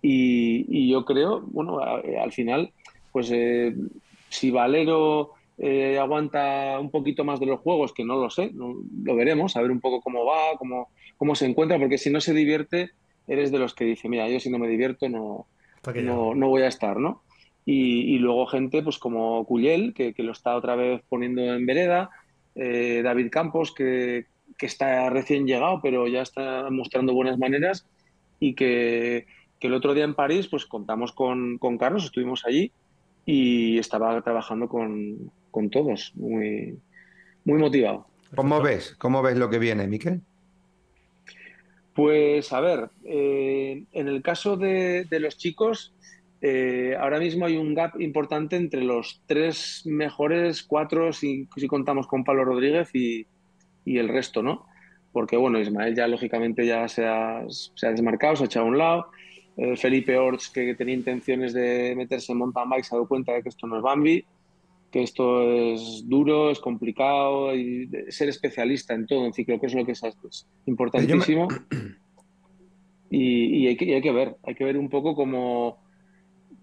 Y, 0.00 0.64
y 0.68 0.90
yo 0.92 1.04
creo, 1.04 1.40
bueno, 1.40 1.80
al 1.80 2.32
final, 2.32 2.70
pues 3.12 3.30
eh, 3.32 3.74
si 4.28 4.50
Valero 4.50 5.32
eh, 5.58 5.98
aguanta 5.98 6.78
un 6.80 6.90
poquito 6.90 7.24
más 7.24 7.40
de 7.40 7.46
los 7.46 7.60
juegos, 7.60 7.92
que 7.92 8.04
no 8.04 8.16
lo 8.16 8.30
sé, 8.30 8.50
no- 8.52 8.76
lo 9.04 9.16
veremos, 9.16 9.56
a 9.56 9.62
ver 9.62 9.70
un 9.70 9.80
poco 9.80 10.00
cómo 10.00 10.24
va, 10.24 10.56
cómo, 10.58 10.88
cómo 11.16 11.34
se 11.34 11.46
encuentra, 11.46 11.78
porque 11.78 11.98
si 11.98 12.10
no 12.10 12.20
se 12.20 12.34
divierte, 12.34 12.90
eres 13.26 13.50
de 13.50 13.58
los 13.58 13.74
que 13.74 13.84
dice, 13.84 14.08
mira, 14.08 14.28
yo 14.28 14.38
si 14.38 14.50
no 14.50 14.58
me 14.58 14.68
divierto 14.68 15.08
no, 15.08 15.46
no, 16.02 16.34
no 16.34 16.48
voy 16.48 16.62
a 16.62 16.68
estar, 16.68 16.98
¿no? 16.98 17.22
Y, 17.64 18.14
y 18.14 18.18
luego 18.18 18.46
gente 18.46 18.82
pues 18.82 18.98
como 18.98 19.44
Cuyel, 19.44 19.92
que, 19.94 20.14
que 20.14 20.22
lo 20.22 20.32
está 20.32 20.54
otra 20.56 20.76
vez 20.76 21.02
poniendo 21.08 21.42
en 21.42 21.66
vereda, 21.66 22.10
eh, 22.54 23.00
David 23.02 23.28
Campos, 23.30 23.72
que, 23.74 24.26
que 24.56 24.66
está 24.66 25.10
recién 25.10 25.46
llegado, 25.46 25.80
pero 25.82 26.06
ya 26.06 26.22
está 26.22 26.68
mostrando 26.70 27.12
buenas 27.14 27.38
maneras, 27.38 27.86
y 28.38 28.54
que, 28.54 29.26
que 29.58 29.66
el 29.66 29.74
otro 29.74 29.94
día 29.94 30.04
en 30.04 30.14
París 30.14 30.46
pues 30.48 30.66
contamos 30.66 31.12
con, 31.12 31.58
con 31.58 31.78
Carlos, 31.78 32.04
estuvimos 32.04 32.44
allí 32.46 32.70
y 33.24 33.78
estaba 33.78 34.20
trabajando 34.22 34.68
con, 34.68 35.32
con 35.56 35.70
todos, 35.70 36.12
muy, 36.16 36.78
muy 37.46 37.58
motivado. 37.58 38.06
¿Cómo 38.34 38.60
ves? 38.60 38.94
¿Cómo 38.98 39.22
ves 39.22 39.38
lo 39.38 39.48
que 39.48 39.58
viene, 39.58 39.86
Miquel? 39.86 40.20
Pues 41.94 42.52
a 42.52 42.60
ver, 42.60 42.90
eh, 43.04 43.82
en 43.92 44.08
el 44.08 44.20
caso 44.20 44.58
de, 44.58 45.06
de 45.08 45.18
los 45.18 45.38
chicos, 45.38 45.94
eh, 46.42 46.94
ahora 47.00 47.18
mismo 47.18 47.46
hay 47.46 47.56
un 47.56 47.72
gap 47.72 47.98
importante 47.98 48.56
entre 48.56 48.82
los 48.82 49.22
tres 49.24 49.80
mejores, 49.86 50.62
cuatro, 50.62 51.14
si, 51.14 51.48
si 51.56 51.66
contamos 51.66 52.06
con 52.06 52.22
Pablo 52.22 52.44
Rodríguez 52.44 52.94
y, 52.94 53.26
y 53.86 53.96
el 53.96 54.10
resto, 54.10 54.42
¿no? 54.42 54.66
Porque 55.10 55.38
bueno, 55.38 55.58
Ismael 55.58 55.96
ya 55.96 56.06
lógicamente 56.06 56.66
ya 56.66 56.86
se 56.86 57.06
ha, 57.06 57.46
se 57.48 57.86
ha 57.86 57.92
desmarcado, 57.92 58.36
se 58.36 58.42
ha 58.42 58.46
echado 58.46 58.66
a 58.66 58.68
un 58.68 58.76
lado. 58.76 59.06
Eh, 59.56 59.74
Felipe 59.78 60.18
Orts, 60.18 60.50
que 60.50 60.74
tenía 60.74 60.94
intenciones 60.94 61.54
de 61.54 61.94
meterse 61.96 62.32
en 62.32 62.38
mountain 62.40 62.68
bike, 62.68 62.84
se 62.84 62.94
ha 62.94 62.98
dado 62.98 63.08
cuenta 63.08 63.32
de 63.32 63.42
que 63.42 63.48
esto 63.48 63.66
no 63.66 63.78
es 63.78 63.82
Bambi, 63.82 64.22
que 64.96 65.02
esto 65.02 65.42
es 65.52 66.08
duro, 66.08 66.50
es 66.50 66.58
complicado, 66.58 67.54
y 67.54 67.86
ser 68.08 68.30
especialista 68.30 68.94
en 68.94 69.06
todo, 69.06 69.26
en 69.26 69.34
ciclo, 69.34 69.60
que 69.60 69.66
es 69.66 69.74
lo 69.74 69.84
que 69.84 69.92
es, 69.92 70.02
es 70.02 70.46
importantísimo. 70.64 71.48
Y, 73.08 73.58
y 73.58 73.66
hay 73.68 73.76
que, 73.76 73.84
y 73.84 73.92
hay 73.92 74.02
que 74.02 74.10
ver, 74.10 74.34
hay 74.42 74.56
que 74.56 74.64
ver 74.64 74.76
un 74.76 74.88
poco 74.88 75.14
cómo, 75.14 75.78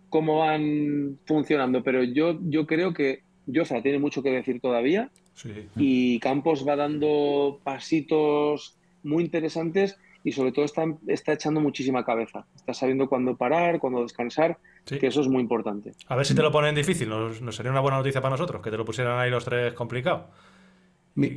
cómo 0.09 0.39
van 0.39 1.17
funcionando. 1.25 1.83
Pero 1.83 2.03
yo, 2.03 2.37
yo 2.41 2.67
creo 2.67 2.93
que 2.93 3.21
Joza 3.47 3.81
tiene 3.81 3.97
mucho 3.97 4.21
que 4.21 4.31
decir 4.31 4.59
todavía 4.59 5.09
Sí. 5.35 5.51
y 5.77 6.19
Campos 6.19 6.67
va 6.67 6.75
dando 6.75 7.61
pasitos 7.63 8.77
muy 9.03 9.23
interesantes 9.23 9.97
y 10.25 10.33
sobre 10.33 10.51
todo 10.51 10.65
está, 10.65 10.83
está 11.07 11.31
echando 11.31 11.61
muchísima 11.61 12.03
cabeza. 12.03 12.45
Está 12.57 12.73
sabiendo 12.73 13.07
cuándo 13.07 13.37
parar, 13.37 13.79
cuándo 13.79 14.01
descansar 14.01 14.57
que 14.85 15.07
eso 15.07 15.21
es 15.21 15.27
muy 15.27 15.41
importante. 15.41 15.93
A 16.07 16.15
ver 16.15 16.25
si 16.25 16.35
te 16.35 16.41
lo 16.41 16.51
ponen 16.51 16.75
difícil, 16.75 17.09
nos, 17.09 17.55
sería 17.55 17.71
una 17.71 17.81
buena 17.81 17.97
noticia 17.97 18.21
para 18.21 18.33
nosotros, 18.33 18.61
que 18.61 18.71
te 18.71 18.77
lo 18.77 18.85
pusieran 18.85 19.19
ahí 19.19 19.29
los 19.29 19.45
tres 19.45 19.73
complicado. 19.73 20.27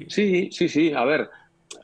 Sí, 0.09 0.49
sí, 0.51 0.69
sí, 0.69 0.93
a 0.93 1.05
ver, 1.05 1.29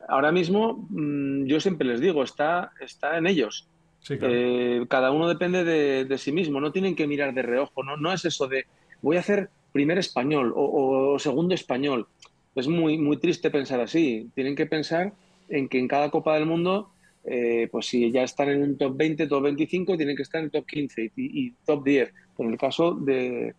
ahora 0.08 0.32
mismo 0.32 0.86
mm, 0.90 1.44
yo 1.44 1.60
siempre 1.60 1.86
les 1.86 2.00
digo, 2.00 2.22
está, 2.22 2.72
está 2.80 3.18
en 3.18 3.26
ellos. 3.26 3.68
Eh, 4.08 4.84
cada 4.88 5.12
uno 5.12 5.28
depende 5.28 5.64
de, 5.64 6.18
sí 6.18 6.32
mismo, 6.32 6.60
no 6.60 6.72
tienen 6.72 6.96
que 6.96 7.06
mirar 7.06 7.34
de 7.34 7.42
reojo, 7.42 7.84
no, 7.84 7.96
no 7.96 8.12
es 8.12 8.24
eso 8.24 8.48
de 8.48 8.66
voy 9.00 9.16
a 9.16 9.20
hacer 9.20 9.50
primer 9.72 9.98
español 9.98 10.52
o, 10.54 11.18
segundo 11.18 11.54
español. 11.54 12.06
Es 12.54 12.68
muy, 12.68 12.98
muy 12.98 13.16
triste 13.16 13.50
pensar 13.50 13.80
así. 13.80 14.30
Tienen 14.34 14.54
que 14.54 14.66
pensar 14.66 15.12
en 15.48 15.68
que 15.68 15.78
en 15.78 15.88
cada 15.88 16.10
Copa 16.10 16.34
del 16.34 16.46
Mundo, 16.46 16.90
eh, 17.24 17.68
pues 17.70 17.86
si 17.86 18.10
ya 18.10 18.22
están 18.22 18.48
en 18.48 18.62
un 18.62 18.76
top 18.76 18.96
20, 18.96 19.26
top 19.26 19.42
25, 19.44 19.96
tienen 19.96 20.16
que 20.16 20.22
estar 20.22 20.40
en 20.40 20.46
el 20.46 20.50
top 20.50 20.66
15 20.66 21.12
y, 21.16 21.50
top 21.64 21.84
10. 21.84 22.12
En 22.38 22.50
el 22.50 22.58
caso 22.58 22.94
de, 22.94 23.54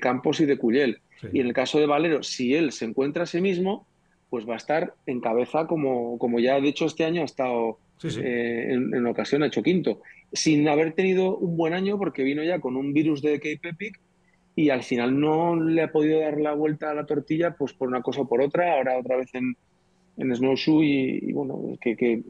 Campos 0.00 0.40
y 0.40 0.46
de 0.46 0.56
Cuyel. 0.56 0.98
Y 1.32 1.40
en 1.40 1.46
el 1.46 1.52
caso 1.52 1.78
de 1.78 1.86
Valero, 1.86 2.22
si 2.22 2.54
él 2.54 2.70
se 2.72 2.84
encuentra 2.84 3.24
a 3.24 3.26
sí 3.26 3.40
mismo, 3.40 3.86
pues 4.30 4.48
va 4.48 4.54
a 4.54 4.58
estar 4.58 4.94
en 5.06 5.20
cabeza 5.20 5.66
como, 5.66 6.18
como 6.18 6.38
ya 6.38 6.60
de 6.60 6.68
hecho 6.68 6.86
este 6.86 7.04
año 7.04 7.22
ha 7.22 7.24
estado 7.24 7.78
eh, 8.02 8.66
en, 8.70 8.94
en, 8.94 9.06
ocasión, 9.06 9.42
ha 9.42 9.46
hecho 9.46 9.62
quinto. 9.62 10.00
Sin 10.32 10.68
haber 10.68 10.92
tenido 10.92 11.36
un 11.36 11.56
buen 11.56 11.72
año 11.72 11.98
porque 11.98 12.22
vino 12.22 12.42
ya 12.42 12.60
con 12.60 12.76
un 12.76 12.92
virus 12.92 13.22
de 13.22 13.38
Cape 13.38 13.70
Epic 13.70 14.00
y 14.56 14.70
al 14.70 14.82
final 14.82 15.18
no 15.18 15.56
le 15.56 15.82
ha 15.82 15.92
podido 15.92 16.20
dar 16.20 16.40
la 16.40 16.52
vuelta 16.52 16.90
a 16.90 16.94
la 16.94 17.06
tortilla 17.06 17.56
pues 17.56 17.72
por 17.72 17.88
una 17.88 18.02
cosa 18.02 18.22
o 18.22 18.28
por 18.28 18.40
otra, 18.40 18.74
ahora 18.74 18.98
otra 18.98 19.16
vez 19.16 19.34
en, 19.34 19.56
en 20.16 20.34
Snowshoe 20.34 20.84
y, 20.84 21.32
bueno, 21.32 21.76
que, 21.80 21.96
que, 21.96 22.22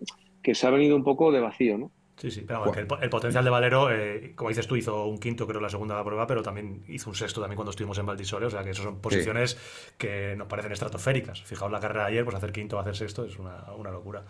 se 0.53 0.67
ha 0.67 0.71
venido 0.71 0.97
un 0.97 1.05
poco 1.05 1.33
de 1.33 1.41
vacío, 1.41 1.79
¿no? 1.79 1.91
Sí, 2.17 2.31
sí, 2.31 2.45
pero 2.47 2.73
el, 2.75 3.11
potencial 3.11 3.43
de 3.43 3.51
Valero, 3.51 3.91
eh, 3.91 4.33
como 4.37 4.49
dices 4.49 4.69
tú, 4.69 4.77
hizo 4.77 5.07
un 5.07 5.19
quinto 5.19 5.49
creo 5.49 5.61
la 5.61 5.69
segunda 5.69 6.03
prueba, 6.05 6.27
pero 6.27 6.43
también 6.43 6.85
hizo 6.89 7.11
un 7.11 7.17
sexto 7.17 7.41
también 7.41 7.57
cuando 7.57 7.71
estuvimos 7.71 7.99
en 7.99 8.07
Valdisole, 8.07 8.47
o 8.47 8.51
sea 8.51 8.63
que 8.63 8.71
esas 8.71 8.85
son 8.85 9.01
posiciones 9.01 9.59
que 9.99 10.35
nos 10.37 10.47
parecen 10.47 10.71
estratosféricas. 10.71 11.43
Fijaos 11.43 11.73
la 11.73 11.81
carrera 11.81 12.05
de 12.05 12.13
ayer, 12.13 12.25
pues 12.25 12.37
hacer 12.37 12.53
quinto 12.53 12.77
o 12.77 12.81
hacer 12.81 12.95
sexto 12.95 13.25
es 13.25 13.37
una, 13.39 13.65
una 13.77 13.91
locura. 13.91 14.23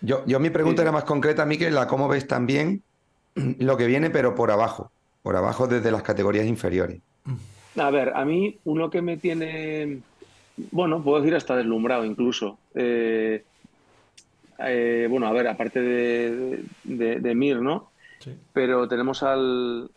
Yo, 0.00 0.24
yo 0.26 0.40
mi 0.40 0.50
pregunta 0.50 0.82
era 0.82 0.90
más 0.90 1.04
concreta, 1.04 1.46
Miquel, 1.46 1.74
la 1.74 1.86
cómo 1.86 2.08
ves 2.08 2.26
también 2.26 2.82
lo 3.34 3.76
que 3.76 3.86
viene, 3.86 4.10
pero 4.10 4.34
por 4.34 4.50
abajo, 4.50 4.90
por 5.22 5.36
abajo 5.36 5.68
desde 5.68 5.92
las 5.92 6.02
categorías 6.02 6.46
inferiores. 6.46 7.00
A 7.76 7.90
ver, 7.90 8.12
a 8.14 8.24
mí 8.24 8.58
uno 8.64 8.90
que 8.90 9.00
me 9.00 9.16
tiene, 9.16 10.00
bueno, 10.72 11.02
puedo 11.02 11.20
decir 11.20 11.36
hasta 11.36 11.56
deslumbrado 11.56 12.04
incluso. 12.04 12.58
Eh, 12.74 13.44
eh, 14.66 15.06
bueno, 15.08 15.26
a 15.26 15.32
ver, 15.32 15.48
aparte 15.48 15.80
de, 15.80 17.34
Mir, 17.34 17.60
¿no? 17.60 17.90
Pero 18.52 18.86
tenemos 18.88 19.22
al, 19.22 19.90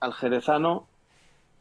al 0.00 0.12
jerezano, 0.12 0.86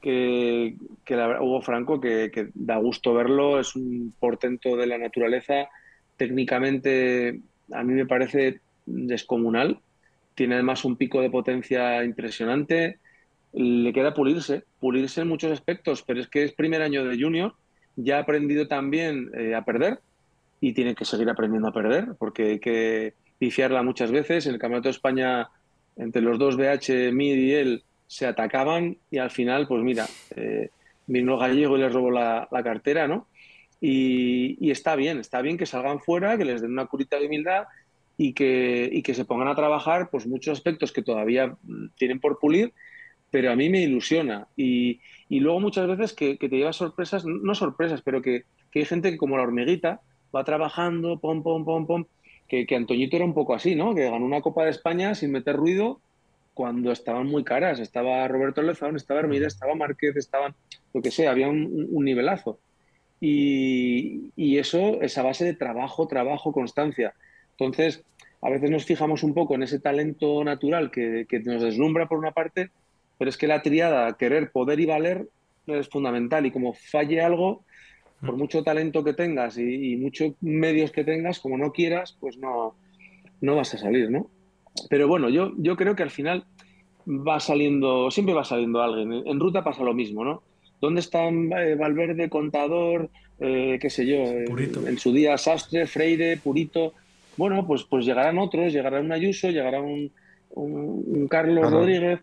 que, 0.01 0.75
que 1.05 1.15
Hugo 1.15 1.61
Franco, 1.61 1.99
que, 1.99 2.49
da 2.53 2.77
gusto 2.77 3.13
verlo, 3.13 3.59
es 3.59 3.75
un 3.75 4.13
portento 4.19 4.75
de 4.75 4.87
la 4.87 4.97
naturaleza. 4.97 5.69
Técnicamente, 6.17 7.39
a 7.71 7.83
mí 7.83 7.93
me 7.93 8.05
parece 8.05 8.59
descomunal. 8.85 9.79
Tiene 10.35 10.55
además 10.55 10.85
un 10.85 10.95
pico 10.95 11.21
de 11.21 11.29
potencia 11.29 12.03
impresionante 12.03 12.97
le 13.53 13.93
queda 13.93 14.13
pulirse, 14.13 14.63
pulirse 14.79 15.21
en 15.21 15.27
muchos 15.27 15.51
aspectos, 15.51 16.03
pero 16.03 16.19
es 16.19 16.27
que 16.27 16.43
es 16.43 16.53
primer 16.53 16.81
año 16.81 17.03
de 17.05 17.19
junior, 17.19 17.53
ya 17.95 18.17
ha 18.17 18.21
aprendido 18.21 18.67
también 18.67 19.31
eh, 19.33 19.55
a 19.55 19.65
perder 19.65 19.99
y 20.61 20.73
tiene 20.73 20.95
que 20.95 21.05
seguir 21.05 21.29
aprendiendo 21.29 21.69
a 21.69 21.73
perder 21.73 22.09
porque 22.17 22.51
hay 22.51 22.59
que 22.59 23.13
pifiarla 23.37 23.83
muchas 23.83 24.11
veces. 24.11 24.45
En 24.45 24.53
el 24.53 24.59
Campeonato 24.59 24.89
de 24.89 24.93
España, 24.93 25.49
entre 25.95 26.21
los 26.21 26.37
dos 26.37 26.57
BH, 26.57 27.11
Mid 27.13 27.35
y 27.35 27.53
él, 27.53 27.83
se 28.07 28.25
atacaban 28.25 28.97
y 29.11 29.19
al 29.19 29.31
final, 29.31 29.67
pues 29.67 29.83
mira, 29.83 30.07
eh, 30.35 30.69
vino 31.07 31.37
Gallego 31.37 31.77
y 31.77 31.81
les 31.81 31.93
robó 31.93 32.11
la, 32.11 32.47
cartera, 32.63 33.07
¿no? 33.07 33.27
Y, 33.79 34.57
y, 34.59 34.71
está 34.71 34.95
bien, 34.95 35.19
está 35.19 35.41
bien 35.41 35.57
que 35.57 35.65
salgan 35.65 36.01
fuera, 36.01 36.37
que 36.37 36.43
les 36.43 36.61
den 36.61 36.71
una 36.71 36.87
curita 36.87 37.17
de 37.17 37.27
humildad 37.27 37.63
y 38.17 38.33
que, 38.33 38.89
y 38.91 39.01
que 39.03 39.13
se 39.13 39.23
pongan 39.23 39.47
a 39.47 39.55
trabajar 39.55 40.09
pues 40.09 40.27
muchos 40.27 40.57
aspectos 40.57 40.91
que 40.91 41.01
todavía 41.01 41.55
mm, 41.63 41.89
tienen 41.95 42.19
por 42.19 42.39
pulir 42.39 42.73
pero 43.31 43.51
a 43.51 43.55
mí 43.55 43.69
me 43.69 43.81
ilusiona. 43.81 44.47
Y, 44.55 44.99
luego 45.29 45.59
muchas 45.59 45.87
veces 45.87 46.13
que, 46.13 46.35
te 46.37 46.49
llevas 46.49 46.75
sorpresas, 46.75 47.25
no 47.25 47.53
sorpresas, 47.55 48.01
pero 48.01 48.21
que, 48.21 48.45
hay 48.73 48.85
gente 48.85 49.11
que 49.11 49.17
como 49.17 49.37
la 49.37 49.43
hormiguita 49.43 50.01
va 50.35 50.43
trabajando, 50.43 51.19
pom, 51.19 51.43
pom, 51.43 51.65
pom, 51.65 51.85
pom, 51.85 52.05
que, 52.47 52.65
que 52.65 52.75
Antoñito 52.75 53.15
era 53.15 53.25
un 53.25 53.33
poco 53.33 53.53
así, 53.53 53.75
¿no? 53.75 53.95
Que 53.95 54.09
ganó 54.09 54.25
una 54.25 54.41
Copa 54.41 54.63
de 54.63 54.71
España 54.71 55.15
sin 55.15 55.31
meter 55.31 55.55
ruido 55.55 55.99
cuando 56.53 56.91
estaban 56.91 57.27
muy 57.27 57.43
caras. 57.43 57.79
Estaba 57.79 58.27
Roberto 58.27 58.61
Lezón, 58.61 58.95
estaba 58.95 59.21
Hermida, 59.21 59.47
estaba 59.47 59.75
Márquez, 59.75 60.15
estaban, 60.17 60.55
lo 60.93 61.01
que 61.01 61.11
sea, 61.11 61.31
había 61.31 61.47
un, 61.47 62.03
nivelazo. 62.03 62.59
Y, 63.21 64.31
y, 64.35 64.57
eso 64.57 65.01
es 65.01 65.17
a 65.17 65.23
base 65.23 65.45
de 65.45 65.53
trabajo, 65.53 66.07
trabajo, 66.07 66.51
constancia. 66.51 67.13
Entonces, 67.51 68.03
a 68.41 68.49
veces 68.49 68.69
nos 68.69 68.85
fijamos 68.85 69.23
un 69.23 69.33
poco 69.33 69.55
en 69.55 69.63
ese 69.63 69.79
talento 69.79 70.43
natural 70.43 70.91
que, 70.91 71.25
que 71.29 71.39
nos 71.39 71.61
deslumbra 71.61 72.07
por 72.07 72.17
una 72.17 72.31
parte, 72.31 72.71
pero 73.17 73.29
es 73.29 73.37
que 73.37 73.47
la 73.47 73.61
triada 73.61 74.17
querer, 74.17 74.51
poder 74.51 74.79
y 74.79 74.85
valer 74.85 75.27
es 75.67 75.89
fundamental 75.89 76.45
y 76.45 76.51
como 76.51 76.73
falle 76.73 77.21
algo, 77.21 77.63
por 78.21 78.35
mm. 78.35 78.37
mucho 78.37 78.63
talento 78.63 79.03
que 79.03 79.13
tengas 79.13 79.57
y, 79.57 79.95
muchos 79.97 80.33
medios 80.41 80.91
que 80.91 81.03
tengas, 81.03 81.39
como 81.39 81.57
no 81.57 81.71
quieras, 81.71 82.15
pues 82.19 82.37
no, 82.37 82.75
no 83.41 83.55
vas 83.55 83.73
a 83.73 83.77
salir, 83.77 84.09
¿no? 84.09 84.27
Pero 84.89 85.07
bueno, 85.07 85.29
yo, 85.29 85.53
yo 85.57 85.75
creo 85.75 85.95
que 85.95 86.03
al 86.03 86.11
final 86.11 86.45
va 87.07 87.39
saliendo, 87.39 88.11
siempre 88.11 88.35
va 88.35 88.43
saliendo 88.43 88.81
alguien. 88.81 89.23
En 89.25 89.39
ruta 89.39 89.63
pasa 89.63 89.83
lo 89.83 89.93
mismo, 89.93 90.23
¿no? 90.23 90.43
¿Dónde 90.79 91.01
están 91.01 91.51
eh, 91.51 91.75
Valverde, 91.75 92.29
Contador, 92.29 93.09
eh, 93.39 93.77
qué 93.81 93.89
sé 93.89 94.05
yo, 94.05 94.17
en 94.17 94.97
su 94.97 95.11
día 95.11 95.37
Sastre, 95.37 95.87
Freire, 95.87 96.37
Purito? 96.37 96.93
Bueno, 97.35 97.65
pues, 97.65 97.83
pues 97.83 98.05
llegarán 98.05 98.37
otros, 98.37 98.71
llegará 98.71 98.99
un 99.01 99.11
Ayuso, 99.11 99.49
llegará 99.49 99.81
un, 99.81 100.11
un, 100.51 101.27
Carlos 101.29 101.69
Rodríguez, 101.71 102.19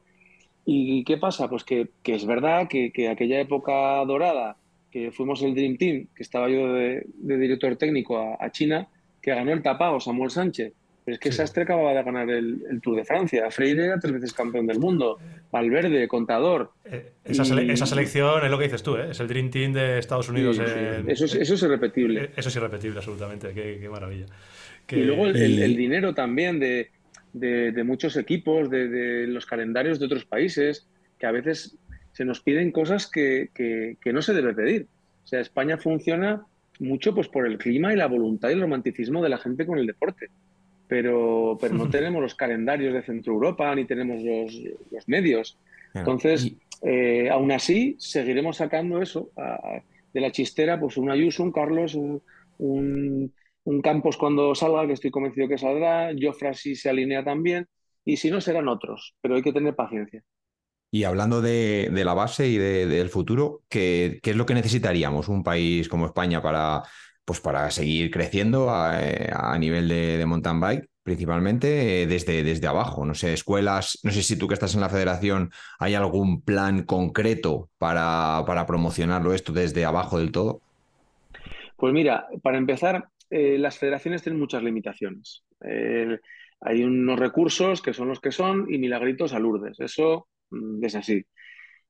¿Y 0.68 1.04
qué 1.04 1.16
pasa? 1.16 1.48
Pues 1.48 1.62
que, 1.62 1.88
es 2.04 2.26
verdad 2.26 2.66
que, 2.68 3.08
aquella 3.08 3.40
época 3.40 4.04
dorada, 4.04 4.56
que 4.90 5.10
fuimos 5.12 5.42
el 5.42 5.54
Dream 5.54 5.76
Team, 5.76 6.06
que 6.14 6.22
estaba 6.22 6.48
yo 6.48 6.72
de, 6.72 7.04
director 7.16 7.76
técnico 7.76 8.36
a, 8.40 8.50
China, 8.50 8.88
que 9.20 9.34
ganó 9.34 9.52
el 9.52 9.62
tapado 9.62 10.00
Samuel 10.00 10.30
Sánchez. 10.30 10.72
Pero 11.04 11.14
es 11.14 11.20
que 11.20 11.30
Sastre 11.30 11.62
acababa 11.62 11.94
de 11.94 12.02
ganar 12.02 12.28
el, 12.28 12.80
Tour 12.82 12.96
de 12.96 13.04
Francia. 13.04 13.48
Freire 13.52 13.84
era 13.84 14.00
tres 14.00 14.14
veces 14.14 14.32
campeón 14.32 14.66
del 14.66 14.80
mundo. 14.80 15.18
Valverde, 15.52 16.08
contador. 16.08 16.72
Eh, 16.84 17.12
esa, 17.24 17.44
selección 17.86 18.44
es 18.44 18.50
lo 18.50 18.58
que 18.58 18.64
dices 18.64 18.82
tú, 18.82 18.96
¿eh? 18.96 19.10
es 19.10 19.20
el 19.20 19.28
Dream 19.28 19.50
Team 19.50 19.72
de 19.72 19.98
Estados 19.98 20.28
Unidos. 20.28 20.58
eso, 20.58 21.24
es, 21.26 21.34
eso 21.36 21.54
es 21.54 21.62
irrepetible. 21.62 22.24
Eh, 22.24 22.30
eso 22.36 22.48
es 22.48 22.56
irrepetible, 22.56 22.98
absolutamente. 22.98 23.54
Qué, 23.54 23.88
maravilla. 23.88 24.26
Y 24.90 25.02
luego 25.02 25.26
el 25.26 25.76
dinero 25.76 26.12
también 26.12 26.58
de 26.58 26.90
de, 27.38 27.84
muchos 27.84 28.16
equipos, 28.16 28.70
de, 28.70 29.26
los 29.28 29.46
calendarios 29.46 29.98
de 29.98 30.06
otros 30.06 30.24
países, 30.24 30.86
que 31.18 31.26
a 31.26 31.32
veces 31.32 31.76
se 32.16 32.24
nos 32.24 32.40
piden 32.40 32.72
cosas 32.72 33.10
que, 33.10 33.50
no 34.04 34.22
se 34.22 34.32
debe 34.32 34.54
pedir. 34.54 34.86
O 35.24 35.26
sea, 35.26 35.40
España 35.40 35.76
funciona 35.76 36.46
mucho 36.78 37.14
pues 37.14 37.28
por 37.28 37.46
el 37.46 37.58
clima 37.58 37.92
y 37.92 37.96
la 37.96 38.06
voluntad 38.06 38.50
y 38.50 38.52
el 38.52 38.60
romanticismo 38.60 39.22
de 39.22 39.28
la 39.28 39.38
gente 39.38 39.66
con 39.66 39.78
el 39.78 39.86
deporte. 39.86 40.30
Pero, 40.88 41.58
pero 41.60 41.74
no 41.74 41.88
tenemos 41.90 42.22
los 42.22 42.34
calendarios 42.34 42.94
de 42.94 43.02
Centro 43.02 43.32
Europa 43.34 43.74
ni 43.74 43.84
tenemos 43.84 44.22
los, 44.22 45.06
medios. 45.06 45.58
Entonces, 45.94 46.52
eh, 46.82 47.28
aún 47.30 47.52
así, 47.52 47.96
seguiremos 47.98 48.58
sacando 48.58 49.00
eso 49.00 49.30
de 50.12 50.20
la 50.20 50.30
chistera, 50.30 50.78
pues 50.78 50.96
un 50.96 51.10
Ayuso, 51.10 51.42
un 51.42 51.52
Carlos, 51.52 51.94
un 51.94 53.32
un 53.66 53.82
Campos 53.82 54.16
cuando 54.16 54.54
salga, 54.54 54.86
que 54.86 54.92
estoy 54.92 55.10
convencido 55.10 55.48
que 55.48 55.58
saldrá, 55.58 56.12
Jofra 56.18 56.54
si 56.54 56.76
se 56.76 56.88
alinea 56.88 57.24
también, 57.24 57.66
y 58.04 58.16
si 58.16 58.30
no 58.30 58.40
serán 58.40 58.68
otros, 58.68 59.14
pero 59.20 59.34
hay 59.34 59.42
que 59.42 59.52
tener 59.52 59.74
paciencia. 59.74 60.22
Y 60.90 61.04
hablando 61.04 61.42
de, 61.42 61.90
la 61.92 62.14
base 62.14 62.48
y 62.48 62.56
del 62.56 63.08
futuro, 63.10 63.62
¿qué, 63.68 64.20
es 64.22 64.36
lo 64.36 64.46
que 64.46 64.54
necesitaríamos 64.54 65.28
un 65.28 65.42
país 65.42 65.88
como 65.88 66.06
España 66.06 66.40
para, 66.40 66.82
pues 67.24 67.40
para 67.40 67.70
seguir 67.70 68.10
creciendo 68.10 68.70
a, 68.70 69.56
nivel 69.58 69.88
de, 69.88 70.24
mountain 70.26 70.60
bike? 70.60 70.88
principalmente 71.02 72.02
eh, 72.02 72.06
desde, 72.08 72.42
desde 72.42 72.66
abajo, 72.66 73.06
no 73.06 73.14
sé, 73.14 73.32
escuelas, 73.32 74.00
no 74.02 74.10
sé 74.10 74.24
si 74.24 74.36
tú 74.36 74.48
que 74.48 74.54
estás 74.54 74.74
en 74.74 74.80
la 74.80 74.88
federación 74.88 75.52
hay 75.78 75.94
algún 75.94 76.42
plan 76.42 76.82
concreto 76.82 77.70
para, 77.78 78.42
para 78.44 78.66
promocionarlo 78.66 79.32
esto 79.32 79.52
desde 79.52 79.84
abajo 79.84 80.18
del 80.18 80.32
todo. 80.32 80.62
Pues 81.76 81.92
mira, 81.92 82.26
para 82.42 82.58
empezar, 82.58 83.08
eh, 83.30 83.58
las 83.58 83.78
federaciones 83.78 84.22
tienen 84.22 84.40
muchas 84.40 84.62
limitaciones. 84.62 85.44
Eh, 85.64 86.18
hay 86.60 86.82
unos 86.82 87.18
recursos 87.18 87.82
que 87.82 87.92
son 87.92 88.08
los 88.08 88.20
que 88.20 88.32
son 88.32 88.66
y 88.72 88.78
milagritos 88.78 89.32
a 89.32 89.38
Lourdes. 89.38 89.78
Eso 89.80 90.26
es 90.82 90.94
así. 90.94 91.24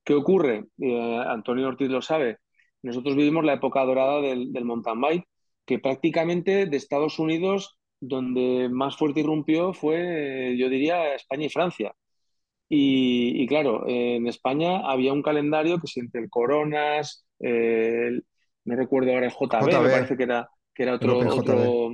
¿Qué 0.05 0.15
ocurre? 0.15 0.67
Eh, 0.81 1.23
Antonio 1.27 1.69
Ortiz 1.69 1.89
lo 1.89 2.03
sabe. 2.03 2.39
Nosotros 2.83 3.17
vivimos 3.17 3.45
la 3.45 3.55
época 3.55 3.85
dorada 3.85 4.21
del, 4.21 4.65
mountain 4.65 5.01
bike, 5.01 5.25
que 5.65 5.79
prácticamente 5.79 6.67
de 6.67 6.77
Estados 6.77 7.19
Unidos, 7.19 7.79
donde 8.01 8.69
más 8.71 8.97
fuerte 8.97 9.21
irrumpió 9.21 9.73
fue, 9.73 10.55
yo 10.57 10.69
diría, 10.69 11.15
España 11.15 11.47
y 11.47 11.51
Francia. 11.51 11.93
Y, 12.69 13.47
claro, 13.47 13.85
en 13.87 14.27
España 14.27 14.81
había 14.91 15.13
un 15.13 15.23
calendario 15.23 15.81
que 15.81 15.87
si 15.87 16.01
entre 16.01 16.21
el 16.21 16.31
Coronas, 16.31 17.27
no 17.39 18.77
recuerdo 18.77 19.13
ahora 19.13 19.27
el 19.27 19.33
JB, 19.33 19.83
me 19.83 19.91
parece 19.91 20.17
que 20.17 20.25
era, 20.25 20.49
que 20.75 20.83
era 20.83 20.95
otro, 20.95 21.19
otro, 21.19 21.91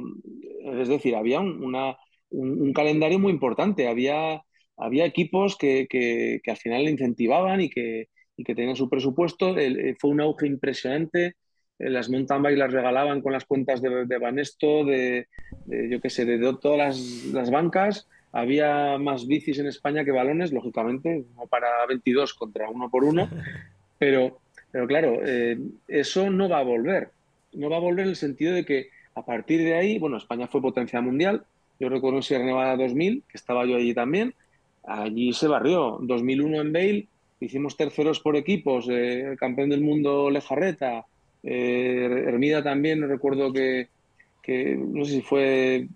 Es 0.80 0.88
decir, 0.88 1.14
había 1.14 1.40
una, 1.40 1.96
un, 2.30 2.72
calendario 2.72 3.18
muy 3.18 3.30
importante. 3.30 3.88
Había, 3.88 4.42
había 4.76 5.04
equipos 5.04 5.56
que, 5.56 5.86
que, 5.88 6.50
al 6.50 6.56
final 6.56 6.84
le 6.84 6.90
incentivaban 6.90 7.60
y 7.60 7.70
que, 7.70 8.08
y 8.36 8.44
que 8.44 8.54
tenían 8.54 8.76
su 8.76 8.88
presupuesto. 8.88 9.56
Eh, 9.58 9.96
fue 9.98 10.10
un 10.10 10.20
auge 10.20 10.46
impresionante. 10.46 11.36
Eh, 11.78 11.90
las 11.90 12.08
mountain 12.08 12.42
bike 12.42 12.58
las 12.58 12.72
regalaban 12.72 13.20
con 13.20 13.32
las 13.32 13.44
cuentas 13.44 13.80
de, 13.82 14.06
de 14.06 14.18
Banesto, 14.18 14.84
de, 14.84 15.28
yo 15.66 16.00
qué 16.00 16.10
sé, 16.10 16.24
de, 16.24 16.38
todas 16.60 16.78
las, 16.78 17.24
las, 17.32 17.50
bancas. 17.50 18.08
Había 18.32 18.98
más 18.98 19.26
bicis 19.26 19.58
en 19.58 19.66
España 19.66 20.04
que 20.04 20.10
balones, 20.10 20.52
lógicamente, 20.52 21.24
no 21.36 21.46
para 21.46 21.84
22 21.86 22.34
contra 22.34 22.68
uno 22.68 22.90
por 22.90 23.04
uno. 23.04 23.28
Pero, 23.98 24.40
pero 24.72 24.88
claro, 24.88 25.20
eh, 25.24 25.56
eso 25.86 26.28
no 26.28 26.48
va 26.48 26.58
a 26.58 26.64
volver. 26.64 27.10
No 27.52 27.70
va 27.70 27.76
a 27.76 27.78
volver 27.78 28.02
en 28.02 28.10
el 28.10 28.16
sentido 28.16 28.52
de 28.52 28.64
que 28.64 28.88
a 29.14 29.24
partir 29.24 29.60
de 29.62 29.74
ahí, 29.74 30.00
bueno, 30.00 30.16
España 30.16 30.48
fue 30.48 30.60
potencia 30.60 31.00
mundial, 31.00 31.44
yo 31.78 31.88
recuerdo 31.88 32.20
Sierra 32.20 32.44
Nevada 32.44 32.76
2000, 32.76 33.22
que 33.28 33.36
estaba 33.36 33.64
yo 33.64 33.76
allí 33.76 33.94
también. 33.94 34.34
Allí 34.85 35.33
se 35.33 35.49
barrió. 35.49 35.99
2001 36.01 36.61
en 36.61 36.72
Bale, 36.72 37.07
hicimos 37.41 37.76
terceros 37.76 38.20
por 38.20 38.37
equipos, 38.37 38.87
eh, 38.91 39.37
campeón 39.39 39.70
del 39.70 39.80
mundo 39.80 40.30
Lejarreta, 40.30 41.07
eh, 41.43 42.24
Hermida 42.26 42.62
también, 42.62 43.09
recuerdo 43.09 43.53
que, 43.53 43.89
no 44.78 45.05
sé 45.05 45.12
si 45.12 45.22
fue 45.22 45.89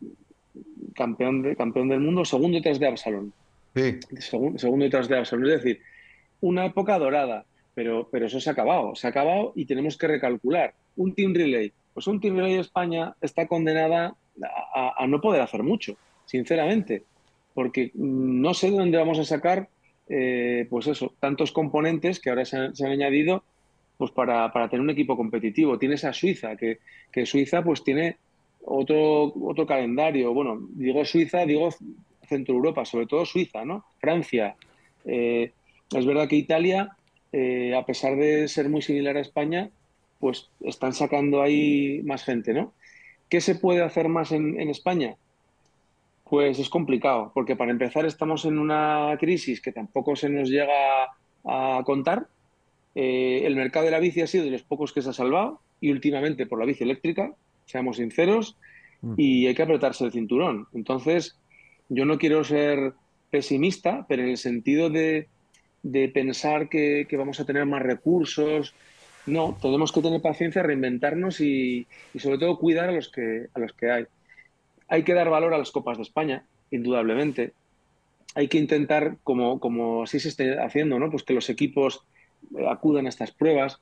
campeón, 0.94 1.42
de, 1.42 1.56
campeón 1.56 1.88
del 1.88 2.00
mundo, 2.00 2.24
segundo 2.24 2.56
detrás 2.56 2.78
de 2.78 2.88
Absalón. 2.88 3.32
Sí. 3.74 3.98
Segundo, 4.18 4.84
detrás 4.84 5.08
de 5.08 5.18
Absalón. 5.18 5.46
Es 5.46 5.62
decir, 5.62 5.80
una 6.40 6.66
época 6.66 6.98
dorada, 6.98 7.44
pero, 7.74 8.08
pero 8.10 8.26
eso 8.26 8.40
se 8.40 8.48
ha 8.48 8.52
acabado. 8.52 8.94
Se 8.94 9.06
ha 9.06 9.10
acabado 9.10 9.52
y 9.54 9.66
tenemos 9.66 9.96
que 9.96 10.08
recalcular. 10.08 10.74
Un 10.96 11.14
Team 11.14 11.34
Relay. 11.34 11.72
Pues 11.92 12.06
un 12.06 12.20
Team 12.20 12.36
Relay 12.36 12.54
de 12.54 12.60
España 12.60 13.14
está 13.20 13.46
condenada 13.46 14.14
a, 14.74 15.06
no 15.06 15.20
poder 15.20 15.40
hacer 15.40 15.62
mucho, 15.62 15.96
sinceramente, 16.26 17.04
porque 17.56 17.90
no 17.94 18.52
sé 18.52 18.70
de 18.70 18.76
dónde 18.76 18.98
vamos 18.98 19.18
a 19.18 19.24
sacar, 19.24 19.70
eh, 20.10 20.66
pues 20.68 20.86
eso, 20.88 21.14
tantos 21.18 21.52
componentes 21.52 22.20
que 22.20 22.28
ahora 22.28 22.44
se 22.44 22.58
han, 22.58 22.72
añadido 22.84 23.42
pues 23.96 24.10
para, 24.10 24.52
tener 24.68 24.82
un 24.82 24.90
equipo 24.90 25.16
competitivo. 25.16 25.78
Tienes 25.78 26.04
a 26.04 26.12
Suiza, 26.12 26.54
que, 26.54 26.78
Suiza 27.24 27.64
pues 27.64 27.82
tiene 27.82 28.18
otro, 28.62 29.32
otro 29.42 29.66
calendario. 29.66 30.34
Bueno, 30.34 30.68
digo 30.74 31.02
Suiza, 31.06 31.46
digo 31.46 31.70
Centro 32.28 32.54
Europa, 32.54 32.84
sobre 32.84 33.06
todo 33.06 33.24
Suiza, 33.24 33.64
¿no? 33.64 33.86
Francia. 34.00 34.54
Eh, 35.06 35.50
es 35.96 36.04
verdad 36.04 36.28
que 36.28 36.36
Italia, 36.36 36.94
eh, 37.32 37.74
a 37.74 37.86
pesar 37.86 38.16
de 38.16 38.48
ser 38.48 38.68
muy 38.68 38.82
similar 38.82 39.16
a 39.16 39.20
España, 39.20 39.70
pues 40.20 40.50
están 40.60 40.92
sacando 40.92 41.40
ahí 41.40 42.02
más 42.04 42.22
gente, 42.22 42.52
¿no? 42.52 42.74
¿Qué 43.30 43.40
se 43.40 43.54
puede 43.54 43.82
hacer 43.82 44.08
más 44.08 44.30
en, 44.30 44.60
España? 44.68 45.16
Pues 46.28 46.58
es 46.58 46.68
complicado, 46.68 47.30
porque 47.34 47.54
para 47.54 47.70
empezar 47.70 48.04
estamos 48.04 48.44
en 48.44 48.58
una 48.58 49.16
crisis 49.18 49.60
que 49.60 49.72
tampoco 49.72 50.16
se 50.16 50.28
nos 50.28 50.48
llega 50.48 51.08
a 51.44 51.82
contar. 51.84 52.26
Eh, 52.94 53.42
el 53.44 53.54
mercado 53.54 53.84
de 53.84 53.92
la 53.92 54.00
bici 54.00 54.22
ha 54.22 54.26
sido 54.26 54.44
de 54.44 54.50
los 54.50 54.62
pocos 54.62 54.92
que 54.92 55.02
se 55.02 55.10
ha 55.10 55.12
salvado 55.12 55.60
y 55.80 55.92
últimamente 55.92 56.46
por 56.46 56.58
la 56.58 56.64
bici 56.64 56.82
eléctrica, 56.82 57.32
seamos 57.66 57.98
sinceros, 57.98 58.56
mm. 59.02 59.14
y 59.16 59.46
hay 59.46 59.54
que 59.54 59.62
apretarse 59.62 60.04
el 60.04 60.12
cinturón. 60.12 60.66
Entonces, 60.74 61.38
yo 61.88 62.04
no 62.04 62.18
quiero 62.18 62.42
ser 62.42 62.94
pesimista, 63.30 64.06
pero 64.08 64.22
en 64.22 64.30
el 64.30 64.38
sentido 64.38 64.90
de, 64.90 65.28
pensar 66.12 66.68
que, 66.68 67.06
que, 67.08 67.16
vamos 67.16 67.38
a 67.38 67.44
tener 67.44 67.66
más 67.66 67.82
recursos, 67.82 68.74
no, 69.26 69.56
tenemos 69.60 69.92
que 69.92 70.02
tener 70.02 70.22
paciencia, 70.22 70.62
reinventarnos 70.62 71.40
y, 71.40 71.86
sobre 72.16 72.38
todo 72.38 72.58
cuidar 72.58 72.88
a 72.88 72.92
los, 72.92 73.10
que, 73.10 73.46
a 73.54 73.60
los 73.60 73.72
que 73.72 73.90
hay. 73.90 74.06
Hay 74.88 75.02
que 75.02 75.14
dar 75.14 75.30
valor 75.30 75.54
a 75.54 75.58
las 75.58 75.70
Copas 75.70 75.96
de 75.96 76.02
España, 76.02 76.44
indudablemente. 76.70 77.52
Hay 78.34 78.48
que 78.48 78.58
intentar, 78.58 79.16
como, 79.24 79.60
como 79.60 80.02
así 80.02 80.20
se 80.20 80.28
esté 80.28 80.58
haciendo, 80.58 80.98
¿no? 80.98 81.10
pues 81.10 81.22
que 81.22 81.34
los 81.34 81.48
equipos 81.48 82.02
eh, 82.56 82.66
acudan 82.68 83.06
a 83.06 83.08
estas 83.08 83.32
pruebas. 83.32 83.80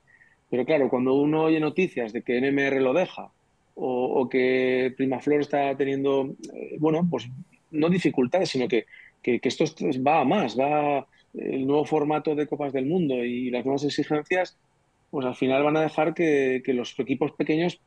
Pero 0.49 0.65
claro, 0.65 0.89
cuando 0.89 1.13
uno 1.13 1.43
oye 1.43 1.59
noticias 1.59 2.13
de 2.13 2.21
que 2.21 2.39
NMR 2.39 2.81
lo 2.81 2.93
deja 2.93 3.31
o, 3.77 4.29
que 4.29 4.93
Primaflor 4.95 5.41
está 5.41 5.75
teniendo, 5.75 6.33
eh, 6.53 6.77
bueno, 6.79 7.05
pues 7.09 7.27
no 7.71 7.89
dificultades, 7.89 8.49
sino 8.49 8.69
que, 8.69 8.85
que, 9.21 9.41
que, 9.41 9.49
esto 9.49 9.65
va 10.05 10.21
a 10.21 10.23
más, 10.23 10.57
va 10.57 11.05
el 11.33 11.67
nuevo 11.67 11.83
formato 11.83 12.35
de 12.35 12.47
Copas 12.47 12.71
del 12.71 12.85
Mundo 12.85 13.15
y 13.25 13.49
las 13.49 13.65
nuevas 13.65 13.83
exigencias 13.83 14.57
pues 15.15 15.25
al 15.25 15.35
final 15.35 15.63
van 15.63 15.77
a 15.77 15.81
dejar 15.81 16.13
que, 16.13 16.61
los 16.67 16.99
equipos 16.99 17.31
pequeños 17.31 17.79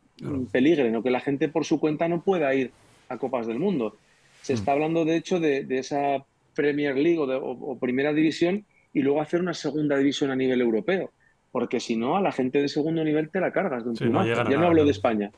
peligren 0.50 0.96
o 0.96 1.02
que 1.02 1.10
la 1.10 1.20
gente 1.20 1.50
por 1.50 1.66
su 1.66 1.78
cuenta 1.78 2.08
no 2.08 2.22
pueda 2.22 2.54
ir 2.54 2.70
a 3.08 3.18
Copas 3.18 3.46
del 3.46 3.58
Mundo. 3.58 3.96
Se 4.42 4.52
mm. 4.52 4.56
está 4.56 4.72
hablando, 4.72 5.04
de 5.04 5.16
hecho, 5.16 5.40
de, 5.40 5.66
esa 5.70 6.24
Premier 6.54 6.96
League 6.96 7.18
o, 7.18 7.78
Primera 7.78 8.12
División 8.12 8.64
y 8.92 9.00
luego 9.00 9.20
hacer 9.20 9.40
una 9.40 9.54
Segunda 9.54 9.96
División 9.96 10.30
a 10.30 10.36
nivel 10.36 10.60
europeo. 10.60 11.10
Porque 11.50 11.80
si 11.80 11.96
no, 11.96 12.16
a 12.16 12.20
la 12.20 12.32
gente 12.32 12.60
de 12.60 12.68
segundo 12.68 13.02
nivel 13.02 13.30
te 13.30 13.40
la 13.40 13.52
cargas 13.52 13.84
de 13.84 13.90
un 13.90 13.96
ya 13.96 14.44
no 14.44 14.66
hablo 14.66 14.84
de 14.84 14.90
España. 14.90 15.30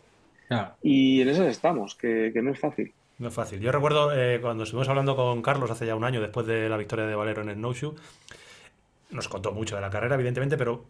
Y 0.83 1.21
en 1.21 1.29
eso 1.29 1.47
estamos, 1.47 1.95
que, 1.95 2.33
no 2.43 2.51
es 2.51 2.59
fácil. 2.59 2.93
No 3.19 3.29
es 3.29 3.35
fácil. 3.35 3.61
Yo 3.61 3.71
recuerdo 3.71 4.13
eh, 4.15 4.41
cuando 4.41 4.65
estuvimos 4.65 4.89
hablando 4.89 5.15
con 5.15 5.43
Carlos 5.43 5.71
hace 5.71 5.87
ya 5.87 5.95
un 5.95 6.05
año, 6.05 6.21
después 6.21 6.47
de 6.47 6.69
la 6.69 6.77
victoria 6.77 7.07
de 7.07 7.15
Valero 7.15 7.43
en 7.43 7.51
el 7.51 7.61
No 7.61 7.73
Shoe, 7.73 7.95
nos 9.11 9.29
contó 9.29 9.53
mucho 9.53 9.77
de 9.77 9.83
la 9.83 9.91
carrera, 9.91 10.15
evidentemente, 10.15 10.57
pero 10.57 10.87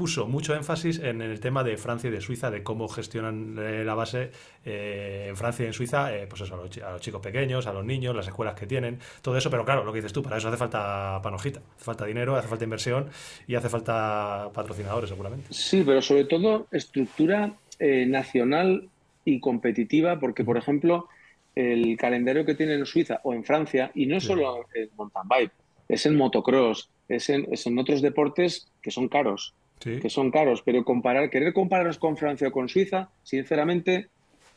puso 0.00 0.26
mucho 0.26 0.54
énfasis 0.54 0.98
en 0.98 1.20
el 1.20 1.40
tema 1.40 1.62
de 1.62 1.76
Francia 1.76 2.08
y 2.08 2.10
de 2.10 2.22
Suiza, 2.22 2.50
de 2.50 2.62
cómo 2.62 2.88
gestionan 2.88 3.54
eh, 3.58 3.84
la 3.84 3.94
base 3.94 4.30
eh, 4.64 5.26
en 5.28 5.36
Francia 5.36 5.64
y 5.64 5.66
en 5.66 5.74
Suiza, 5.74 6.16
eh, 6.16 6.26
pues 6.26 6.40
eso, 6.40 6.54
a 6.54 6.92
los, 6.92 7.02
chicos 7.02 7.20
pequeños, 7.20 7.66
a 7.66 7.72
los 7.74 7.84
niños, 7.84 8.16
las 8.16 8.26
escuelas 8.26 8.54
que 8.54 8.66
tienen, 8.66 8.98
todo 9.20 9.36
eso, 9.36 9.50
pero 9.50 9.62
claro, 9.62 9.84
lo 9.84 9.92
que 9.92 9.98
dices 9.98 10.14
tú, 10.14 10.22
para 10.22 10.38
eso 10.38 10.48
hace 10.48 10.56
falta 10.56 11.20
panojita, 11.22 11.60
hace 11.76 11.84
falta 11.84 12.06
dinero, 12.06 12.34
hace 12.34 12.48
falta 12.48 12.64
inversión 12.64 13.10
y 13.46 13.56
hace 13.56 13.68
falta 13.68 14.48
patrocinadores 14.54 15.10
seguramente. 15.10 15.48
Sí, 15.50 15.82
pero 15.84 16.00
sobre 16.00 16.24
todo 16.24 16.66
estructura 16.72 17.52
nacional 17.78 18.88
y 19.26 19.38
competitiva, 19.38 20.18
porque 20.18 20.44
por 20.44 20.56
ejemplo, 20.56 21.08
el 21.54 21.98
calendario 21.98 22.46
que 22.46 22.54
tiene 22.54 22.72
en 22.72 22.86
Suiza 22.86 23.20
o 23.22 23.34
en 23.34 23.44
Francia, 23.44 23.90
y 23.94 24.06
no 24.06 24.18
solo 24.18 24.64
en 24.74 24.88
mountain 24.96 25.28
bike, 25.28 25.52
es 25.90 26.06
en 26.06 26.16
motocross, 26.16 26.88
es 27.06 27.28
en, 27.28 27.46
es 27.52 27.66
en 27.66 27.78
otros 27.78 28.00
deportes 28.00 28.66
que 28.80 28.90
son 28.90 29.06
caros 29.08 29.52
que 29.80 30.10
son 30.10 30.30
caros, 30.30 30.62
pero 30.62 30.84
comparar, 30.84 31.30
querer 31.30 31.52
compararnos 31.52 31.98
con 31.98 32.16
Francia 32.16 32.48
o 32.48 32.52
con 32.52 32.68
Suiza, 32.68 33.08
sinceramente, 33.22 34.08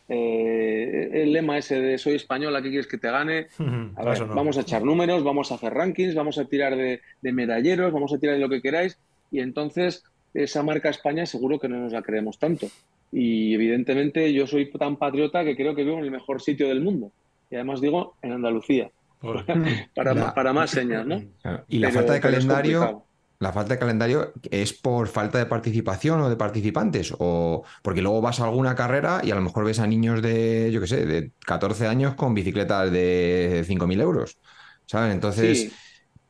eh, 0.09 1.09
el 1.13 1.31
lema 1.31 1.57
ese 1.57 1.79
de 1.79 1.97
soy 1.97 2.15
española, 2.15 2.61
¿qué 2.61 2.69
quieres 2.69 2.87
que 2.87 2.97
te 2.97 3.09
gane? 3.09 3.47
Vamos 3.97 4.57
a 4.57 4.61
echar 4.61 4.83
números, 4.83 5.23
vamos 5.23 5.51
a 5.51 5.55
hacer 5.55 5.73
rankings, 5.73 6.13
vamos 6.13 6.37
a 6.37 6.45
tirar 6.45 6.75
de, 6.75 7.01
medalleros, 7.21 7.93
vamos 7.93 8.13
a 8.13 8.17
tirar 8.17 8.35
de 8.35 8.41
lo 8.41 8.49
que 8.49 8.61
queráis, 8.61 8.99
y 9.31 9.39
entonces 9.39 10.03
esa 10.33 10.61
marca 10.63 10.89
España 10.89 11.25
seguro 11.25 11.59
que 11.59 11.69
no 11.69 11.77
nos 11.77 11.93
la 11.93 12.01
creemos 12.01 12.37
tanto. 12.37 12.67
Y 13.11 13.53
evidentemente 13.53 14.33
yo 14.33 14.47
soy 14.47 14.71
tan 14.71 14.97
patriota 14.97 15.43
que 15.43 15.55
creo 15.55 15.75
que 15.75 15.83
vivo 15.83 15.99
en 15.99 16.05
el 16.05 16.11
mejor 16.11 16.41
sitio 16.41 16.67
del 16.67 16.81
mundo. 16.81 17.11
Y 17.51 17.55
además 17.55 17.79
digo 17.79 18.15
en 18.23 18.31
Andalucía. 18.31 18.89
para, 19.95 20.33
para, 20.33 20.51
más 20.51 20.71
señas, 20.71 21.05
¿no? 21.05 21.21
Y 21.69 21.79
la 21.79 21.91
falta 21.91 22.13
de 22.13 22.19
calendario 22.19 23.05
la 23.43 23.51
falta 23.51 23.73
de 23.73 23.79
calendario 23.79 24.31
es 24.49 24.71
por 24.71 25.09
falta 25.09 25.37
de 25.37 25.45
participación 25.45 26.21
o 26.21 26.29
de 26.29 26.37
participantes, 26.37 27.13
o 27.19 27.63
porque 27.81 28.01
luego 28.01 28.21
vas 28.21 28.39
a 28.39 28.45
alguna 28.45 28.73
carrera 28.73 29.19
y 29.21 29.31
a 29.31 29.35
lo 29.35 29.41
mejor 29.41 29.65
ves 29.65 29.79
a 29.79 29.85
niños 29.85 30.21
de, 30.21 30.71
yo 30.71 30.79
qué 30.79 30.87
sé, 30.87 31.05
de 31.05 31.31
14 31.45 31.87
años 31.87 32.15
con 32.15 32.33
bicicletas 32.33 32.89
de 32.89 33.65
5.000 33.67 33.99
euros, 33.99 34.37
¿sabes? 34.85 35.13
Entonces, 35.13 35.73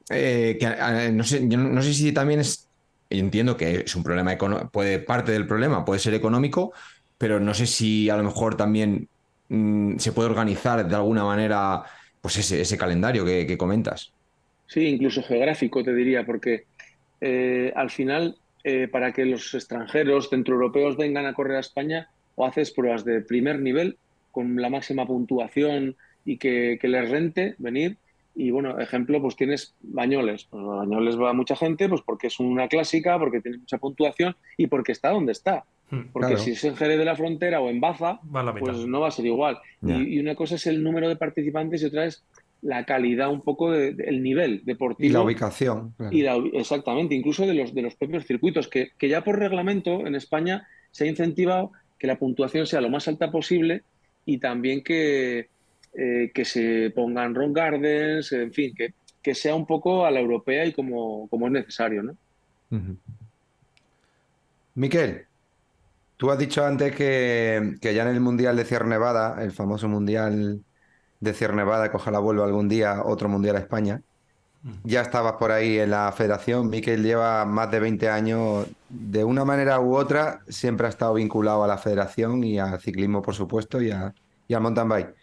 eh, 0.09 0.57
no, 1.13 1.23
sé, 1.23 1.47
yo 1.47 1.59
no 1.59 1.81
sé 1.83 1.93
si 1.93 2.11
también 2.11 2.39
es, 2.39 2.67
entiendo 3.11 3.55
que 3.57 3.83
es 3.85 3.95
un 3.95 4.01
problema, 4.01 4.35
puede, 4.71 4.97
parte 4.97 5.33
del 5.33 5.45
problema 5.45 5.85
puede 5.85 5.99
ser 5.99 6.15
económico, 6.15 6.73
pero 7.19 7.39
no 7.39 7.53
sé 7.53 7.67
si 7.67 8.09
a 8.09 8.17
lo 8.17 8.23
mejor 8.23 8.57
también 8.57 9.07
mm, 9.49 9.97
se 9.99 10.13
puede 10.13 10.29
organizar 10.29 10.87
de 10.87 10.95
alguna 10.95 11.23
manera 11.25 11.83
pues 12.21 12.37
ese, 12.37 12.77
calendario 12.77 13.23
que, 13.23 13.45
que 13.45 13.55
comentas. 13.55 14.11
Sí, 14.65 14.87
incluso 14.87 15.21
geográfico, 15.21 15.83
te 15.83 15.93
diría, 15.93 16.25
porque 16.25 16.65
eh, 17.25 17.71
al 17.73 17.89
final, 17.89 18.35
eh, 18.65 18.89
para 18.89 19.13
que 19.13 19.23
los 19.23 19.53
extranjeros 19.53 20.29
centroeuropeos 20.29 20.97
vengan 20.97 21.25
a 21.25 21.33
correr 21.33 21.55
a 21.55 21.61
España, 21.61 22.09
o 22.35 22.45
haces 22.45 22.71
pruebas 22.71 23.05
de 23.05 23.21
primer 23.21 23.61
nivel 23.61 23.97
con 24.31 24.61
la 24.61 24.69
máxima 24.69 25.07
puntuación 25.07 25.95
y 26.25 26.35
que, 26.37 26.77
les 26.81 27.09
rente 27.09 27.55
venir. 27.59 27.95
Y 28.35 28.51
bueno, 28.51 28.77
ejemplo, 28.77 29.21
pues 29.21 29.37
tienes 29.37 29.73
Bañoles. 29.81 30.45
Pues 30.49 30.65
Bañoles 30.65 31.17
va 31.17 31.31
mucha 31.31 31.55
gente, 31.55 31.87
pues 31.87 32.01
porque 32.01 32.27
es 32.27 32.41
una 32.41 32.67
clásica, 32.67 33.17
porque 33.17 33.39
tiene 33.39 33.59
mucha 33.59 33.77
puntuación 33.77 34.35
y 34.57 34.67
porque 34.67 34.91
está 34.91 35.11
donde 35.11 35.31
está. 35.31 35.63
Hmm, 35.91 36.07
porque 36.11 36.35
si 36.35 36.51
es 36.51 36.63
en 36.65 36.75
Jerez 36.75 36.97
de 36.97 37.05
la 37.05 37.15
Frontera 37.15 37.61
o 37.61 37.69
en 37.69 37.79
Baza, 37.79 38.19
pues 38.59 38.85
no 38.85 38.99
va 38.99 39.07
a 39.07 39.11
ser 39.11 39.27
igual. 39.27 39.59
Y, 39.81 40.15
y, 40.15 40.19
una 40.19 40.35
cosa 40.35 40.55
es 40.55 40.67
el 40.67 40.83
número 40.83 41.07
de 41.07 41.15
participantes 41.15 41.83
y 41.83 41.85
otra 41.85 42.05
es 42.05 42.25
la 42.63 42.85
calidad 42.85 43.29
un 43.29 43.41
poco 43.41 43.71
del 43.71 44.23
nivel 44.23 44.61
deportivo. 44.63 45.07
Y 45.07 45.11
la 45.11 45.21
ubicación. 45.21 45.93
Y 46.11 46.25
exactamente, 46.57 47.13
incluso 47.13 47.45
de 47.45 47.53
los, 47.53 47.73
de 47.75 47.81
los 47.81 47.95
propios 47.95 48.25
circuitos, 48.25 48.67
que, 48.67 48.91
que, 48.97 49.09
ya 49.09 49.23
por 49.23 49.37
reglamento 49.37 50.07
en 50.07 50.15
España 50.15 50.67
se 50.91 51.03
ha 51.03 51.07
incentivado 51.07 51.71
que 51.99 52.07
la 52.07 52.17
puntuación 52.17 52.65
sea 52.65 52.81
lo 52.81 52.89
más 52.89 53.07
alta 53.07 53.31
posible 53.31 53.83
y 54.25 54.37
también 54.37 54.81
que, 54.83 55.49
eh, 55.93 56.31
que 56.33 56.45
se 56.45 56.91
pongan 56.91 57.35
rock 57.35 57.55
gardens, 57.55 58.31
en 58.31 58.53
fin, 58.53 58.73
que, 58.75 58.93
que, 59.21 59.35
sea 59.35 59.55
un 59.55 59.65
poco 59.65 60.05
a 60.05 60.11
la 60.11 60.21
europea 60.21 60.65
y 60.65 60.71
como, 60.71 61.27
como 61.27 61.47
es 61.47 61.53
necesario. 61.53 62.01
¿no? 62.01 62.15
Miquel, 64.75 65.25
tú 66.15 66.31
has 66.31 66.39
dicho 66.39 66.65
antes 66.65 66.95
que, 66.95 67.75
que 67.81 67.93
ya 67.93 68.03
en 68.03 68.15
el 68.15 68.21
Mundial 68.21 68.55
de 68.55 68.65
Sierra 68.65 68.87
Nevada, 68.87 69.43
el 69.43 69.51
famoso 69.51 69.89
Mundial 69.89 70.63
de 71.23 71.33
Sierra 71.33 71.55
Nevada, 71.55 71.89
que 71.89 71.95
ojalá 71.95 72.19
vuelva 72.19 72.45
algún 72.45 72.67
día 72.67 73.01
otro 73.03 73.29
mundial 73.29 73.55
a 73.55 73.59
España. 73.59 74.01
Mm. 74.61 74.71
Ya 74.83 75.01
estabas 75.01 75.33
por 75.33 75.51
ahí 75.51 75.79
en 75.79 75.91
la 75.91 76.11
federación. 76.11 76.69
Miquel 76.69 77.01
lleva 77.01 77.45
más 77.45 77.71
de 77.71 77.79
20 77.79 78.09
años, 78.09 78.67
de 78.89 79.23
una 79.23 79.45
manera 79.45 79.79
u 79.79 79.95
otra, 79.95 80.41
siempre 80.49 80.87
ha 80.87 80.89
estado 80.89 81.13
vinculado 81.13 81.63
a 81.63 81.67
la 81.67 81.77
federación 81.77 82.43
y 82.43 82.59
al 82.59 82.79
ciclismo, 82.81 83.21
por 83.21 83.35
supuesto, 83.35 83.81
y, 83.81 83.91
a, 83.91 84.13
al 84.49 84.61
mountain 84.61 84.89
bike. 84.89 85.15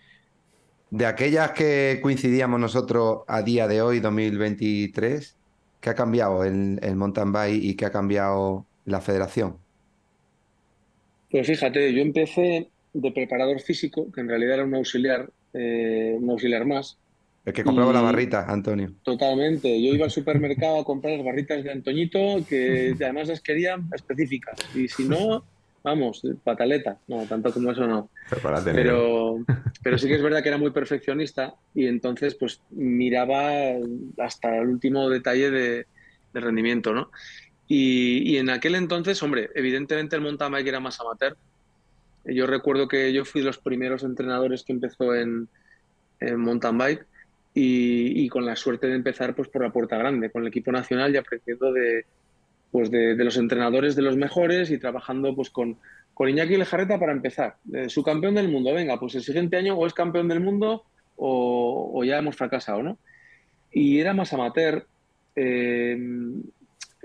De 0.90 1.06
aquellas 1.06 1.52
que 1.52 2.00
coincidíamos 2.02 2.58
nosotros 2.58 3.20
a 3.28 3.42
día 3.42 3.68
de 3.68 3.82
hoy, 3.82 4.00
2023, 4.00 5.36
¿qué 5.80 5.90
ha 5.90 5.94
cambiado 5.94 6.44
el, 6.44 6.80
el 6.82 6.96
mountain 6.96 7.30
bike 7.30 7.62
y 7.62 7.74
qué 7.74 7.84
ha 7.84 7.92
cambiado 7.92 8.64
la 8.86 9.00
federación? 9.00 9.58
Pues 11.30 11.46
fíjate, 11.46 11.92
yo 11.92 12.00
empecé 12.00 12.70
de 12.92 13.12
preparador 13.12 13.60
físico, 13.60 14.10
que 14.10 14.20
en 14.20 14.28
realidad 14.28 14.54
era 14.54 14.64
un 14.64 14.74
auxiliar, 14.74 15.30
eh, 15.52 16.16
un 16.18 16.30
auxiliar 16.30 16.64
más. 16.64 16.98
El 17.44 17.52
que 17.54 17.64
compraba 17.64 17.92
la 17.92 18.02
barrita, 18.02 18.44
Antonio. 18.46 18.92
Totalmente. 19.02 19.82
Yo 19.82 19.94
iba 19.94 20.04
al 20.04 20.10
supermercado 20.10 20.80
a 20.80 20.84
comprar 20.84 21.16
las 21.16 21.24
barritas 21.24 21.64
de 21.64 21.72
Antoñito, 21.72 22.44
que 22.48 22.94
además 23.00 23.28
las 23.28 23.40
querían 23.40 23.88
específicas. 23.94 24.58
Y 24.74 24.88
si 24.88 25.04
no, 25.04 25.42
vamos, 25.82 26.22
pataleta. 26.44 26.98
No, 27.08 27.24
tanto 27.24 27.52
como 27.52 27.72
eso 27.72 27.86
no. 27.86 28.10
Pero, 28.64 29.38
pero 29.82 29.98
sí 29.98 30.06
que 30.06 30.16
es 30.16 30.22
verdad 30.22 30.42
que 30.42 30.50
era 30.50 30.58
muy 30.58 30.70
perfeccionista 30.70 31.54
y 31.74 31.86
entonces 31.86 32.34
pues 32.34 32.60
miraba 32.70 33.50
hasta 34.18 34.58
el 34.58 34.68
último 34.68 35.08
detalle 35.08 35.50
de, 35.50 35.86
rendimiento, 36.34 36.92
¿no? 36.92 37.10
Y, 37.66 38.32
y, 38.32 38.38
en 38.38 38.50
aquel 38.50 38.74
entonces, 38.74 39.22
hombre, 39.22 39.48
evidentemente 39.54 40.16
el 40.16 40.22
mountain 40.22 40.50
bike 40.50 40.66
era 40.66 40.80
más 40.80 41.00
amateur, 41.00 41.36
yo 42.24 42.46
recuerdo 42.46 42.88
que 42.88 43.12
yo 43.12 43.24
fui 43.24 43.40
de 43.40 43.46
los 43.46 43.58
primeros 43.58 44.02
entrenadores 44.02 44.62
que 44.62 44.72
empezó 44.72 45.14
en, 45.14 45.48
mountain 46.36 46.76
bike 46.76 47.06
y, 47.54 48.28
con 48.28 48.44
la 48.44 48.56
suerte 48.56 48.86
de 48.86 48.94
empezar 48.94 49.34
pues 49.34 49.48
por 49.48 49.62
la 49.62 49.72
puerta 49.72 49.96
grande, 49.96 50.30
con 50.30 50.42
el 50.42 50.48
equipo 50.48 50.70
nacional 50.70 51.14
y 51.14 51.16
aprendiendo 51.16 51.72
de, 51.72 52.04
pues 52.70 52.90
de, 52.90 53.14
los 53.16 53.36
entrenadores 53.36 53.96
de 53.96 54.02
los 54.02 54.16
mejores 54.16 54.70
y 54.70 54.78
trabajando 54.78 55.34
pues 55.34 55.50
con, 55.50 55.78
con 56.12 56.28
Iñaki 56.28 56.56
Lejarreta 56.56 56.98
para 56.98 57.12
empezar. 57.12 57.56
su 57.88 58.02
campeón 58.02 58.34
del 58.34 58.48
mundo, 58.48 58.74
venga, 58.74 59.00
pues 59.00 59.14
el 59.14 59.22
siguiente 59.22 59.56
año 59.56 59.74
o 59.76 59.86
es 59.86 59.94
campeón 59.94 60.28
del 60.28 60.40
mundo 60.40 60.84
o, 61.16 62.02
ya 62.04 62.18
hemos 62.18 62.36
fracasado, 62.36 62.82
¿no? 62.82 62.98
Y 63.70 63.98
era 63.98 64.14
más 64.14 64.32
amateur. 64.32 64.86
Eh, 65.36 65.96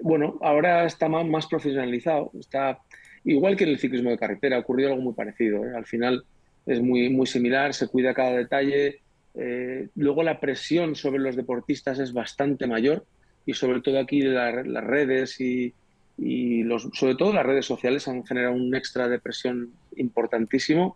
bueno, 0.02 0.38
ahora 0.42 0.86
está 0.86 1.10
más, 1.10 1.26
más 1.26 1.48
profesionalizado, 1.48 2.32
está 2.40 2.80
Igual 3.26 3.58
que 3.58 3.64
en 3.64 3.72
el 3.72 3.80
ciclismo 3.80 4.12
de 4.12 4.18
carretera, 4.20 4.56
ha 4.56 4.60
ocurrido 4.60 4.90
algo 4.90 5.02
muy 5.02 5.14
parecido. 5.14 5.66
¿eh? 5.66 5.76
Al 5.76 5.86
final 5.86 6.24
es 6.66 6.82
muy, 6.82 7.10
muy 7.10 7.26
similar, 7.26 7.74
se 7.74 7.88
cuida 7.88 8.14
cada 8.14 8.38
detalle. 8.38 9.02
Eh, 9.34 9.90
luego 9.96 10.24
la 10.24 10.40
presión 10.40 10.96
sobre 10.96 11.20
los 11.20 11.36
deportistas 11.36 12.00
es 12.00 12.14
bastante 12.14 12.68
mayor 12.68 13.06
y 13.46 13.54
sobre 13.54 13.82
todo 13.82 14.00
aquí 14.00 14.22
las 14.22 14.84
redes 14.84 15.42
y, 15.42 15.74
los, 16.18 16.90
sobre 16.94 17.16
todo 17.16 17.34
las 17.34 17.46
redes 17.46 17.66
sociales 17.66 18.08
han 18.08 18.26
generado 18.26 18.56
un 18.56 18.74
extra 18.74 19.10
de 19.10 19.20
presión 19.20 19.72
importantísimo 19.98 20.96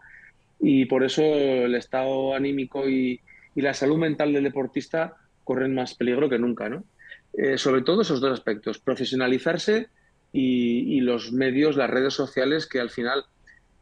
y 0.60 0.86
por 0.86 1.04
eso 1.04 1.22
el 1.24 1.76
estado 1.76 2.34
anímico 2.34 2.88
y, 2.88 3.20
la 3.56 3.74
salud 3.74 3.98
mental 3.98 4.32
del 4.32 4.46
deportista 4.46 5.16
corren 5.44 5.76
más 5.76 5.94
peligro 5.94 6.30
que 6.30 6.40
nunca. 6.40 6.70
¿no? 6.70 6.86
Eh, 7.34 7.58
sobre 7.58 7.82
todo 7.82 8.04
esos 8.04 8.22
dos 8.22 8.32
aspectos, 8.32 8.80
profesionalizarse 8.80 9.90
y, 10.32 11.02
los 11.02 11.32
medios, 11.32 11.76
las 11.76 11.90
redes 11.90 12.14
sociales 12.14 12.68
que 12.68 12.80
al 12.80 12.90
final 12.90 13.26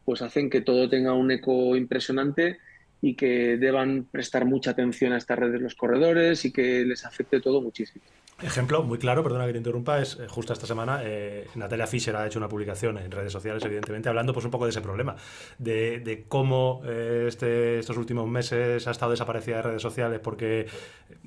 pues 0.04 0.22
hacen 0.22 0.48
que 0.48 0.62
todo 0.62 0.88
tenga 0.88 1.12
un 1.12 1.30
eco 1.30 1.76
impresionante 1.76 2.58
y 3.02 3.14
que 3.14 3.58
deban 3.58 4.06
prestar 4.10 4.46
mucha 4.46 4.70
atención 4.70 5.12
a 5.12 5.18
estas 5.18 5.38
redes 5.38 5.60
los 5.60 5.74
corredores 5.74 6.44
y 6.44 6.52
que 6.52 6.84
les 6.84 7.04
afecte 7.04 7.40
todo 7.40 7.60
muchísimo. 7.60 8.02
Ejemplo 8.40 8.84
muy 8.84 8.98
claro, 8.98 9.24
perdona 9.24 9.46
que 9.46 9.52
te 9.52 9.58
interrumpa, 9.58 10.00
es 10.00 10.16
eh, 10.20 10.28
justo 10.28 10.52
esta 10.52 10.66
semana 10.66 11.00
eh, 11.02 11.48
Natalia 11.56 11.88
Fischer 11.88 12.14
ha 12.14 12.24
hecho 12.24 12.38
una 12.38 12.48
publicación 12.48 12.96
en 12.98 13.10
redes 13.10 13.32
sociales, 13.32 13.64
evidentemente, 13.64 14.08
hablando 14.08 14.32
pues 14.32 14.44
un 14.44 14.52
poco 14.52 14.64
de 14.64 14.70
ese 14.70 14.80
problema, 14.80 15.16
de, 15.58 16.24
cómo 16.28 16.80
eh, 16.86 17.24
este, 17.26 17.80
estos 17.80 17.96
últimos 17.96 18.28
meses 18.28 18.86
ha 18.86 18.92
estado 18.92 19.10
desaparecida 19.10 19.56
de 19.56 19.62
redes 19.62 19.82
sociales 19.82 20.20
porque, 20.22 20.66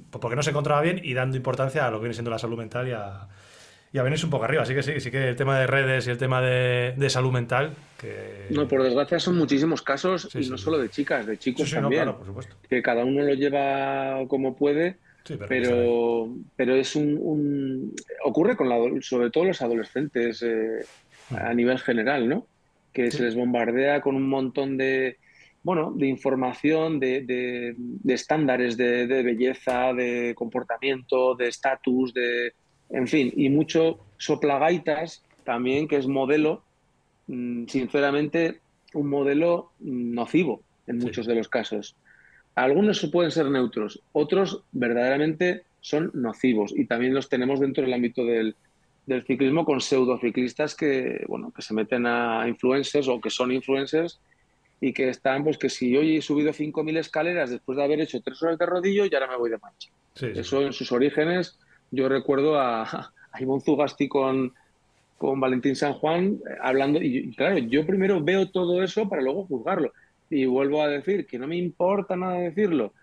porque 0.09 0.37
no 0.37 0.43
se 0.43 0.51
encontraba 0.51 0.81
bien 0.81 1.01
y 1.03 1.13
dando 1.13 1.35
importancia 1.35 1.85
a 1.85 1.91
lo 1.91 1.97
que 1.97 2.03
viene 2.03 2.13
siendo 2.13 2.31
la 2.31 2.39
salud 2.39 2.57
mental 2.57 2.87
y 2.87 2.91
a, 2.93 3.27
y 3.93 3.97
a 3.97 4.03
venirse 4.03 4.25
un 4.25 4.31
poco 4.31 4.45
arriba. 4.45 4.63
Así 4.63 4.73
que 4.73 4.83
sí, 4.83 4.99
sí 4.99 5.11
que 5.11 5.29
el 5.29 5.35
tema 5.35 5.59
de 5.59 5.67
redes 5.67 6.07
y 6.07 6.11
el 6.11 6.17
tema 6.17 6.41
de, 6.41 7.09
salud 7.09 7.31
mental. 7.31 7.73
Que... 7.99 8.47
No, 8.49 8.67
por 8.67 8.83
desgracia 8.83 9.19
son 9.19 9.37
muchísimos 9.37 9.81
casos 9.81 10.29
y 10.33 10.49
no 10.49 10.57
solo 10.57 10.77
de 10.77 10.89
chicas, 10.89 11.25
de 11.25 11.37
chicos 11.37 11.69
también. 11.71 12.03
claro, 12.03 12.17
por 12.17 12.27
supuesto. 12.27 12.55
Que 12.69 12.81
cada 12.81 13.03
uno 13.03 13.23
lo 13.23 13.33
lleva 13.33 14.25
como 14.27 14.55
puede. 14.55 14.97
pero, 15.47 16.29
pero, 16.55 16.75
es 16.75 16.95
un, 16.95 17.93
ocurre 18.23 18.55
con 18.55 18.69
la, 18.69 18.77
sobre 19.01 19.29
todo 19.29 19.45
los 19.45 19.61
adolescentes 19.61 20.41
eh, 20.41 20.85
mm. 21.29 21.35
a 21.35 21.53
nivel 21.53 21.79
general, 21.79 22.29
¿no? 22.29 22.47
Que 22.93 23.11
se 23.11 23.23
les 23.23 23.35
bombardea 23.35 24.01
con 24.01 24.15
un 24.15 24.27
montón 24.27 24.77
de, 24.77 25.17
bueno, 25.63 25.93
de 25.95 26.07
información, 26.07 26.99
de, 26.99 27.23
de 27.23 28.13
estándares 28.13 28.75
de, 28.77 29.05
belleza, 29.05 29.93
de 29.93 30.33
comportamiento, 30.35 31.35
de 31.35 31.47
estatus, 31.47 32.13
de, 32.13 32.53
en 32.91 33.07
fin, 33.07 33.33
y 33.35 33.49
mucho 33.49 33.99
soplagaitas 34.17 35.23
también, 35.43 35.87
que 35.87 35.97
es 35.97 36.07
modelo, 36.07 36.63
mm, 37.27 37.65
sinceramente, 37.67 38.59
un 38.93 39.09
modelo 39.09 39.71
nocivo 39.79 40.61
en 40.87 40.97
muchos 40.97 41.25
de 41.25 41.35
los 41.35 41.47
casos. 41.47 41.95
Algunos 42.55 43.05
pueden 43.11 43.31
ser 43.31 43.49
neutros, 43.49 44.01
otros 44.11 44.63
verdaderamente 44.71 45.63
son 45.79 46.11
nocivos 46.13 46.73
y 46.75 46.85
también 46.85 47.13
los 47.13 47.29
tenemos 47.29 47.59
dentro 47.59 47.83
del 47.83 47.93
ámbito 47.93 48.25
del, 48.25 48.55
ciclismo 49.25 49.65
con 49.65 49.81
pseudociclistas 49.81 50.75
que, 50.75 51.25
bueno, 51.27 51.51
que 51.53 51.61
se 51.61 51.73
meten 51.73 52.05
a 52.05 52.47
influencers 52.47 53.09
o 53.09 53.19
que 53.19 53.29
son 53.29 53.51
influencers 53.51 54.21
y 54.79 54.93
que 54.93 55.09
están, 55.09 55.43
pues 55.43 55.57
que 55.57 55.69
si 55.69 55.97
hoy 55.97 56.17
he 56.17 56.21
subido 56.21 56.53
5.000 56.53 56.97
escaleras 56.97 57.49
después 57.49 57.77
de 57.77 57.83
haber 57.83 57.99
hecho 57.99 58.21
tres 58.21 58.41
horas 58.41 58.57
de 58.57 58.65
rodillo 58.65 59.05
y 59.05 59.13
ahora 59.13 59.27
me 59.27 59.37
voy 59.37 59.49
de 59.49 59.57
marcha. 59.57 59.89
Eso 60.15 60.61
en 60.61 60.71
sus 60.71 60.91
orígenes 60.93 61.57
yo 61.91 62.09
recuerdo 62.09 62.59
a, 62.59 62.83
a 63.31 63.41
Ivonne 63.41 63.61
Zugasti 63.61 64.07
con, 64.07 64.53
con 65.17 65.39
Valentín 65.39 65.75
San 65.75 65.93
Juan 65.93 66.39
eh, 66.49 66.55
hablando, 66.61 66.99
y, 67.01 67.31
claro, 67.35 67.59
yo 67.59 67.85
primero 67.85 68.23
veo 68.23 68.49
todo 68.49 68.81
eso 68.81 69.07
para 69.07 69.21
luego 69.21 69.45
juzgarlo. 69.45 69.93
Y 70.29 70.45
vuelvo 70.45 70.81
a 70.81 70.87
decir 70.87 71.27
que 71.27 71.37
no 71.37 71.45
me 71.45 71.57
importa 71.57 72.15
nada 72.15 72.39
decirlo. 72.39 72.93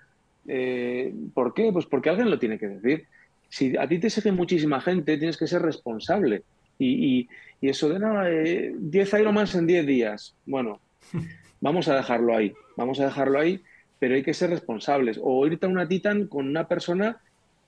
Eh, 0.47 1.13
¿Por 1.35 1.53
qué? 1.53 1.71
Pues 1.73 1.85
porque 1.85 2.09
alguien 2.09 2.31
lo 2.31 2.39
tiene 2.39 2.59
que 2.59 2.69
decir. 2.69 3.07
Si 3.51 3.77
a 3.77 3.87
ti 3.87 3.99
te 3.99 4.11
sigue 4.11 4.33
muchísima 4.33 4.81
gente, 4.81 5.19
tienes 5.19 5.37
que 5.37 5.47
ser 5.47 5.63
responsable. 5.63 6.43
Y, 6.79 7.29
y, 7.61 7.69
eso 7.69 7.89
de 7.89 7.99
nada, 7.99 8.31
eh, 8.31 8.73
10 8.77 9.15
Ironmans 9.15 9.55
en 9.55 9.67
10 9.67 9.87
días. 9.87 10.35
Bueno, 10.47 10.81
vamos 11.61 11.89
a 11.89 11.97
dejarlo 11.97 12.35
ahí. 12.35 12.55
Vamos 12.77 12.99
a 12.99 13.05
dejarlo 13.05 13.39
ahí, 13.39 13.61
pero 13.99 14.15
hay 14.15 14.23
que 14.23 14.35
ser 14.35 14.51
responsables. 14.51 15.21
O 15.23 15.47
irte 15.47 15.67
a 15.67 15.69
una 15.69 15.87
Titan 15.87 16.27
con 16.29 16.49
una 16.49 16.67
persona 16.67 17.19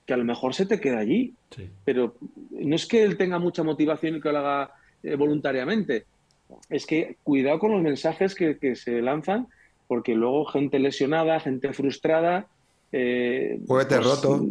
que 0.05 0.13
a 0.13 0.17
lo 0.17 0.25
mejor 0.25 0.53
se 0.53 0.65
te 0.65 0.79
queda 0.79 0.99
allí. 0.99 1.33
Pero 1.85 2.15
no 2.51 2.75
es 2.75 2.85
que 2.85 3.03
él 3.03 3.17
tenga 3.17 3.39
mucha 3.39 3.63
motivación 3.63 4.15
y 4.15 4.21
que 4.21 4.31
lo 4.31 4.39
haga 4.39 4.71
eh, 5.03 5.15
voluntariamente. 5.15 6.05
Es 6.69 6.85
que 6.85 7.17
cuidado 7.23 7.59
con 7.59 7.71
los 7.71 7.81
mensajes 7.81 8.35
que, 8.35 8.75
se 8.75 9.01
lanzan, 9.01 9.47
porque 9.87 10.15
luego 10.15 10.45
gente 10.45 10.79
lesionada, 10.79 11.39
gente 11.39 11.73
frustrada. 11.73 12.47
Eh, 12.91 13.59
pues, 13.67 13.87
roto. 14.03 14.45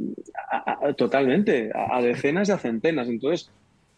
totalmente, 0.96 1.70
a, 1.74 2.01
decenas 2.01 2.48
y 2.48 2.53
a 2.53 2.59
centenas. 2.59 3.09
Entonces, 3.09 3.51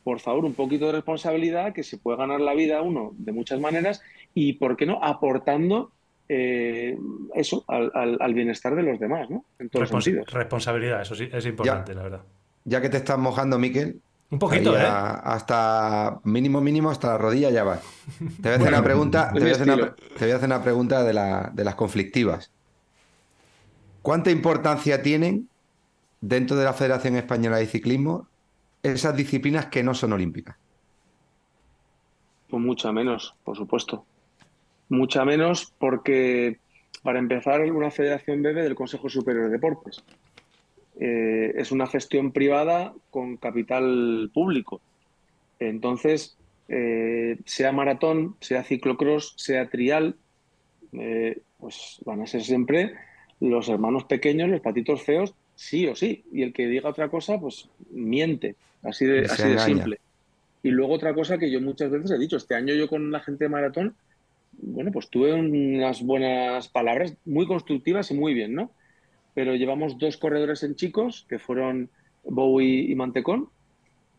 por 0.05 0.18
favor, 0.18 0.44
un 0.44 0.55
poquito 0.55 0.86
de 0.86 0.92
responsabilidad, 0.92 1.72
que 1.72 1.84
se 1.84 1.96
puede 1.96 2.18
ganar 2.18 2.40
la 2.40 2.55
vida 2.55 2.82
uno 2.82 3.12
de 3.18 3.32
muchas 3.32 3.61
maneras 3.61 4.03
y, 4.34 4.55
¿por 4.55 4.76
qué 4.76 4.86
no?, 4.86 4.98
aportando 5.03 5.92
eh, 6.29 6.97
eso, 7.35 7.64
al, 7.68 8.35
bienestar 8.35 8.75
de 8.75 8.83
los 8.83 8.99
demás, 8.99 9.29
¿no? 9.29 9.45
En 9.59 9.68
todos 9.68 9.89
sentidos. 9.89 10.31
Responsabilidad, 10.33 11.03
eso 11.03 11.14
sí, 11.14 11.29
es 11.31 11.47
importante, 11.47 11.95
la 11.95 12.03
verdad. 12.03 12.23
Ya 12.64 12.81
que 12.81 12.89
te 12.89 12.99
estás 12.99 13.18
mojando, 13.18 13.59
Miquel. 13.59 14.01
Un 14.31 14.39
poquito, 14.39 14.75
¿eh? 14.79 14.83
Hasta 14.83 16.20
mínimo, 16.25 16.62
mínimo, 16.62 16.91
hasta 16.91 17.09
la 17.09 17.18
rodilla 17.18 17.51
ya 17.51 17.64
va. 17.64 17.81
Te 18.41 18.49
voy 18.49 18.53
a 18.53 18.55
hacer 18.55 18.68
una 18.68 18.83
pregunta, 18.83 19.31
te 19.33 19.41
voy 19.41 19.51
a 19.51 20.37
hacer 20.37 20.47
una, 20.49 20.62
pregunta 20.62 21.05
de, 21.05 21.12
las 21.64 21.75
conflictivas. 21.75 22.51
¿cuánta 24.01 24.31
importancia 24.31 25.03
tienen 25.03 25.49
dentro 26.23 26.57
de 26.57 26.64
la 26.64 26.73
Federación 26.73 27.16
Española 27.16 27.59
de 27.59 27.66
Ciclismo 27.66 28.27
esas 28.83 29.14
disciplinas 29.14 29.66
que 29.66 29.83
no 29.83 29.93
son 29.93 30.14
olímpicas? 30.14 30.57
Pues 32.49 32.62
mucha 32.62 32.91
menos, 32.91 33.35
por 33.45 33.57
supuesto. 33.57 34.07
Mucha 34.93 35.24
menos 35.24 35.72
porque, 35.78 36.59
para 37.03 37.18
empezar, 37.18 37.62
una 37.72 37.90
federación 37.90 38.43
bebe 38.43 38.62
del 38.62 38.74
Consejo 38.74 39.09
Superior 39.09 39.47
de 39.47 39.53
Deportes. 39.53 40.05
Eh, 41.01 41.55
es 41.57 41.72
una 41.72 41.86
gestión 41.86 42.30
privada 42.30 42.93
con 43.11 43.38
capital 43.38 44.30
público. 44.34 44.82
Entonces, 45.59 46.36
eh, 46.68 47.38
sea 47.47 47.72
maratón, 47.72 48.36
sea 48.40 48.64
ciclocross, 48.64 49.32
sea 49.38 49.70
trial, 49.70 50.14
eh, 50.93 51.40
pues 51.59 51.97
van 52.05 52.20
a 52.20 52.26
ser 52.26 52.43
siempre 52.43 52.93
los 53.40 53.70
hermanos 53.70 54.05
pequeños, 54.05 54.51
los 54.51 54.61
patitos 54.61 55.03
feos, 55.03 55.34
sí 55.55 55.86
o 55.86 55.97
sí. 55.97 56.22
Y 56.34 56.43
el 56.43 56.53
que 56.53 56.66
diga 56.66 56.90
otra 56.90 57.09
cosa, 57.09 57.40
pues 57.40 57.66
miente. 57.90 58.57
Así 58.82 59.07
de, 59.07 59.24
así 59.24 59.49
de 59.49 59.59
simple. 59.59 60.01
Y 60.62 60.68
luego 60.68 60.93
otra 60.93 61.14
cosa 61.14 61.38
que 61.38 61.51
yo 61.51 61.62
muchas 61.62 61.90
veces 61.90 62.11
he 62.11 62.18
dicho, 62.18 62.36
este 62.36 62.55
año 62.55 62.74
yo 62.74 62.88
con 62.88 63.11
la 63.11 63.20
gente 63.20 63.45
de 63.45 63.49
maratón, 63.49 63.97
bueno, 64.53 64.92
pues 64.92 65.09
tuve 65.11 65.32
unas 65.32 66.03
buenas 66.03 66.68
palabras, 66.68 67.16
muy 67.24 67.46
constructivas 67.46 68.11
y 68.11 68.14
muy 68.14 68.34
bien, 68.34 68.55
¿no? 68.55 68.70
Pero 69.34 69.55
llevamos 69.55 69.98
dos 69.98 70.16
corredores 70.16 70.62
en 70.62 70.76
chicos, 70.76 71.26
que 71.28 71.38
fueron 71.38 71.90
Bowie 72.24 72.90
y 72.90 72.94
Mantecón, 72.94 73.48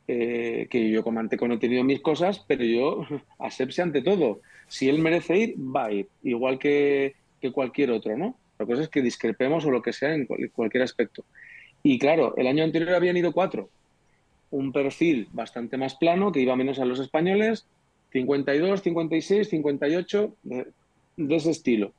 eh, 0.07 0.67
que 0.69 0.89
yo 0.89 1.03
con 1.03 1.13
Mantecón 1.13 1.51
he 1.53 1.57
tenido 1.57 1.84
mis 1.84 2.01
cosas, 2.01 2.43
pero 2.47 2.63
yo 2.63 3.05
asepsia 3.39 3.84
ante 3.84 4.01
todo. 4.01 4.41
Si 4.67 4.89
él 4.89 4.99
merece 4.99 5.38
ir, 5.38 5.55
va 5.57 5.86
a 5.86 5.91
ir, 5.91 6.09
igual 6.23 6.59
que, 6.59 7.15
que 7.39 7.51
cualquier 7.51 7.91
otro, 7.91 8.17
¿no? 8.17 8.38
La 8.59 8.65
cosa 8.65 8.84
es 8.84 8.89
que 8.89 9.01
discrepemos 9.01 9.65
o 9.65 9.71
lo 9.71 9.81
que 9.81 9.93
sea 9.93 10.13
en 10.13 10.25
cualquier 10.25 10.84
aspecto. 10.84 11.25
Y 11.84 11.99
claro, 11.99 12.36
el 12.38 12.47
año 12.47 12.63
anterior 12.63 12.93
habían 12.93 13.17
ido 13.17 13.34
cuatro. 13.34 13.69
Un 14.51 14.71
perfil 14.71 15.27
bastante 15.31 15.77
más 15.77 15.95
plano, 15.95 16.31
que 16.31 16.39
iba 16.39 16.55
menos 16.55 16.79
a 16.79 16.86
los 16.86 16.99
españoles, 16.99 17.67
52, 18.14 18.82
56, 18.82 19.49
58, 19.49 20.36
de, 20.43 20.66
ese 21.36 21.51
estilo. 21.51 21.93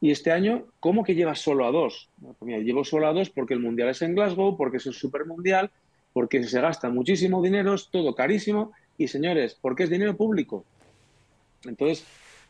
Y 0.00 0.10
este 0.10 0.30
año, 0.30 0.66
¿cómo 0.80 1.02
que 1.02 1.14
llevas 1.14 1.40
solo 1.40 1.66
a 1.66 1.70
dos? 1.70 2.08
Pues 2.20 2.36
mira, 2.42 2.58
llevo 2.58 2.84
solo 2.84 3.08
a 3.08 3.12
dos 3.12 3.30
porque 3.30 3.54
el 3.54 3.60
mundial 3.60 3.88
es 3.88 4.02
en 4.02 4.14
Glasgow, 4.14 4.56
porque 4.56 4.76
es 4.76 4.86
un 4.86 4.92
super 4.92 5.24
mundial, 5.26 5.70
porque 6.12 6.44
se 6.44 6.60
gasta 6.60 6.90
muchísimo 6.90 7.42
dinero, 7.42 7.74
es 7.74 7.88
todo 7.88 8.14
carísimo. 8.14 8.72
Y 8.96 9.08
señores, 9.08 9.58
porque 9.60 9.84
es 9.84 9.90
dinero 9.90 10.16
público. 10.16 10.64
Entonces, 11.64 12.06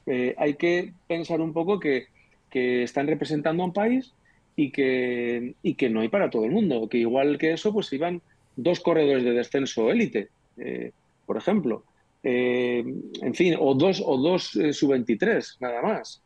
eh, 0.06 0.34
hay 0.36 0.54
que 0.54 0.92
pensar 1.06 1.40
un 1.40 1.54
poco 1.54 1.80
que 1.80 2.08
que 2.54 2.84
están 2.84 3.08
representando 3.08 3.64
a 3.64 3.66
un 3.66 3.72
país 3.72 4.14
y 4.54 4.70
que, 4.70 5.56
y 5.64 5.74
que 5.74 5.90
no 5.90 6.02
hay 6.02 6.08
para 6.08 6.30
todo 6.30 6.44
el 6.44 6.52
mundo. 6.52 6.88
Que 6.88 6.98
igual 6.98 7.36
que 7.36 7.52
eso, 7.52 7.72
pues 7.72 7.92
iban 7.92 8.22
dos 8.54 8.78
corredores 8.78 9.24
de 9.24 9.32
descenso 9.32 9.90
élite, 9.90 10.28
eh, 10.58 10.92
por 11.26 11.36
ejemplo. 11.36 11.82
Eh, 12.24 12.82
en 13.22 13.34
fin, 13.34 13.54
o 13.60 13.74
dos, 13.74 14.02
o 14.04 14.16
dos 14.16 14.56
eh, 14.56 14.72
sub-23, 14.72 15.58
nada 15.60 15.82
más. 15.82 16.20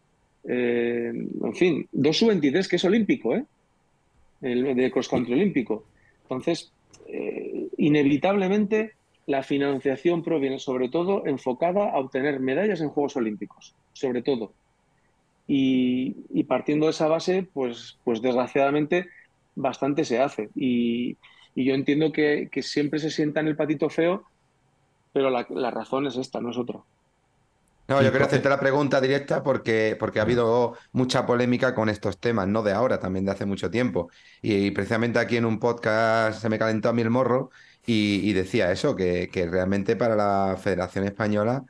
en 0.45 1.55
fin, 1.55 1.87
dos 1.93 2.17
sub-23 2.17 2.69
que 2.69 2.77
es 2.77 2.85
olímpico, 2.85 3.35
¿eh? 3.35 3.45
El 4.41 4.77
de 4.77 4.91
cross 4.91 5.09
country 5.09 5.35
olímpico. 5.35 5.85
Entonces, 6.23 6.73
inevitablemente 7.77 8.93
la 9.29 9.43
financiación 9.43 10.23
proviene 10.23 10.59
sobre 10.59 10.89
todo 10.89 11.27
enfocada 11.27 11.91
a 11.91 11.99
obtener 11.99 12.41
medallas 12.41 12.81
en 12.81 12.89
Juegos 12.89 13.15
Olímpicos, 13.17 13.75
sobre 13.93 14.23
todo. 14.23 14.55
Y, 15.47 16.45
partiendo 16.45 16.87
de 16.87 16.93
esa 16.93 17.09
base, 17.09 17.47
pues, 17.53 17.99
pues 18.05 18.23
desgraciadamente 18.23 19.07
bastante 19.55 20.07
se 20.07 20.19
hace. 20.19 20.49
Y, 20.55 21.19
yo 21.55 21.75
entiendo 21.75 22.11
que, 22.11 22.49
siempre 22.63 23.01
se 23.01 23.11
sienta 23.11 23.41
en 23.41 23.49
el 23.49 23.57
patito 23.57 23.91
feo, 23.91 24.25
pero 25.13 25.31
la, 25.31 25.71
razón 25.71 26.07
es 26.07 26.17
esta, 26.17 26.41
no 26.41 26.51
es 26.51 26.59
otra. 26.59 26.81
No, 27.89 28.03
yo 28.03 28.13
quería 28.13 28.27
hacerte 28.27 28.49
la 28.51 28.61
pregunta 28.61 29.01
directa 29.01 29.43
porque, 29.43 29.97
porque 29.99 30.19
ha 30.19 30.23
habido 30.23 30.75
mucha 30.93 31.25
polémica 31.25 31.75
con 31.75 31.89
estos 31.89 32.19
temas, 32.19 32.47
no 32.47 32.63
de 32.63 32.73
ahora, 32.73 33.01
también 33.01 33.25
de 33.25 33.33
hace 33.33 33.47
mucho 33.47 33.71
tiempo. 33.71 34.11
Y, 34.43 34.71
precisamente 34.73 35.19
aquí 35.19 35.39
en 35.39 35.47
un 35.47 35.59
podcast 35.59 36.43
se 36.43 36.51
me 36.51 36.59
calentó 36.59 36.91
a 36.91 36.93
mí 36.93 37.01
el 37.01 37.11
morro 37.11 37.51
y, 37.87 38.31
decía 38.35 38.71
eso, 38.71 38.95
que, 38.95 39.31
que, 39.33 39.47
realmente 39.47 39.97
para 39.97 40.15
la 40.15 40.57
Federación 40.59 41.05
Española 41.05 41.65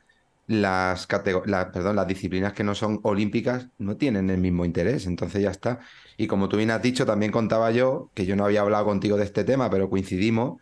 las, 0.49 1.05
perdón, 1.05 1.95
las 1.95 2.07
disciplinas 2.07 2.53
que 2.53 2.63
no 2.63 2.73
son 2.73 2.99
olímpicas 3.03 3.67
no 3.77 3.97
tienen 3.97 4.31
el 4.31 4.39
mismo 4.39 4.65
interés, 4.65 5.05
entonces 5.05 5.43
ya 5.43 5.51
está. 5.51 5.79
Y 6.17 6.25
como 6.25 6.49
tú 6.49 6.57
bien 6.57 6.71
has 6.71 6.81
dicho, 6.81 7.05
también 7.05 7.31
contaba 7.31 7.69
yo, 7.69 8.09
que 8.15 8.25
yo 8.25 8.35
no 8.35 8.45
había 8.45 8.61
hablado 8.61 8.85
contigo 8.85 9.15
de 9.15 9.25
este 9.25 9.43
tema, 9.43 9.69
pero 9.69 9.91
coincidimos 9.91 10.59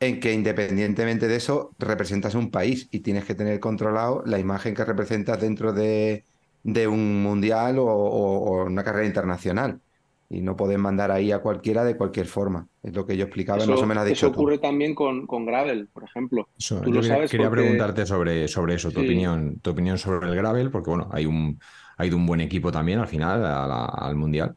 en 0.00 0.20
que 0.20 0.32
independientemente 0.32 1.28
de 1.28 1.36
eso, 1.36 1.74
representas 1.78 2.34
un 2.34 2.50
país 2.50 2.88
y 2.90 3.00
tienes 3.00 3.24
que 3.24 3.34
tener 3.34 3.60
controlado 3.60 4.22
la 4.26 4.38
imagen 4.38 4.74
que 4.74 4.84
representas 4.84 5.40
dentro 5.40 5.72
de, 5.72 6.24
un 6.64 7.22
mundial 7.22 7.78
o 7.78 8.64
una 8.64 8.84
carrera 8.84 9.06
internacional 9.06 9.80
y 10.28 10.40
no 10.40 10.56
pueden 10.56 10.80
mandar 10.80 11.10
ahí 11.10 11.30
a 11.30 11.38
cualquiera 11.38 11.84
de 11.84 11.96
cualquier 11.96 12.26
forma. 12.26 12.66
Es 12.82 12.94
lo 12.94 13.06
que 13.06 13.16
yo 13.16 13.24
explicaba, 13.24 13.58
eso, 13.58 13.70
más 13.70 13.82
o 13.82 13.86
menos 13.86 14.04
dicho. 14.04 14.26
Eso 14.26 14.34
ocurre 14.34 14.58
también 14.58 14.94
con, 14.94 15.26
con, 15.26 15.46
Gravel, 15.46 15.88
por 15.92 16.04
ejemplo. 16.04 16.48
Eso, 16.58 16.82
yo 16.84 17.00
quería, 17.28 17.50
preguntarte 17.50 18.06
sobre, 18.06 18.48
sobre 18.48 18.74
eso, 18.74 18.90
tu 18.90 19.00
opinión, 19.00 19.60
tu 19.60 19.70
opinión 19.70 19.98
sobre 19.98 20.28
el 20.28 20.34
Gravel, 20.34 20.70
porque 20.70 20.90
bueno, 20.90 21.08
hay 21.12 21.26
un, 21.26 21.58
hay 21.96 22.10
un 22.10 22.26
buen 22.26 22.40
equipo 22.40 22.72
también 22.72 22.98
al 22.98 23.06
final 23.06 23.44
al 23.44 24.16
Mundial. 24.16 24.56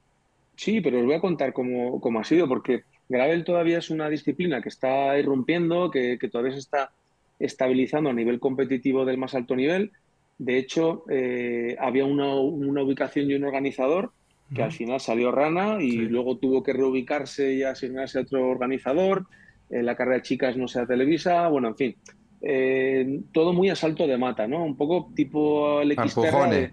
Sí, 0.56 0.82
pero 0.82 1.00
os 1.00 1.06
voy 1.06 1.16
a 1.16 1.22
contar 1.22 1.54
cómo, 1.54 2.02
cómo, 2.02 2.20
ha 2.20 2.24
sido, 2.24 2.48
porque 2.48 2.84
Gravel 3.10 3.44
todavía 3.44 3.80
es 3.80 3.90
una 3.90 4.08
disciplina 4.08 4.62
que 4.62 4.70
está 4.70 5.18
irrumpiendo, 5.18 5.90
que, 5.90 6.18
que 6.20 6.30
todavía 6.30 6.54
se 6.54 6.60
está 6.60 6.92
estabilizando 7.40 8.12
a 8.12 8.14
nivel 8.14 8.40
competitivo 8.40 9.04
del 9.04 9.18
más 9.18 9.34
alto 9.34 9.56
nivel. 9.56 9.92
De 10.38 10.58
hecho, 10.58 11.04
eh, 11.10 11.76
había 11.80 12.06
una, 12.06 12.36
una 12.36 12.84
ubicación 12.84 13.30
y 13.30 13.34
un 13.34 13.44
organizador 13.44 14.12
que 14.54 14.64
al 14.64 14.72
final 14.72 15.00
salió 15.00 15.32
rana 15.32 15.78
y 15.80 15.92
luego 15.92 16.38
tuvo 16.38 16.64
que 16.64 16.74
reubicarse 16.74 17.54
y 17.54 17.64
asignarse 17.64 18.18
a 18.18 18.22
otro 18.24 18.50
organizador. 18.50 19.28
Eh, 19.70 19.84
la 19.84 19.96
carrera 19.96 20.18
de 20.18 20.24
chicas 20.24 20.58
no 20.58 20.68
sea 20.68 20.88
Televisa, 20.88 21.48
bueno, 21.50 21.68
en 21.68 21.76
fin. 21.76 21.96
Eh, 22.42 23.22
todo 23.32 23.54
muy 23.54 23.70
a 23.70 23.76
salto 23.76 24.08
de 24.08 24.18
mata, 24.18 24.48
¿no? 24.48 24.64
Un 24.64 24.76
poco 24.76 25.12
tipo 25.16 25.82
el 25.82 25.94
XTR. 25.94 26.72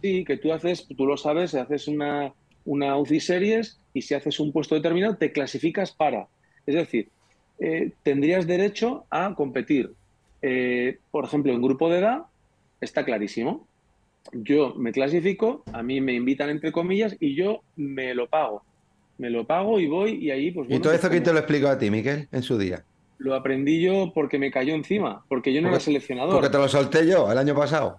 Sí, 0.00 0.24
que 0.24 0.36
tú 0.38 0.52
haces, 0.52 0.86
tú 0.96 1.06
lo 1.06 1.16
sabes, 1.16 1.54
haces 1.54 1.88
una, 1.88 2.32
una 2.64 2.96
UCI 2.96 3.20
Series 3.20 3.78
y 3.98 4.02
si 4.02 4.14
haces 4.14 4.40
un 4.40 4.52
puesto 4.52 4.74
determinado 4.74 5.16
te 5.16 5.32
clasificas 5.32 5.92
para. 5.92 6.26
Es 6.66 6.74
decir, 6.74 7.08
eh, 7.58 7.92
tendrías 8.02 8.46
derecho 8.46 9.04
a 9.10 9.34
competir. 9.34 9.92
por 11.10 11.24
ejemplo, 11.24 11.52
en 11.52 11.60
grupo 11.60 11.90
de 11.90 11.98
edad 11.98 12.22
está 12.80 13.04
clarísimo 13.04 13.68
yo 14.32 14.74
me 14.74 14.92
clasifico, 14.92 15.62
a 15.72 15.82
mí 15.82 16.00
me 16.00 16.14
invitan 16.14 16.50
entre 16.50 16.72
comillas 16.72 17.16
y 17.20 17.34
yo 17.34 17.62
me 17.76 18.14
lo 18.14 18.28
pago. 18.28 18.62
Me 19.18 19.30
lo 19.30 19.46
pago 19.46 19.80
y 19.80 19.86
voy 19.86 20.24
y 20.24 20.30
ahí 20.30 20.50
pues... 20.50 20.68
¿Y 20.68 20.78
todo 20.78 20.92
pues, 20.92 21.00
eso 21.00 21.10
quién 21.10 21.22
te 21.22 21.32
lo 21.32 21.38
explicó 21.38 21.68
a 21.68 21.78
ti, 21.78 21.90
Miquel, 21.90 22.28
en 22.30 22.42
su 22.42 22.56
día? 22.56 22.84
Lo 23.18 23.34
aprendí 23.34 23.80
yo 23.80 24.12
porque 24.14 24.38
me 24.38 24.50
cayó 24.52 24.74
encima, 24.74 25.24
porque 25.28 25.52
yo 25.52 25.60
no 25.60 25.68
era 25.68 25.80
seleccionador. 25.80 26.34
Porque 26.34 26.50
te 26.50 26.58
lo 26.58 26.68
solté 26.68 27.06
yo 27.06 27.30
el 27.32 27.38
año 27.38 27.54
pasado. 27.54 27.96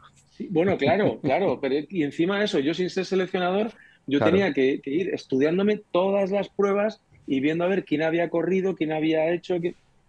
bueno, 0.49 0.77
claro, 0.77 1.19
claro, 1.21 1.59
pero 1.59 1.75
y 1.89 2.03
encima 2.03 2.39
de 2.39 2.45
eso, 2.45 2.59
yo 2.59 2.73
sin 2.73 2.89
ser 2.89 3.05
seleccionador, 3.05 3.71
yo 4.09 4.19
tenía 4.19 4.53
que, 4.53 4.81
ir 4.85 5.13
estudiándome 5.13 5.81
todas 5.91 6.31
las 6.31 6.49
pruebas 6.49 7.01
y 7.27 7.39
viendo 7.39 7.63
a 7.63 7.67
ver 7.67 7.85
quién 7.85 8.01
había 8.01 8.29
corrido, 8.29 8.75
quién 8.75 8.91
había 8.91 9.31
hecho, 9.31 9.57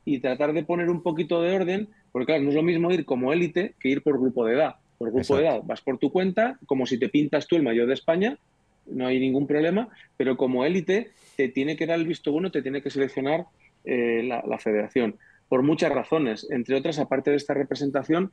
y 0.04 0.18
tratar 0.18 0.52
de 0.52 0.64
poner 0.64 0.88
un 0.88 1.02
poquito 1.02 1.42
de 1.42 1.54
orden, 1.54 1.88
porque 2.12 2.26
claro, 2.26 2.42
no 2.42 2.48
es 2.48 2.54
lo 2.54 2.62
mismo 2.62 2.90
ir 2.90 3.04
como 3.04 3.32
élite 3.32 3.74
que 3.78 3.88
ir 3.88 4.02
por 4.02 4.18
grupo 4.18 4.44
de 4.44 4.54
edad. 4.54 4.76
Por 4.98 5.12
grupo 5.12 5.36
de 5.36 5.44
edad, 5.44 5.62
vas 5.64 5.80
por 5.80 5.98
tu 5.98 6.10
cuenta, 6.10 6.58
como 6.66 6.86
si 6.86 6.98
te 6.98 7.08
pintas 7.08 7.46
tú 7.46 7.56
el 7.56 7.62
mayor 7.62 7.86
de 7.86 7.94
España, 7.94 8.38
no 8.86 9.06
hay 9.06 9.20
ningún 9.20 9.46
problema, 9.46 9.88
pero 10.16 10.36
como 10.36 10.64
élite 10.64 11.10
te 11.36 11.48
tiene 11.48 11.76
que 11.76 11.86
dar 11.86 11.98
el 11.98 12.06
visto 12.06 12.32
bueno, 12.32 12.50
te 12.50 12.62
tiene 12.62 12.82
que 12.82 12.90
seleccionar 12.90 13.46
eh, 13.84 14.22
la, 14.24 14.58
federación, 14.58 15.16
por 15.48 15.62
muchas 15.62 15.90
razones, 15.92 16.46
entre 16.50 16.76
otras, 16.76 16.98
aparte 16.98 17.30
de 17.30 17.36
esta 17.36 17.54
representación, 17.54 18.30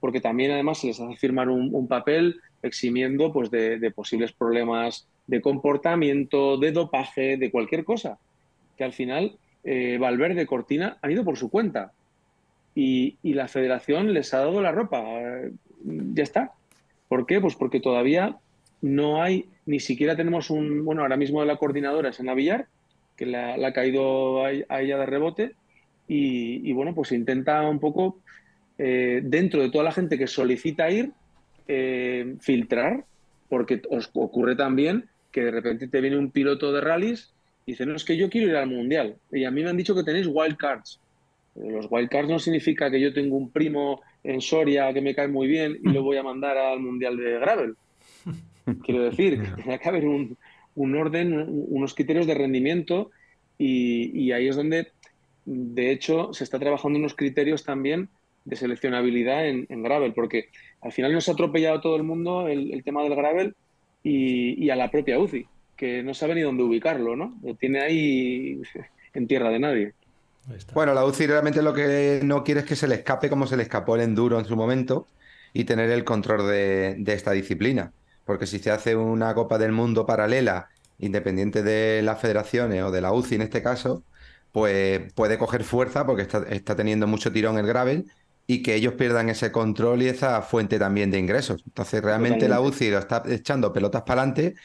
porque 0.00 0.20
también 0.20 0.50
además 0.50 0.78
se 0.78 0.88
les 0.88 1.00
hace 1.00 1.16
firmar 1.16 1.48
un, 1.48 1.86
papel 1.86 2.40
eximiendo 2.62 3.32
pues, 3.32 3.50
de, 3.50 3.92
posibles 3.94 4.32
problemas 4.32 5.06
de 5.26 5.40
comportamiento, 5.40 6.56
de 6.56 6.72
dopaje, 6.72 7.36
de 7.36 7.50
cualquier 7.50 7.84
cosa, 7.84 8.18
que 8.76 8.84
al 8.84 8.92
final 8.92 9.36
eh, 9.64 9.98
Valverde, 10.00 10.46
Cortina 10.46 10.98
han 11.02 11.12
ido 11.12 11.24
por 11.24 11.36
su 11.36 11.50
cuenta. 11.50 11.92
Y, 12.74 13.16
y, 13.22 13.34
la 13.34 13.48
federación 13.48 14.14
les 14.14 14.32
ha 14.32 14.38
dado 14.38 14.60
la 14.62 14.72
ropa 14.72 15.02
ya 15.84 16.22
está. 16.22 16.52
¿Por 17.08 17.26
qué? 17.26 17.40
Pues 17.40 17.56
porque 17.56 17.80
todavía 17.80 18.36
no 18.80 19.22
hay, 19.22 19.46
ni 19.66 19.80
siquiera 19.80 20.16
tenemos 20.16 20.50
un, 20.50 20.84
bueno, 20.84 21.02
ahora 21.02 21.16
mismo 21.16 21.44
la 21.44 21.56
coordinadora 21.56 22.10
es 22.10 22.20
Ana 22.20 22.34
Villar, 22.34 22.66
que 23.16 23.26
la, 23.26 23.54
ha 23.54 23.72
caído 23.72 24.44
a, 24.44 24.52
ella 24.52 24.98
de 24.98 25.06
rebote, 25.06 25.52
y, 26.12 26.72
bueno, 26.72 26.92
pues 26.92 27.12
intenta 27.12 27.62
un 27.68 27.78
poco, 27.78 28.18
eh, 28.82 29.20
dentro 29.22 29.60
de 29.60 29.70
toda 29.70 29.84
la 29.84 29.92
gente 29.92 30.16
que 30.16 30.26
solicita 30.26 30.90
ir, 30.90 31.10
eh, 31.68 32.36
filtrar, 32.40 33.04
porque 33.50 33.82
os 33.90 34.08
ocurre 34.14 34.56
también 34.56 35.10
que 35.30 35.44
de 35.44 35.50
repente 35.50 35.86
te 35.86 36.00
viene 36.00 36.16
un 36.16 36.30
piloto 36.30 36.72
de 36.72 36.80
rallies 36.80 37.30
y 37.66 37.72
dice, 37.72 37.84
no, 37.84 37.94
es 37.94 38.04
que 38.06 38.16
yo 38.16 38.30
quiero 38.30 38.48
ir 38.48 38.56
al 38.56 38.68
Mundial. 38.68 39.16
Y 39.30 39.44
a 39.44 39.50
mí 39.50 39.62
me 39.62 39.68
han 39.68 39.76
dicho 39.76 39.94
que 39.94 40.02
tenéis 40.02 40.26
wildcards. 40.26 40.98
Los 41.56 41.88
wildcards 41.90 42.30
no 42.30 42.38
significa 42.38 42.90
que 42.90 43.02
yo 43.02 43.12
tengo 43.12 43.36
un 43.36 43.50
primo 43.50 44.00
en 44.24 44.40
Soria 44.40 44.94
que 44.94 45.02
me 45.02 45.14
cae 45.14 45.28
muy 45.28 45.46
bien 45.46 45.78
y 45.84 45.90
lo 45.90 46.02
voy 46.02 46.16
a 46.16 46.22
mandar 46.22 46.56
al 46.56 46.80
Mundial 46.80 47.18
de 47.18 47.38
Gravel. 47.38 47.74
Quiero 48.82 49.02
decir, 49.02 49.42
que 49.42 49.62
tiene 49.62 49.78
que 49.78 49.88
haber 49.90 50.06
un, 50.06 50.38
orden, 50.96 51.44
unos 51.68 51.94
criterios 51.94 52.26
de 52.26 52.32
rendimiento 52.32 53.10
y, 53.58 54.32
ahí 54.32 54.48
es 54.48 54.56
donde, 54.56 54.88
de 55.44 55.90
hecho, 55.90 56.32
se 56.32 56.44
está 56.44 56.58
trabajando 56.58 56.98
unos 56.98 57.14
criterios 57.14 57.62
también 57.62 58.08
de 58.50 58.56
seleccionabilidad 58.56 59.46
en, 59.46 59.82
gravel, 59.82 60.12
porque 60.12 60.48
al 60.82 60.92
final 60.92 61.12
nos 61.12 61.28
ha 61.28 61.32
atropellado 61.32 61.80
todo 61.80 61.96
el 61.96 62.02
mundo 62.02 62.48
el, 62.48 62.82
tema 62.84 63.02
del 63.02 63.14
gravel 63.14 63.54
y, 64.02 64.68
a 64.70 64.76
la 64.76 64.90
propia 64.90 65.18
UCI, 65.18 65.46
que 65.76 66.02
no 66.02 66.12
sabe 66.14 66.34
ni 66.34 66.40
dónde 66.42 66.64
ubicarlo, 66.64 67.14
¿no? 67.14 67.38
Lo 67.42 67.54
tiene 67.54 67.80
ahí 67.80 68.60
en 69.14 69.26
tierra 69.28 69.50
de 69.50 69.58
nadie. 69.60 69.92
Bueno, 70.74 70.94
la 70.94 71.04
UCI 71.04 71.28
realmente 71.28 71.62
lo 71.62 71.72
que 71.72 72.20
no 72.24 72.42
quiere 72.42 72.60
es 72.60 72.66
que 72.66 72.74
se 72.74 72.88
le 72.88 72.96
escape 72.96 73.30
como 73.30 73.46
se 73.46 73.56
le 73.56 73.62
escapó 73.62 73.94
el 73.94 74.02
enduro 74.02 74.38
en 74.40 74.44
su 74.44 74.56
momento 74.56 75.06
y 75.52 75.64
tener 75.64 75.90
el 75.90 76.02
control 76.02 76.48
de, 76.48 77.04
esta 77.06 77.30
disciplina. 77.30 77.92
Porque 78.24 78.46
si 78.46 78.58
se 78.58 78.72
hace 78.72 78.96
una 78.96 79.32
Copa 79.34 79.58
del 79.58 79.70
Mundo 79.70 80.06
paralela, 80.06 80.70
independiente 80.98 81.62
de 81.62 82.02
las 82.02 82.20
federaciones 82.20 82.82
o 82.82 82.90
de 82.90 83.00
la 83.00 83.12
UCI 83.12 83.36
en 83.36 83.42
este 83.42 83.62
caso, 83.62 84.02
pues 84.50 85.12
puede 85.12 85.38
coger 85.38 85.62
fuerza 85.62 86.04
porque 86.04 86.22
está, 86.22 86.44
está 86.50 86.74
teniendo 86.74 87.06
mucho 87.06 87.30
tirón 87.30 87.56
el 87.56 87.66
gravel 87.66 88.06
y 88.52 88.62
que 88.62 88.74
ellos 88.74 88.94
pierdan 88.94 89.28
ese 89.28 89.52
control 89.52 90.02
y 90.02 90.08
esa 90.08 90.42
fuente 90.42 90.76
también 90.76 91.12
de 91.12 91.20
ingresos. 91.20 91.62
Entonces, 91.64 92.02
realmente 92.02 92.48
la 92.48 92.60
UCI 92.60 92.90
lo 92.90 92.98
está 92.98 93.22
echando 93.28 93.72
pelotas 93.72 94.02
para 94.02 94.22
adelante 94.22 94.56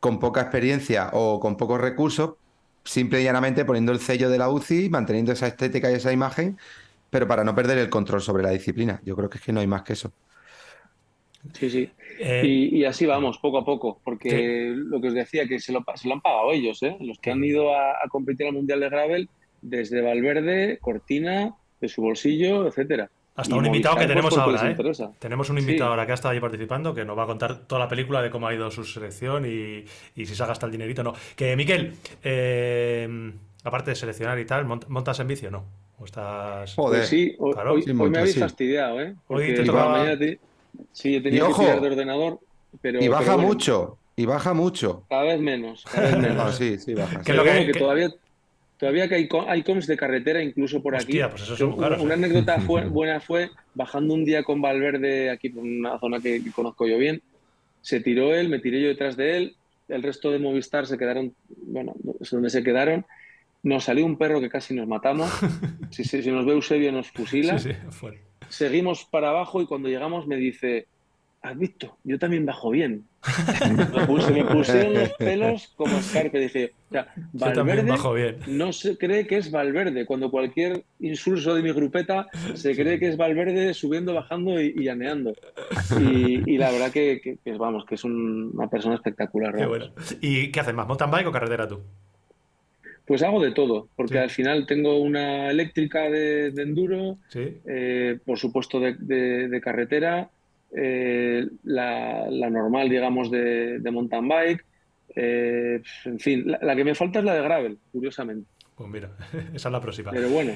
con 0.00 0.18
poca 0.18 0.40
experiencia 0.40 1.10
o 1.12 1.38
con 1.38 1.58
pocos 1.58 1.78
recursos, 1.78 2.36
simple 2.82 3.20
y 3.20 3.24
llanamente 3.24 3.66
poniendo 3.66 3.92
el 3.92 4.00
sello 4.00 4.30
de 4.30 4.38
la 4.38 4.48
UCI, 4.48 4.88
manteniendo 4.88 5.32
esa 5.32 5.48
estética 5.48 5.90
y 5.90 5.96
esa 5.96 6.12
imagen, 6.12 6.56
pero 7.10 7.28
para 7.28 7.44
no 7.44 7.54
perder 7.54 7.76
el 7.76 7.90
control 7.90 8.22
sobre 8.22 8.42
la 8.42 8.48
disciplina. 8.52 9.02
Yo 9.04 9.14
creo 9.14 9.28
que 9.28 9.36
es 9.36 9.44
que 9.44 9.52
no 9.52 9.60
hay 9.60 9.66
más 9.66 9.82
que 9.82 9.92
eso. 9.92 10.10
Sí, 11.52 11.68
sí. 11.68 11.90
Eh, 12.18 12.42
y, 12.46 12.84
así 12.86 13.04
vamos, 13.04 13.36
poco 13.36 13.58
a 13.58 13.66
poco, 13.66 14.00
porque 14.02 14.72
lo 14.74 14.98
que 14.98 15.08
os 15.08 15.14
decía, 15.14 15.46
que 15.46 15.60
se 15.60 15.72
lo, 15.72 15.84
se 15.94 16.08
lo 16.08 16.14
han 16.14 16.22
pagado 16.22 16.52
ellos, 16.52 16.82
¿eh? 16.82 16.96
los 17.00 17.18
que 17.18 17.32
han 17.32 17.44
ido 17.44 17.76
a, 17.76 17.96
competir 18.08 18.46
al 18.46 18.54
Mundial 18.54 18.80
de 18.80 18.88
Gravel, 18.88 19.28
desde 19.60 20.00
Valverde, 20.00 20.78
Cortina, 20.80 21.54
de 21.82 21.88
su 21.88 22.00
bolsillo, 22.00 22.66
etcétera. 22.66 23.10
Hasta 23.36 23.54
un 23.54 23.66
invitado 23.66 23.96
que 23.96 24.06
tenemos 24.06 24.36
ahora, 24.38 24.70
¿eh? 24.70 24.76
Tenemos 25.18 25.50
un 25.50 25.58
invitado 25.58 25.90
ahora 25.90 26.06
que 26.06 26.12
ha 26.12 26.14
estado 26.14 26.32
ahí 26.32 26.40
participando, 26.40 26.94
que 26.94 27.04
nos 27.04 27.16
va 27.18 27.24
a 27.24 27.26
contar 27.26 27.66
toda 27.66 27.80
la 27.80 27.88
película 27.88 28.22
de 28.22 28.30
cómo 28.30 28.48
ha 28.48 28.54
ido 28.54 28.70
su 28.70 28.82
selección 28.82 29.44
y, 29.44 29.84
si 30.16 30.26
se 30.26 30.42
ha 30.42 30.46
gastado 30.46 30.68
el 30.68 30.72
dinerito 30.72 31.02
o 31.02 31.04
no. 31.04 31.14
Que, 31.36 31.54
Miquel, 31.54 31.94
eh, 32.24 33.32
aparte 33.62 33.90
de 33.90 33.94
seleccionar 33.94 34.38
y 34.38 34.46
tal, 34.46 34.64
¿montas 34.64 35.20
en 35.20 35.26
vicio 35.26 35.48
o 35.48 35.52
no? 35.52 35.64
¿O 35.98 36.06
estás...? 36.06 36.74
Joder, 36.74 37.00
pues 37.00 37.08
sí, 37.08 37.36
hoy, 37.38 37.84
me 37.92 38.18
habéis 38.18 38.38
fastidiado, 38.38 39.00
¿eh? 39.02 39.14
hoy 39.28 39.54
te 39.54 39.64
tocaba... 39.64 40.06
Sí, 40.92 41.16
he 41.16 41.20
tenido 41.20 41.48
que 41.48 41.54
tirar 41.54 41.80
de 41.80 41.86
ordenador, 41.88 42.40
pero... 42.80 43.02
Y 43.02 43.08
baja 43.08 43.36
mucho, 43.36 43.98
y 44.14 44.24
baja 44.24 44.54
mucho. 44.54 45.04
Cada 45.08 45.22
vez 45.24 45.40
menos, 45.40 45.84
cada 45.84 46.10
vez 46.10 46.18
menos. 46.28 46.54
sí, 46.56 46.78
sí, 46.78 46.94
baja. 46.94 47.22
Que, 47.22 47.32
lo 47.34 47.44
que, 47.44 47.72
todavía 47.78 48.10
Todavía 48.78 49.08
que 49.08 49.14
hay, 49.14 49.28
hay 49.48 49.62
coms 49.62 49.86
de 49.86 49.96
carretera 49.96 50.42
incluso 50.42 50.82
por 50.82 50.94
aquí. 50.94 51.18
Pues 51.30 51.60
una, 51.60 52.14
anécdota 52.14 52.56
buena 52.66 53.20
fue 53.20 53.50
bajando 53.74 54.14
un 54.14 54.24
día 54.24 54.42
con 54.42 54.60
Valverde 54.60 55.30
aquí 55.30 55.48
por 55.48 55.64
una 55.64 55.98
zona 55.98 56.20
que, 56.20 56.42
conozco 56.54 56.86
yo 56.86 56.98
bien. 56.98 57.22
Se 57.80 58.00
tiró 58.00 58.34
él, 58.34 58.48
me 58.48 58.58
tiré 58.58 58.82
yo 58.82 58.88
detrás 58.88 59.16
de 59.16 59.36
él. 59.36 59.56
El 59.88 60.02
resto 60.02 60.30
de 60.30 60.38
Movistar 60.38 60.86
se 60.86 60.98
quedaron, 60.98 61.34
bueno, 61.48 61.94
es 62.20 62.30
donde 62.30 62.50
se 62.50 62.62
quedaron. 62.62 63.06
Nos 63.62 63.84
salió 63.84 64.04
un 64.04 64.18
perro 64.18 64.40
que 64.40 64.50
casi 64.50 64.74
nos 64.74 64.86
matamos. 64.86 65.30
si, 65.90 66.04
si, 66.04 66.30
nos 66.30 66.44
ve 66.44 66.52
Eusebio 66.52 66.92
nos 66.92 67.10
fusila. 67.10 67.58
Seguimos 68.48 69.04
para 69.04 69.30
abajo 69.30 69.62
y 69.62 69.66
cuando 69.66 69.88
llegamos 69.88 70.26
me 70.26 70.36
dice, 70.36 70.86
has 71.40 71.56
visto, 71.56 71.96
yo 72.04 72.18
también 72.18 72.44
bajo 72.44 72.70
bien. 72.70 73.04
Me, 73.76 74.06
puse, 74.06 74.32
me 74.32 74.44
pusieron 74.44 74.94
los 74.94 75.12
pelos 75.14 75.72
como 75.76 75.96
escarpe. 75.98 76.38
Dije, 76.38 76.72
o 76.90 76.92
sea, 76.92 77.12
Valverde 77.32 78.38
no 78.46 78.72
se 78.72 78.96
cree 78.96 79.26
que 79.26 79.38
es 79.38 79.50
Valverde. 79.50 80.06
Cuando 80.06 80.30
cualquier 80.30 80.84
insulso 81.00 81.54
de 81.54 81.62
mi 81.62 81.72
grupeta 81.72 82.26
se 82.54 82.74
cree 82.74 82.98
que 82.98 83.08
es 83.08 83.16
Valverde 83.16 83.74
subiendo, 83.74 84.14
bajando 84.14 84.60
y, 84.60 84.84
llaneando. 84.84 85.34
Y, 86.00 86.58
la 86.58 86.70
verdad 86.70 86.90
que, 86.90 87.38
vamos, 87.58 87.84
que 87.84 87.96
es 87.96 88.04
una 88.04 88.68
persona 88.68 88.94
espectacular. 88.94 89.54
¿Y 90.20 90.50
qué 90.50 90.60
haces 90.60 90.74
más, 90.74 90.86
mountain 90.86 91.10
bike 91.10 91.26
o 91.28 91.32
carretera 91.32 91.68
tú? 91.68 91.80
Pues 93.06 93.22
hago 93.22 93.40
de 93.40 93.52
todo, 93.52 93.88
porque 93.94 94.18
al 94.18 94.30
final 94.30 94.66
tengo 94.66 94.98
una 94.98 95.48
eléctrica 95.50 96.10
de, 96.10 96.48
enduro, 96.48 97.18
eh, 97.34 98.18
por 98.24 98.36
supuesto 98.38 98.80
de 98.80 99.60
carretera, 99.62 100.30
eh, 100.78 101.48
la, 101.64 102.28
normal, 102.50 102.88
digamos, 102.90 103.30
de, 103.30 103.80
mountain 103.90 104.28
bike. 104.28 104.64
Eh, 105.14 105.80
en 106.04 106.20
fin, 106.20 106.44
la, 106.46 106.76
que 106.76 106.84
me 106.84 106.94
falta 106.94 107.20
es 107.20 107.24
la 107.24 107.34
de 107.34 107.42
gravel, 107.42 107.78
curiosamente. 107.90 108.46
Pues 108.74 108.90
mira, 108.90 109.10
esa 109.54 109.68
es 109.68 109.72
la 109.72 109.80
próxima. 109.80 110.10
Pero 110.10 110.28
bueno. 110.28 110.52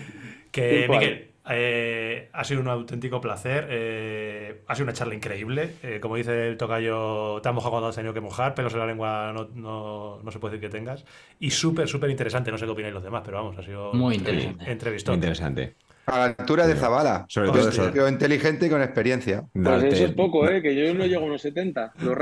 Que, 0.52 0.86
Miguel, 0.90 1.28
eh, 1.48 2.28
ha 2.34 2.44
sido 2.44 2.60
un 2.60 2.68
auténtico 2.68 3.18
placer. 3.18 4.60
ha 4.66 4.74
sido 4.74 4.84
una 4.84 4.92
charla 4.92 5.14
increíble. 5.14 5.70
como 6.02 6.16
dice 6.16 6.48
el 6.48 6.58
tocayo, 6.58 7.40
te 7.40 7.48
has 7.48 7.54
mojado 7.54 7.70
cuando 7.70 7.88
has 7.88 7.96
tenido 7.96 8.12
que 8.12 8.20
mojar, 8.20 8.54
pelos 8.54 8.74
en 8.74 8.80
la 8.80 8.86
lengua 8.86 9.32
no, 9.32 10.18
no, 10.22 10.30
se 10.30 10.38
puede 10.38 10.56
decir 10.56 10.68
que 10.68 10.76
tengas. 10.76 11.06
Y 11.38 11.48
súper, 11.50 11.88
súper 11.88 12.10
interesante. 12.10 12.50
No 12.50 12.58
sé 12.58 12.66
qué 12.66 12.72
opináis 12.72 12.92
los 12.92 13.02
demás, 13.02 13.22
pero 13.24 13.38
vamos, 13.38 13.56
ha 13.56 13.62
sido 13.62 13.94
muy 13.94 14.16
interesante. 14.16 14.70
Entrevistón. 14.70 15.14
Muy 15.14 15.16
interesante. 15.16 15.76
A 16.06 16.18
la 16.18 16.24
altura 16.24 16.66
de 16.66 16.74
Zabala, 16.74 17.26
sobre 17.28 17.50
todo 17.50 17.68
eso. 17.68 18.08
inteligente 18.08 18.66
y 18.66 18.70
con 18.70 18.82
experiencia. 18.82 19.44
Pues 19.52 19.84
eso 19.84 20.06
es 20.06 20.12
poco, 20.12 20.48
¿eh? 20.48 20.60
que 20.60 20.74
yo 20.74 20.92
no 20.94 21.06
llego 21.06 21.22
a 21.22 21.24
unos 21.26 21.42
70. 21.42 21.92
Lo 22.00 22.16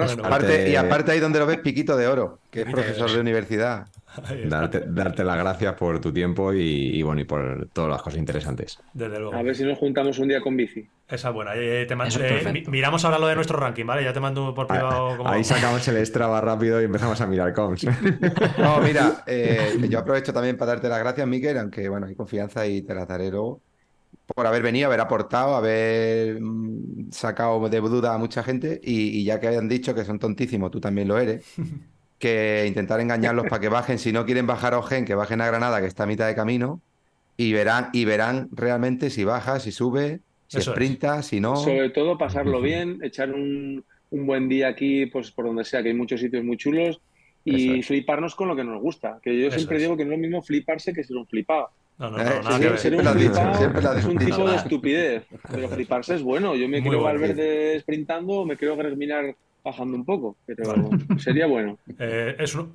y 0.66 0.76
aparte 0.76 1.12
ahí 1.12 1.20
donde 1.20 1.38
lo 1.38 1.46
ves, 1.46 1.58
Piquito 1.58 1.96
de 1.96 2.06
Oro, 2.06 2.38
que 2.50 2.62
es 2.62 2.66
profesor 2.66 3.10
de 3.10 3.20
universidad. 3.20 3.86
Darte, 4.46 4.84
darte, 4.86 5.22
las 5.22 5.38
gracias 5.38 5.74
por 5.74 6.00
tu 6.00 6.12
tiempo 6.12 6.52
y, 6.52 7.02
bueno 7.02 7.20
y 7.20 7.24
por 7.24 7.68
todas 7.72 7.90
las 7.90 8.02
cosas 8.02 8.18
interesantes. 8.18 8.78
Desde 8.92 9.18
luego. 9.18 9.34
A 9.34 9.42
ver 9.42 9.54
si 9.54 9.64
nos 9.64 9.78
juntamos 9.78 10.18
un 10.18 10.28
día 10.28 10.40
con 10.40 10.56
bici. 10.56 10.88
Esa 11.08 11.28
es 11.28 11.34
buena. 11.34 11.54
Eh, 11.54 11.86
eh, 11.88 12.64
miramos 12.68 13.04
ahora 13.04 13.18
lo 13.18 13.26
de 13.26 13.34
nuestro 13.34 13.58
ranking, 13.58 13.84
¿vale? 13.84 14.04
Ya 14.04 14.12
te 14.12 14.20
mando 14.20 14.54
por 14.54 14.66
privado. 14.66 15.16
Como... 15.16 15.28
Ahí 15.28 15.44
sacamos 15.44 15.86
el 15.88 16.04
Strava 16.04 16.40
rápido 16.40 16.80
y 16.80 16.84
empezamos 16.84 17.20
a 17.20 17.26
mirar 17.26 17.52
comps. 17.52 17.84
no, 18.58 18.80
mira, 18.80 19.22
eh, 19.26 19.78
yo 19.88 19.98
aprovecho 19.98 20.32
también 20.32 20.56
para 20.56 20.72
darte 20.72 20.88
las 20.88 20.98
gracias, 20.98 21.26
Miguel, 21.26 21.58
aunque 21.58 21.88
bueno, 21.88 22.06
hay 22.06 22.14
confianza 22.14 22.66
y 22.66 22.82
te 22.82 22.94
las 22.94 23.06
daré 23.06 23.30
luego 23.30 23.62
por 24.34 24.46
haber 24.46 24.62
venido, 24.62 24.86
haber 24.86 25.00
aportado, 25.00 25.56
haber 25.56 26.40
mm, 26.40 27.10
sacado 27.10 27.68
de 27.68 27.80
duda 27.80 28.14
a 28.14 28.18
mucha 28.18 28.42
gente 28.42 28.80
y, 28.82 29.24
ya 29.24 29.40
que 29.40 29.48
hayan 29.48 29.68
dicho 29.68 29.94
que 29.94 30.04
son 30.04 30.18
tontísimos, 30.18 30.70
tú 30.70 30.80
también 30.80 31.08
lo 31.08 31.18
eres, 31.18 31.44
que 32.18 32.64
intentar 32.66 33.00
engañarlos 33.00 33.46
para 33.48 33.60
que 33.60 33.68
bajen, 33.68 33.98
si 33.98 34.12
no 34.12 34.26
quieren 34.26 34.46
bajar 34.46 34.74
a 34.74 34.78
Ogen, 34.78 35.04
que 35.04 35.14
bajen 35.14 35.40
a 35.40 35.46
Granada, 35.46 35.80
que 35.80 35.86
está 35.86 36.02
a 36.02 36.06
mitad 36.06 36.26
de 36.26 36.34
camino, 36.34 36.80
y 37.36 37.52
verán, 37.52 37.90
y 37.92 38.04
verán 38.04 38.48
realmente 38.52 39.10
si 39.10 39.24
baja, 39.24 39.60
si 39.60 39.70
sube, 39.70 40.20
si 40.48 40.60
sprinta, 40.60 41.22
si 41.22 41.40
no. 41.40 41.56
Sobre 41.56 41.90
todo 41.90 42.18
pasarlo 42.18 42.60
bien, 42.60 42.98
echar 43.02 43.32
un, 43.32 43.84
buen 44.10 44.48
día 44.48 44.68
aquí, 44.68 45.06
pues 45.06 45.30
por 45.30 45.46
donde 45.46 45.64
sea, 45.64 45.82
que 45.82 45.90
hay 45.90 45.94
muchos 45.94 46.20
sitios 46.20 46.42
muy 46.42 46.56
chulos, 46.56 47.00
y 47.44 47.82
fliparnos 47.82 48.34
con 48.34 48.48
lo 48.48 48.56
que 48.56 48.64
nos 48.64 48.80
gusta. 48.82 49.20
Que 49.22 49.40
yo 49.40 49.50
siempre 49.50 49.78
digo 49.78 49.96
que 49.96 50.04
no 50.04 50.12
es 50.12 50.18
lo 50.18 50.22
mismo 50.22 50.42
fliparse 50.42 50.92
que 50.92 51.04
ser 51.04 51.16
un 51.16 51.26
flipado. 51.26 51.70
No, 51.98 52.10
no, 52.10 52.18
no, 52.18 52.22
eh, 52.22 52.40
nada 52.44 52.58
que 52.60 52.68
ver. 52.68 52.78
Siempre 52.78 53.08
un 53.08 53.18
dicho, 53.18 53.96
es 53.96 54.04
un 54.04 54.18
tipo 54.18 54.48
de 54.50 54.56
estupidez. 54.56 55.24
Pero 55.50 55.68
fliparse 55.68 56.16
es 56.16 56.22
bueno. 56.22 56.54
Yo 56.54 56.68
me 56.68 56.82
quiero 56.82 57.02
Valverde 57.02 57.80
sprintando, 57.80 58.44
me 58.44 58.56
quiero 58.56 58.76
Greminar 58.76 59.34
bajando 59.64 59.96
un 59.96 60.04
poco, 60.04 60.36
pero 60.46 60.74
sería 61.18 61.46
bueno. 61.46 61.78
Eh, 61.98 62.36
es 62.38 62.54
uno, 62.54 62.70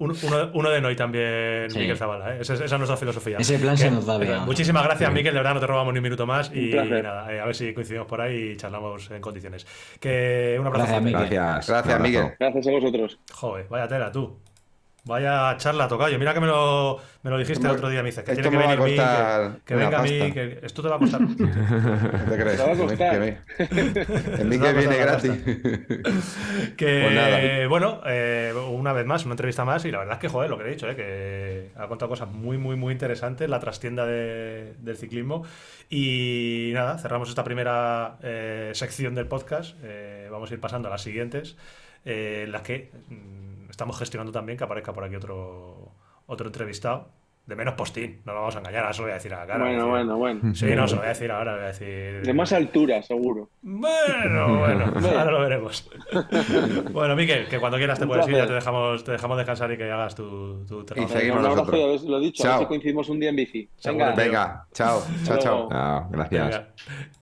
uno, 0.54 0.70
de 0.70 0.82
Noy 0.82 0.96
también, 0.96 1.68
Miguel 1.76 1.98
Zavala. 1.98 2.36
¿eh? 2.36 2.42
Esa, 2.42 2.54
es 2.54 2.72
nuestra 2.72 2.98
filosofía. 2.98 3.38
Ese 3.38 3.60
plan 3.60 3.78
se 3.78 3.92
nos 3.92 4.06
da 4.06 4.18
bien. 4.18 4.46
Muchísimas 4.46 4.84
gracias, 4.84 5.12
Miguel. 5.12 5.34
De 5.34 5.40
verdad, 5.40 5.54
no 5.54 5.60
te 5.60 5.68
robamos 5.68 5.94
ni 5.94 6.00
un 6.00 6.04
minuto 6.04 6.26
más. 6.26 6.52
y 6.54 6.74
nada, 6.74 7.26
a 7.26 7.46
ver 7.46 7.56
si 7.56 7.74
coincidimos 7.74 8.08
por 8.08 8.22
ahí 8.22 8.52
y 8.52 8.58
charlamos 8.58 9.10
en 9.12 9.22
condiciones. 9.22 9.66
Que 10.00 10.58
un 10.60 10.68
abrazo. 10.68 10.86
Gracias, 10.86 11.04
Miguel. 11.04 11.30
Gracias, 11.30 11.70
gracias 11.70 12.02
Miguel. 12.02 12.34
Gracias 12.40 12.68
a 12.68 12.72
vosotros. 12.72 13.20
Joder, 13.32 13.68
vaya 13.70 13.88
tela, 13.88 14.12
tú. 14.12 14.38
Vaya 15.06 15.58
charla, 15.58 15.90
tocayo. 15.90 16.18
Mira 16.18 16.34
que 16.34 16.40
me 16.40 16.48
lo, 16.48 16.98
me 17.24 17.30
lo 17.30 17.38
dijiste 17.38 17.68
el 17.68 17.74
otro 17.74 17.90
día, 17.90 18.02
me 18.02 18.10
dices 18.10 18.24
que 18.24 18.36
tiene 18.36 18.50
que 18.50 18.56
venir 18.56 18.80
mí, 18.80 18.96
que, 19.66 19.76
venga 19.76 20.00
a 20.00 20.02
mí, 20.02 20.32
que 20.32 20.60
esto 20.64 20.82
te 20.82 20.88
va 20.88 20.96
a 20.96 21.00
costar. 21.00 21.20
¿Qué 21.28 21.44
te 22.30 22.38
crees? 22.42 22.58
Te 22.58 22.64
va 22.64 22.72
a 22.72 22.78
costar. 22.78 23.38
En 24.40 24.48
mí 24.48 24.58
que 24.58 24.72
viene 24.72 24.96
gratis. 24.96 25.32
que, 26.78 27.06
pues 27.10 27.68
bueno, 27.68 28.00
eh, 28.06 28.54
una 28.72 28.94
vez 28.94 29.06
más, 29.06 29.26
una 29.26 29.34
entrevista 29.34 29.66
más, 29.66 29.84
y 29.84 29.92
la 29.92 30.00
verdad 30.00 30.14
es 30.14 30.20
que, 30.22 30.30
joder, 30.30 30.50
lo 30.50 30.58
que 30.58 30.64
he 30.64 30.70
dicho, 30.70 30.90
eh, 30.90 30.96
que 30.96 31.72
ha 31.76 31.88
contado 31.88 32.08
cosas 32.08 32.30
muy, 32.30 32.58
muy, 32.58 32.78
muy 32.78 32.94
interesantes, 32.94 33.50
la 33.50 33.60
trastienda 33.60 34.06
de, 34.06 34.74
del 34.80 34.96
ciclismo. 34.96 35.44
Y 35.90 36.72
nada, 36.74 36.98
cerramos 36.98 37.28
esta 37.28 37.44
primera 37.44 38.20
eh, 38.24 38.72
sección 38.74 39.16
del 39.16 39.28
podcast. 39.28 39.76
vamos 40.32 40.50
a 40.50 40.54
ir 40.54 40.62
pasando 40.62 40.88
a 40.88 40.92
las 40.92 41.02
siguientes, 41.02 41.58
las 42.06 42.62
que 42.62 42.90
estamos 43.84 44.00
gestionando 44.00 44.32
también 44.32 44.58
que 44.58 44.64
aparezca 44.64 44.94
por 44.94 45.04
aquí 45.04 45.16
otro, 45.18 45.92
otro 46.26 46.48
entrevistado 46.48 47.10
de 47.46 47.56
menos 47.58 47.74
postín, 47.74 48.22
no 48.24 48.32
lo 48.32 48.40
vamos 48.40 48.56
a 48.56 48.60
engañar, 48.60 48.90
eso 48.90 49.02
lo 49.02 49.08
voy 49.08 49.12
a 49.12 49.16
decir 49.16 49.34
a 49.34 49.40
la 49.40 49.46
cara. 49.46 49.66
Bueno, 49.66 49.90
bueno, 49.90 50.18
bueno. 50.18 50.56
Sí, 50.56 50.68
no, 50.68 50.88
se 50.88 50.96
lo 50.96 51.02
voy 51.02 51.08
a 51.08 51.10
decir 51.10 51.30
ahora, 51.30 51.56
voy 51.56 51.64
a 51.64 51.68
decir. 51.68 52.22
De 52.22 52.34
más 52.34 52.54
altura, 52.54 53.04
seguro. 53.04 53.50
Bueno, 53.62 54.60
bueno, 54.60 54.94
ahora 54.96 55.32
lo 55.32 55.42
veremos. 55.42 55.90
bueno, 56.94 57.18
Miquel, 57.18 57.48
que 57.50 57.60
cuando 57.60 57.78
quieras 57.78 58.00
te 58.00 58.08
puedes 58.08 58.26
ir, 58.30 58.36
ya 58.36 58.48
te 58.48 58.54
dejamos, 58.54 59.04
te 59.04 59.12
dejamos 59.12 59.36
descansar 59.36 59.70
y 59.74 59.78
que 59.78 59.92
hagas 59.92 60.16
tu, 60.16 60.66
tu 60.66 60.86
Y 60.96 61.08
seguimos 61.10 61.42
Un 61.42 61.46
abrazo, 61.48 61.72
ya 61.74 62.10
lo 62.10 62.18
he 62.18 62.22
dicho, 62.22 62.48
a 62.48 62.52
ver 62.52 62.60
si 62.60 62.66
coincidimos 62.66 63.10
un 63.10 63.20
día 63.20 63.30
en 63.30 63.36
bici. 63.36 63.70
Venga. 63.84 64.12
Venga, 64.16 64.68
chao, 64.72 65.04
chao, 65.26 65.38
chao. 65.38 65.70
Ah, 65.70 66.08
gracias. 66.10 66.50
Venga. 66.50 66.68